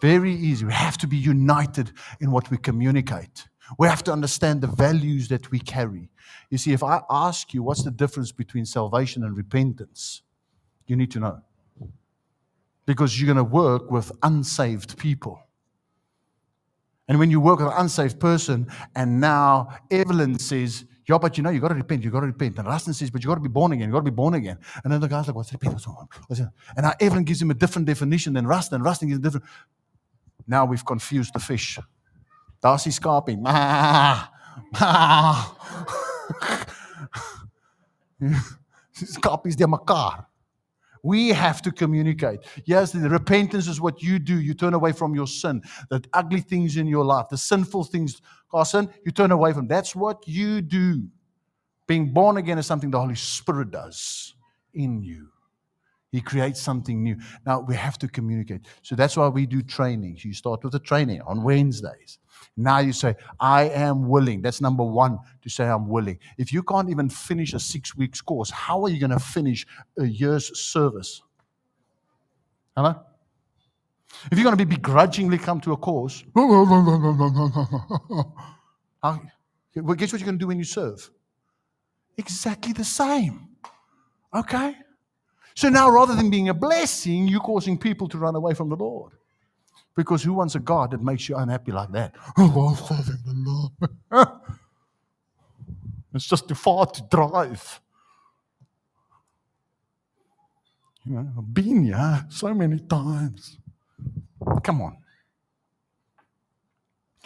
Very 0.00 0.32
easy. 0.34 0.64
We 0.64 0.72
have 0.72 0.98
to 0.98 1.06
be 1.06 1.16
united 1.16 1.92
in 2.20 2.32
what 2.32 2.50
we 2.50 2.56
communicate. 2.56 3.46
We 3.78 3.88
have 3.88 4.02
to 4.04 4.12
understand 4.12 4.60
the 4.60 4.66
values 4.66 5.28
that 5.28 5.50
we 5.50 5.58
carry. 5.58 6.08
You 6.50 6.58
see, 6.58 6.72
if 6.72 6.82
I 6.82 7.00
ask 7.10 7.54
you 7.54 7.62
what's 7.62 7.82
the 7.82 7.90
difference 7.90 8.32
between 8.32 8.64
salvation 8.66 9.24
and 9.24 9.36
repentance, 9.36 10.22
you 10.86 10.96
need 10.96 11.10
to 11.12 11.20
know. 11.20 11.42
Because 12.84 13.18
you're 13.18 13.32
going 13.32 13.36
to 13.36 13.44
work 13.44 13.90
with 13.90 14.10
unsaved 14.22 14.98
people. 14.98 15.40
And 17.08 17.18
when 17.18 17.30
you 17.30 17.40
work 17.40 17.58
with 17.58 17.68
an 17.68 17.74
unsaved 17.76 18.20
person, 18.20 18.66
and 18.94 19.20
now 19.20 19.68
Evelyn 19.90 20.38
says, 20.38 20.84
Yeah, 21.08 21.18
but 21.18 21.36
you 21.36 21.42
know, 21.42 21.50
you 21.50 21.60
got 21.60 21.68
to 21.68 21.74
repent, 21.74 22.04
you 22.04 22.10
got 22.10 22.20
to 22.20 22.26
repent. 22.26 22.58
And 22.58 22.66
Rustin 22.66 22.94
says, 22.94 23.10
But 23.10 23.22
you 23.22 23.28
got 23.28 23.34
to 23.34 23.40
be 23.40 23.48
born 23.48 23.72
again, 23.72 23.88
you 23.88 23.92
got 23.92 24.00
to 24.00 24.10
be 24.10 24.14
born 24.14 24.34
again. 24.34 24.58
And 24.82 24.92
then 24.92 25.00
the 25.00 25.08
guy's 25.08 25.26
like, 25.26 25.36
What's 25.36 25.52
repent? 25.52 25.84
And 26.30 26.50
now 26.78 26.92
Evelyn 27.00 27.24
gives 27.24 27.42
him 27.42 27.50
a 27.50 27.54
different 27.54 27.86
definition 27.86 28.32
than 28.32 28.46
Rustin, 28.46 28.82
Rustin 28.82 29.08
gives 29.08 29.18
a 29.18 29.22
different. 29.22 29.46
Now 30.46 30.64
we've 30.64 30.84
confused 30.84 31.34
the 31.34 31.40
fish. 31.40 31.78
Daar's 32.62 32.84
die 32.86 32.92
skapie. 32.92 33.36
Ma. 33.36 34.28
Ma. 34.78 35.56
Skapies 38.92 39.56
de 39.56 39.66
mekaar. 39.66 40.28
We 41.02 41.30
have 41.30 41.60
to 41.62 41.72
communicate. 41.72 42.46
Yes, 42.64 42.92
the 42.92 43.08
repentance 43.08 43.66
is 43.66 43.80
what 43.80 44.00
you 44.00 44.20
do. 44.20 44.40
You 44.40 44.54
turn 44.54 44.74
away 44.74 44.92
from 44.92 45.16
your 45.16 45.26
sin, 45.26 45.60
the 45.90 46.00
ugly 46.12 46.40
things 46.40 46.76
in 46.76 46.86
your 46.86 47.04
life, 47.04 47.26
the 47.28 47.36
sinful 47.36 47.84
things. 47.84 48.22
Carson, 48.48 48.88
you 49.04 49.10
turn 49.10 49.32
away 49.32 49.52
from. 49.52 49.66
That's 49.66 49.96
what 49.96 50.22
you 50.28 50.60
do. 50.60 51.08
Being 51.88 52.12
born 52.12 52.36
again 52.36 52.58
is 52.58 52.66
something 52.66 52.92
the 52.92 53.00
Holy 53.00 53.16
Spirit 53.16 53.72
does 53.72 54.34
in 54.74 55.02
you. 55.02 55.28
He 56.12 56.20
creates 56.20 56.60
something 56.60 57.02
new. 57.02 57.16
Now 57.44 57.60
we 57.60 57.74
have 57.74 57.98
to 57.98 58.06
communicate. 58.06 58.66
So 58.82 58.94
that's 58.94 59.16
why 59.16 59.26
we 59.26 59.46
do 59.46 59.62
trainings. 59.62 60.24
You 60.24 60.34
start 60.34 60.62
with 60.62 60.74
a 60.76 60.78
training 60.78 61.22
on 61.22 61.42
Wednesdays. 61.42 62.18
Now 62.56 62.78
you 62.80 62.92
say, 62.92 63.16
I 63.40 63.64
am 63.70 64.08
willing. 64.08 64.42
That's 64.42 64.60
number 64.60 64.84
one 64.84 65.18
to 65.42 65.48
say, 65.48 65.64
I'm 65.64 65.88
willing. 65.88 66.18
If 66.36 66.52
you 66.52 66.62
can't 66.62 66.90
even 66.90 67.08
finish 67.08 67.54
a 67.54 67.58
six 67.58 67.96
weeks 67.96 68.20
course, 68.20 68.50
how 68.50 68.82
are 68.84 68.90
you 68.90 69.00
going 69.00 69.10
to 69.10 69.18
finish 69.18 69.66
a 69.98 70.04
year's 70.04 70.58
service? 70.60 71.22
Hello? 72.76 73.00
If 74.30 74.38
you're 74.38 74.44
going 74.44 74.56
to 74.56 74.64
be 74.64 74.76
begrudgingly 74.76 75.38
come 75.38 75.60
to 75.62 75.72
a 75.72 75.76
course, 75.76 76.22
well, 76.34 76.44
guess 79.96 80.12
what 80.12 80.20
you're 80.20 80.26
going 80.26 80.38
to 80.38 80.42
do 80.44 80.46
when 80.46 80.58
you 80.58 80.64
serve? 80.64 81.10
Exactly 82.18 82.74
the 82.74 82.84
same. 82.84 83.48
Okay? 84.34 84.74
So 85.54 85.70
now, 85.70 85.90
rather 85.90 86.14
than 86.14 86.28
being 86.30 86.50
a 86.50 86.54
blessing, 86.54 87.28
you're 87.28 87.40
causing 87.40 87.78
people 87.78 88.08
to 88.08 88.18
run 88.18 88.34
away 88.34 88.52
from 88.54 88.68
the 88.68 88.76
Lord. 88.76 89.12
Because 89.94 90.22
who 90.22 90.32
wants 90.34 90.54
a 90.54 90.60
God 90.60 90.92
that 90.92 91.02
makes 91.02 91.28
you 91.28 91.36
unhappy 91.36 91.72
like 91.72 91.92
that? 91.92 92.14
Oh, 92.38 92.68
I'm 92.68 92.76
serving 92.76 93.22
the 93.24 93.34
Lord. 93.36 94.28
it's 96.14 96.26
just 96.26 96.48
too 96.48 96.54
far 96.54 96.86
to 96.86 97.02
drive. 97.10 97.80
You 101.04 101.14
know, 101.14 101.28
I've 101.36 101.54
been 101.54 101.84
here 101.84 102.26
so 102.30 102.54
many 102.54 102.78
times. 102.78 103.58
Come 104.62 104.82
on. 104.82 104.96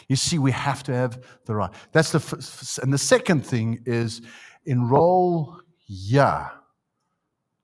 You 0.08 0.16
see, 0.16 0.38
we 0.38 0.52
have 0.52 0.82
to 0.84 0.94
have 0.94 1.22
the 1.46 1.54
right. 1.54 1.70
That's 1.92 2.12
the 2.12 2.20
first, 2.20 2.78
and 2.78 2.92
the 2.92 2.98
second 2.98 3.44
thing 3.44 3.80
is 3.86 4.22
enroll 4.64 5.60
yeah 5.86 6.50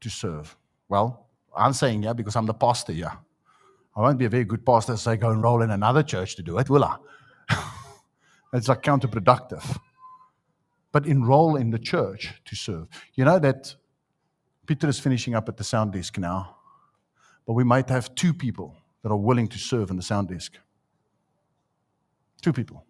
to 0.01 0.11
serve. 0.11 0.57
Well, 0.89 1.29
I'm 1.57 1.73
saying 1.73 2.03
yeah 2.03 2.13
because 2.13 2.37
I'm 2.37 2.47
the 2.47 2.55
pastor 2.55 2.93
yeah. 2.93 3.17
I 3.95 4.01
won't 4.01 4.19
be 4.19 4.25
a 4.25 4.31
very 4.31 4.45
good 4.45 4.65
pastor 4.65 4.93
to 4.93 4.99
say 4.99 5.17
go 5.17 5.31
enroll 5.31 5.63
in 5.63 5.71
another 5.71 6.03
church 6.03 6.37
to 6.37 6.43
do 6.43 6.59
it, 6.59 6.71
will 6.71 6.85
I? 6.85 6.97
it's 8.55 8.69
like 8.69 8.83
counterproductive. 8.83 9.79
But 10.93 11.07
enroll 11.07 11.57
in 11.57 11.71
the 11.71 11.79
church 11.79 12.33
to 12.45 12.57
serve. 12.57 12.89
You 13.15 13.25
know 13.25 13.39
that 13.39 13.75
Peter 14.67 14.89
is 14.89 14.99
finishing 14.99 15.35
up 15.35 15.49
at 15.49 15.57
the 15.57 15.65
sound 15.65 15.93
desk 15.93 16.19
now, 16.19 16.57
but 17.47 17.55
we 17.55 17.65
might 17.65 17.89
have 17.89 18.15
two 18.15 18.33
people 18.33 18.77
that 19.03 19.11
are 19.11 19.17
willing 19.17 19.49
to 19.49 19.59
serve 19.59 19.91
in 19.91 19.97
the 19.97 20.03
sound 20.03 20.29
desk. 20.29 20.59
Two 22.41 22.53
people. 22.53 22.85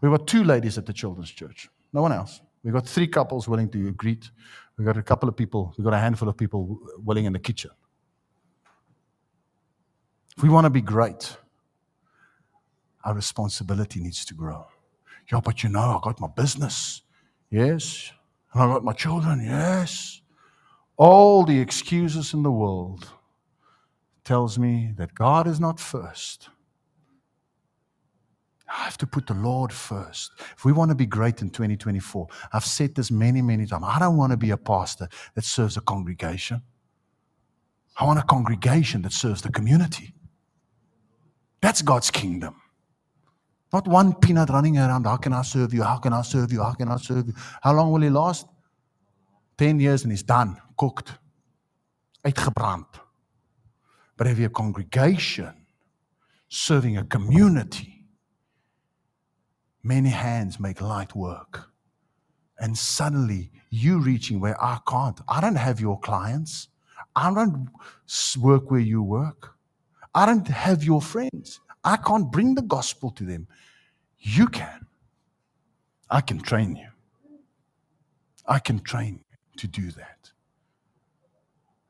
We've 0.00 0.10
got 0.10 0.26
two 0.26 0.44
ladies 0.44 0.78
at 0.78 0.86
the 0.86 0.92
children's 0.92 1.30
church, 1.30 1.68
no 1.92 2.02
one 2.02 2.12
else. 2.12 2.40
We've 2.64 2.72
got 2.72 2.86
three 2.86 3.08
couples 3.08 3.48
willing 3.48 3.70
to 3.70 3.92
greet. 3.92 4.30
We've 4.76 4.86
got 4.86 4.96
a 4.96 5.02
couple 5.02 5.28
of 5.28 5.36
people, 5.36 5.74
we've 5.76 5.84
got 5.84 5.94
a 5.94 5.98
handful 5.98 6.28
of 6.28 6.36
people 6.36 6.78
willing 6.98 7.24
in 7.24 7.32
the 7.32 7.38
kitchen. 7.38 7.70
If 10.36 10.42
we 10.42 10.48
want 10.48 10.64
to 10.64 10.70
be 10.70 10.80
great, 10.80 11.36
our 13.04 13.14
responsibility 13.14 14.00
needs 14.00 14.24
to 14.26 14.34
grow. 14.34 14.66
Yeah, 15.30 15.40
but 15.44 15.62
you 15.62 15.68
know, 15.68 15.80
I 15.80 16.00
got 16.02 16.20
my 16.20 16.28
business. 16.28 17.02
Yes. 17.50 18.12
And 18.52 18.62
I 18.62 18.66
got 18.66 18.84
my 18.84 18.92
children. 18.92 19.44
Yes. 19.44 20.20
All 20.96 21.44
the 21.44 21.58
excuses 21.58 22.34
in 22.34 22.42
the 22.42 22.50
world 22.50 23.08
tells 24.24 24.58
me 24.58 24.92
that 24.96 25.14
God 25.14 25.46
is 25.46 25.58
not 25.58 25.80
first. 25.80 26.48
I 28.68 28.84
have 28.84 28.96
to 28.98 29.06
put 29.06 29.26
the 29.26 29.34
Lord 29.34 29.72
first. 29.72 30.32
If 30.56 30.64
we 30.64 30.72
want 30.72 30.90
to 30.90 30.94
be 30.94 31.04
great 31.04 31.42
in 31.42 31.50
2024, 31.50 32.26
I've 32.52 32.64
said 32.64 32.94
this 32.94 33.10
many, 33.10 33.42
many 33.42 33.66
times. 33.66 33.84
I 33.86 33.98
don't 33.98 34.16
want 34.16 34.30
to 34.32 34.38
be 34.38 34.50
a 34.50 34.56
pastor 34.56 35.08
that 35.34 35.44
serves 35.44 35.76
a 35.76 35.82
congregation. 35.82 36.62
I 37.98 38.06
want 38.06 38.18
a 38.18 38.22
congregation 38.22 39.02
that 39.02 39.12
serves 39.12 39.42
the 39.42 39.52
community. 39.52 40.14
That's 41.62 41.80
God's 41.80 42.10
kingdom. 42.10 42.56
Not 43.72 43.88
one 43.88 44.14
peanut 44.14 44.50
running 44.50 44.76
around. 44.76 45.06
How 45.06 45.16
can 45.16 45.32
I 45.32 45.42
serve 45.42 45.72
you? 45.72 45.82
How 45.82 45.96
can 45.96 46.12
I 46.12 46.22
serve 46.22 46.52
you? 46.52 46.62
How 46.62 46.74
can 46.74 46.88
I 46.88 46.98
serve 46.98 47.28
you? 47.28 47.34
How 47.62 47.72
long 47.72 47.90
will 47.92 48.02
he 48.02 48.10
last? 48.10 48.46
10 49.56 49.80
years 49.80 50.02
and 50.02 50.12
he's 50.12 50.22
done, 50.22 50.56
cooked, 50.76 51.12
uitgebrand. 52.24 52.86
But 54.16 54.26
if 54.26 54.38
you're 54.38 54.48
a 54.48 54.50
congregation 54.50 55.54
serving 56.48 56.98
a 56.98 57.04
community, 57.04 58.04
many 59.82 60.10
hands 60.10 60.58
make 60.60 60.80
light 60.80 61.14
work. 61.14 61.70
And 62.58 62.76
suddenly 62.76 63.50
you 63.70 64.00
reaching 64.00 64.40
where 64.40 64.62
I 64.62 64.78
can't. 64.86 65.18
I 65.28 65.40
don't 65.40 65.56
have 65.56 65.80
your 65.80 65.98
clients. 66.00 66.68
I 67.16 67.32
don't 67.32 67.68
work 68.38 68.70
where 68.70 68.80
you 68.80 69.02
work. 69.02 69.54
I 70.14 70.26
don't 70.26 70.46
have 70.46 70.84
your 70.84 71.00
friends. 71.00 71.60
I 71.84 71.96
can't 71.96 72.30
bring 72.30 72.54
the 72.54 72.62
gospel 72.62 73.10
to 73.12 73.24
them. 73.24 73.48
You 74.18 74.46
can. 74.46 74.86
I 76.10 76.20
can 76.20 76.38
train 76.40 76.76
you. 76.76 76.88
I 78.46 78.58
can 78.58 78.80
train 78.80 79.20
you 79.30 79.36
to 79.58 79.66
do 79.66 79.90
that. 79.92 80.30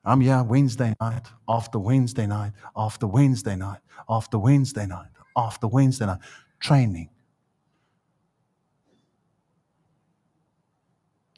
I'm 0.05 0.21
here 0.21 0.43
Wednesday 0.43 0.93
night, 0.99 1.27
after 1.47 1.79
Wednesday 1.79 2.27
night, 2.27 2.51
after 2.75 3.07
Wednesday 3.07 3.55
night, 3.55 3.79
after 4.09 4.37
Wednesday 4.37 4.85
night, 4.85 5.07
after 5.37 5.67
Wednesday 5.67 6.05
night, 6.05 6.19
training. 6.59 7.09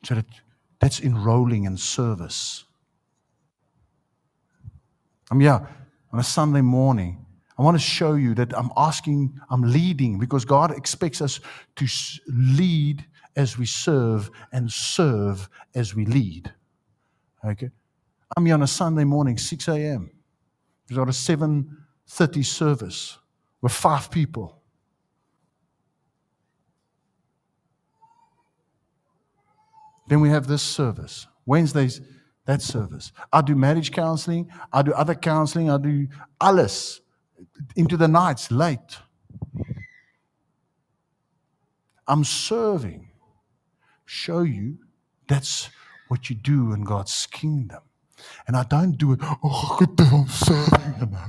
So 0.03 0.15
that, 0.15 0.25
that's 0.79 0.99
enrolling 0.99 1.65
in 1.65 1.77
service. 1.77 2.65
I'm 5.31 5.39
here 5.39 5.67
on 6.15 6.19
a 6.19 6.23
Sunday 6.23 6.61
morning, 6.61 7.25
I 7.57 7.61
want 7.61 7.75
to 7.75 7.83
show 7.83 8.13
you 8.13 8.33
that 8.35 8.57
I'm 8.57 8.71
asking, 8.77 9.37
I'm 9.49 9.63
leading 9.63 10.17
because 10.17 10.45
God 10.45 10.71
expects 10.71 11.19
us 11.19 11.41
to 11.75 11.87
lead 12.29 13.03
as 13.35 13.57
we 13.57 13.65
serve 13.65 14.31
and 14.53 14.71
serve 14.71 15.49
as 15.75 15.93
we 15.93 16.05
lead. 16.05 16.53
Okay? 17.43 17.69
I'm 18.37 18.45
here 18.45 18.55
on 18.55 18.61
a 18.61 18.67
Sunday 18.67 19.03
morning, 19.03 19.37
6 19.37 19.67
a.m. 19.67 20.09
We've 20.89 20.97
got 20.97 21.09
a 21.09 21.11
7.30 21.11 22.45
service 22.45 23.17
with 23.61 23.73
five 23.73 24.09
people. 24.09 24.61
Then 30.07 30.21
we 30.21 30.29
have 30.29 30.47
this 30.47 30.61
service. 30.61 31.27
Wednesdays, 31.45 31.99
that 32.45 32.61
service. 32.61 33.11
I 33.33 33.41
do 33.41 33.55
marriage 33.55 33.91
counseling, 33.91 34.49
I 34.71 34.81
do 34.81 34.93
other 34.93 35.15
counseling, 35.15 35.69
I 35.69 35.77
do 35.77 36.07
alles 36.39 37.01
into 37.75 37.97
the 37.97 38.07
nights 38.07 38.51
late. 38.51 38.99
I'm 42.07 42.23
serving. 42.23 43.09
Show 44.05 44.41
you 44.41 44.77
that's 45.27 45.69
what 46.07 46.29
you 46.29 46.35
do 46.35 46.71
in 46.73 46.83
God's 46.83 47.25
kingdom. 47.25 47.81
And 48.47 48.55
I 48.55 48.63
don't 48.63 48.97
do 48.97 49.13
it, 49.13 49.19
oh, 49.23 49.77
I'm 49.99 50.27
serving, 50.27 50.95
you 50.99 51.05
know. 51.07 51.25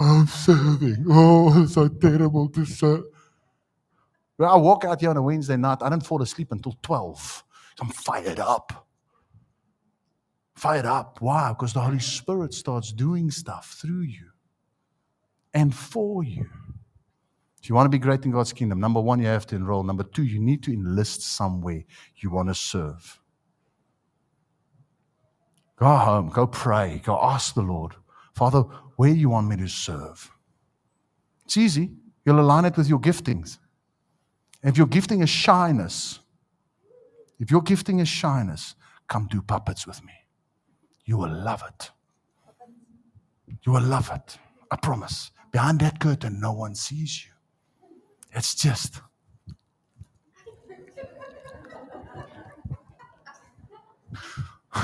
I'm 0.00 0.26
serving. 0.26 1.06
Oh, 1.08 1.62
it's 1.62 1.74
so 1.74 1.88
terrible 1.88 2.48
to 2.50 2.64
serve. 2.64 3.04
When 4.36 4.48
I 4.48 4.56
walk 4.56 4.84
out 4.84 5.00
here 5.00 5.10
on 5.10 5.16
a 5.16 5.22
Wednesday 5.22 5.56
night, 5.56 5.78
I 5.80 5.88
don't 5.88 6.04
fall 6.04 6.20
asleep 6.22 6.52
until 6.52 6.76
12. 6.82 7.44
I'm 7.80 7.88
fired 7.88 8.38
up. 8.38 8.86
Fired 10.56 10.86
up. 10.86 11.18
Why? 11.20 11.50
Because 11.50 11.74
the 11.74 11.80
Holy 11.80 11.98
Spirit 11.98 12.54
starts 12.54 12.90
doing 12.90 13.30
stuff 13.30 13.76
through 13.80 14.00
you 14.00 14.30
and 15.52 15.74
for 15.74 16.24
you. 16.24 16.48
If 17.62 17.68
you 17.68 17.74
want 17.74 17.86
to 17.86 17.90
be 17.90 17.98
great 17.98 18.24
in 18.24 18.30
God's 18.30 18.52
kingdom, 18.52 18.80
number 18.80 19.00
one, 19.00 19.20
you 19.20 19.26
have 19.26 19.46
to 19.48 19.56
enroll. 19.56 19.82
Number 19.82 20.02
two, 20.02 20.24
you 20.24 20.40
need 20.40 20.62
to 20.62 20.72
enlist 20.72 21.22
somewhere 21.22 21.84
you 22.16 22.30
want 22.30 22.48
to 22.48 22.54
serve. 22.54 23.20
Go 25.76 25.94
home, 25.94 26.30
go 26.30 26.46
pray, 26.46 27.02
go 27.04 27.18
ask 27.20 27.54
the 27.54 27.60
Lord, 27.60 27.94
Father, 28.34 28.62
where 28.96 29.10
you 29.10 29.28
want 29.28 29.48
me 29.48 29.56
to 29.56 29.68
serve. 29.68 30.30
It's 31.44 31.58
easy. 31.58 31.90
You'll 32.24 32.40
align 32.40 32.64
it 32.64 32.76
with 32.78 32.88
your 32.88 32.98
giftings. 32.98 33.58
If 34.62 34.78
your 34.78 34.86
gifting 34.86 35.20
is 35.20 35.28
shyness, 35.28 36.20
if 37.38 37.50
your 37.50 37.60
gifting 37.60 37.98
is 37.98 38.08
shyness, 38.08 38.74
come 39.06 39.28
do 39.30 39.42
puppets 39.42 39.86
with 39.86 40.02
me. 40.02 40.12
You 41.06 41.16
will 41.18 41.32
love 41.32 41.62
it. 41.66 41.90
You 43.64 43.72
will 43.72 43.82
love 43.82 44.10
it. 44.12 44.38
I 44.70 44.76
promise. 44.76 45.30
Behind 45.52 45.78
that 45.80 46.00
curtain, 46.00 46.40
no 46.40 46.52
one 46.52 46.74
sees 46.74 47.24
you. 47.24 47.32
It's 48.32 48.54
just. 48.56 49.00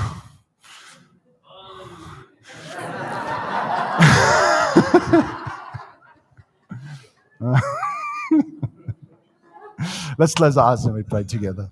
Let's 10.18 10.34
close 10.34 10.56
our 10.56 10.72
eyes 10.72 10.84
and 10.84 10.94
we 10.94 11.02
pray 11.02 11.24
together. 11.24 11.68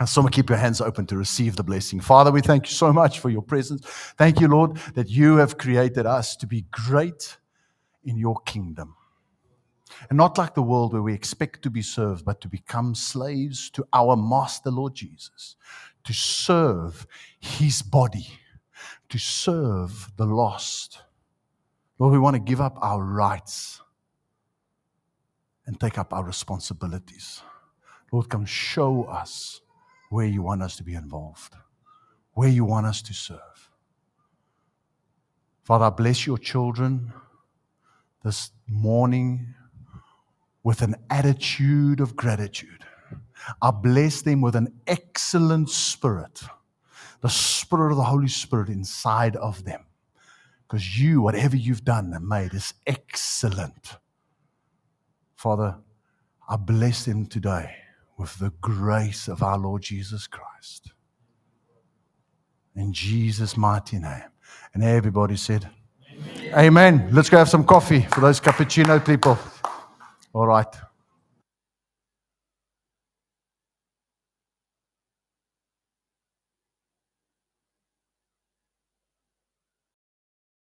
And 0.00 0.08
someone 0.08 0.32
keep 0.32 0.48
your 0.48 0.58
hands 0.58 0.80
open 0.80 1.06
to 1.06 1.16
receive 1.16 1.56
the 1.56 1.62
blessing. 1.62 2.00
Father, 2.00 2.30
we 2.30 2.40
thank 2.40 2.66
you 2.66 2.72
so 2.72 2.92
much 2.92 3.20
for 3.20 3.28
your 3.28 3.42
presence. 3.42 3.84
Thank 4.16 4.40
you, 4.40 4.48
Lord, 4.48 4.76
that 4.94 5.10
you 5.10 5.36
have 5.36 5.58
created 5.58 6.06
us 6.06 6.34
to 6.36 6.46
be 6.46 6.64
great 6.70 7.36
in 8.04 8.16
your 8.16 8.36
kingdom. 8.46 8.96
And 10.08 10.16
not 10.16 10.38
like 10.38 10.54
the 10.54 10.62
world 10.62 10.92
where 10.92 11.02
we 11.02 11.14
expect 11.14 11.62
to 11.62 11.70
be 11.70 11.82
served, 11.82 12.24
but 12.24 12.40
to 12.40 12.48
become 12.48 12.94
slaves 12.94 13.70
to 13.70 13.86
our 13.92 14.16
Master, 14.16 14.70
Lord 14.70 14.94
Jesus, 14.94 15.56
to 16.04 16.12
serve 16.12 17.06
his 17.38 17.82
body, 17.82 18.26
to 19.10 19.18
serve 19.18 20.10
the 20.16 20.26
lost. 20.26 21.02
Lord, 21.98 22.12
we 22.12 22.18
want 22.18 22.34
to 22.34 22.40
give 22.40 22.60
up 22.60 22.78
our 22.80 23.04
rights 23.04 23.80
and 25.66 25.78
take 25.78 25.98
up 25.98 26.12
our 26.12 26.24
responsibilities. 26.24 27.42
Lord, 28.10 28.28
come 28.28 28.44
show 28.44 29.04
us 29.04 29.61
where 30.12 30.26
you 30.26 30.42
want 30.42 30.62
us 30.62 30.76
to 30.76 30.84
be 30.84 30.92
involved, 30.92 31.54
where 32.34 32.48
you 32.48 32.66
want 32.66 32.86
us 32.86 33.00
to 33.00 33.14
serve. 33.14 33.70
Father, 35.62 35.86
I 35.86 35.90
bless 35.90 36.26
your 36.26 36.36
children 36.36 37.14
this 38.22 38.50
morning 38.68 39.54
with 40.62 40.82
an 40.82 40.96
attitude 41.08 41.98
of 41.98 42.14
gratitude. 42.14 42.84
I 43.62 43.70
bless 43.70 44.20
them 44.20 44.42
with 44.42 44.54
an 44.54 44.80
excellent 44.86 45.70
spirit, 45.70 46.42
the 47.22 47.30
spirit 47.30 47.92
of 47.92 47.96
the 47.96 48.04
Holy 48.04 48.28
Spirit 48.28 48.68
inside 48.68 49.34
of 49.36 49.64
them. 49.64 49.86
Because 50.68 50.98
you, 51.00 51.22
whatever 51.22 51.56
you've 51.56 51.84
done 51.84 52.12
and 52.14 52.28
made, 52.28 52.52
is 52.52 52.74
excellent. 52.86 53.96
Father, 55.36 55.78
I 56.48 56.56
bless 56.56 57.06
them 57.06 57.26
today 57.26 57.81
with 58.22 58.38
the 58.38 58.52
grace 58.60 59.26
of 59.26 59.42
our 59.42 59.58
Lord 59.58 59.82
Jesus 59.82 60.28
Christ. 60.28 60.92
In 62.76 62.92
Jesus' 62.92 63.56
mighty 63.56 63.98
name. 63.98 64.22
And 64.72 64.84
everybody 64.84 65.36
said, 65.36 65.68
Amen. 66.08 66.54
Amen. 66.56 67.08
Let's 67.10 67.28
go 67.28 67.38
have 67.38 67.48
some 67.48 67.64
coffee 67.64 68.02
for 68.02 68.20
those 68.20 68.40
cappuccino 68.40 69.04
people. 69.04 69.36
All 70.32 70.46
right. 70.46 70.72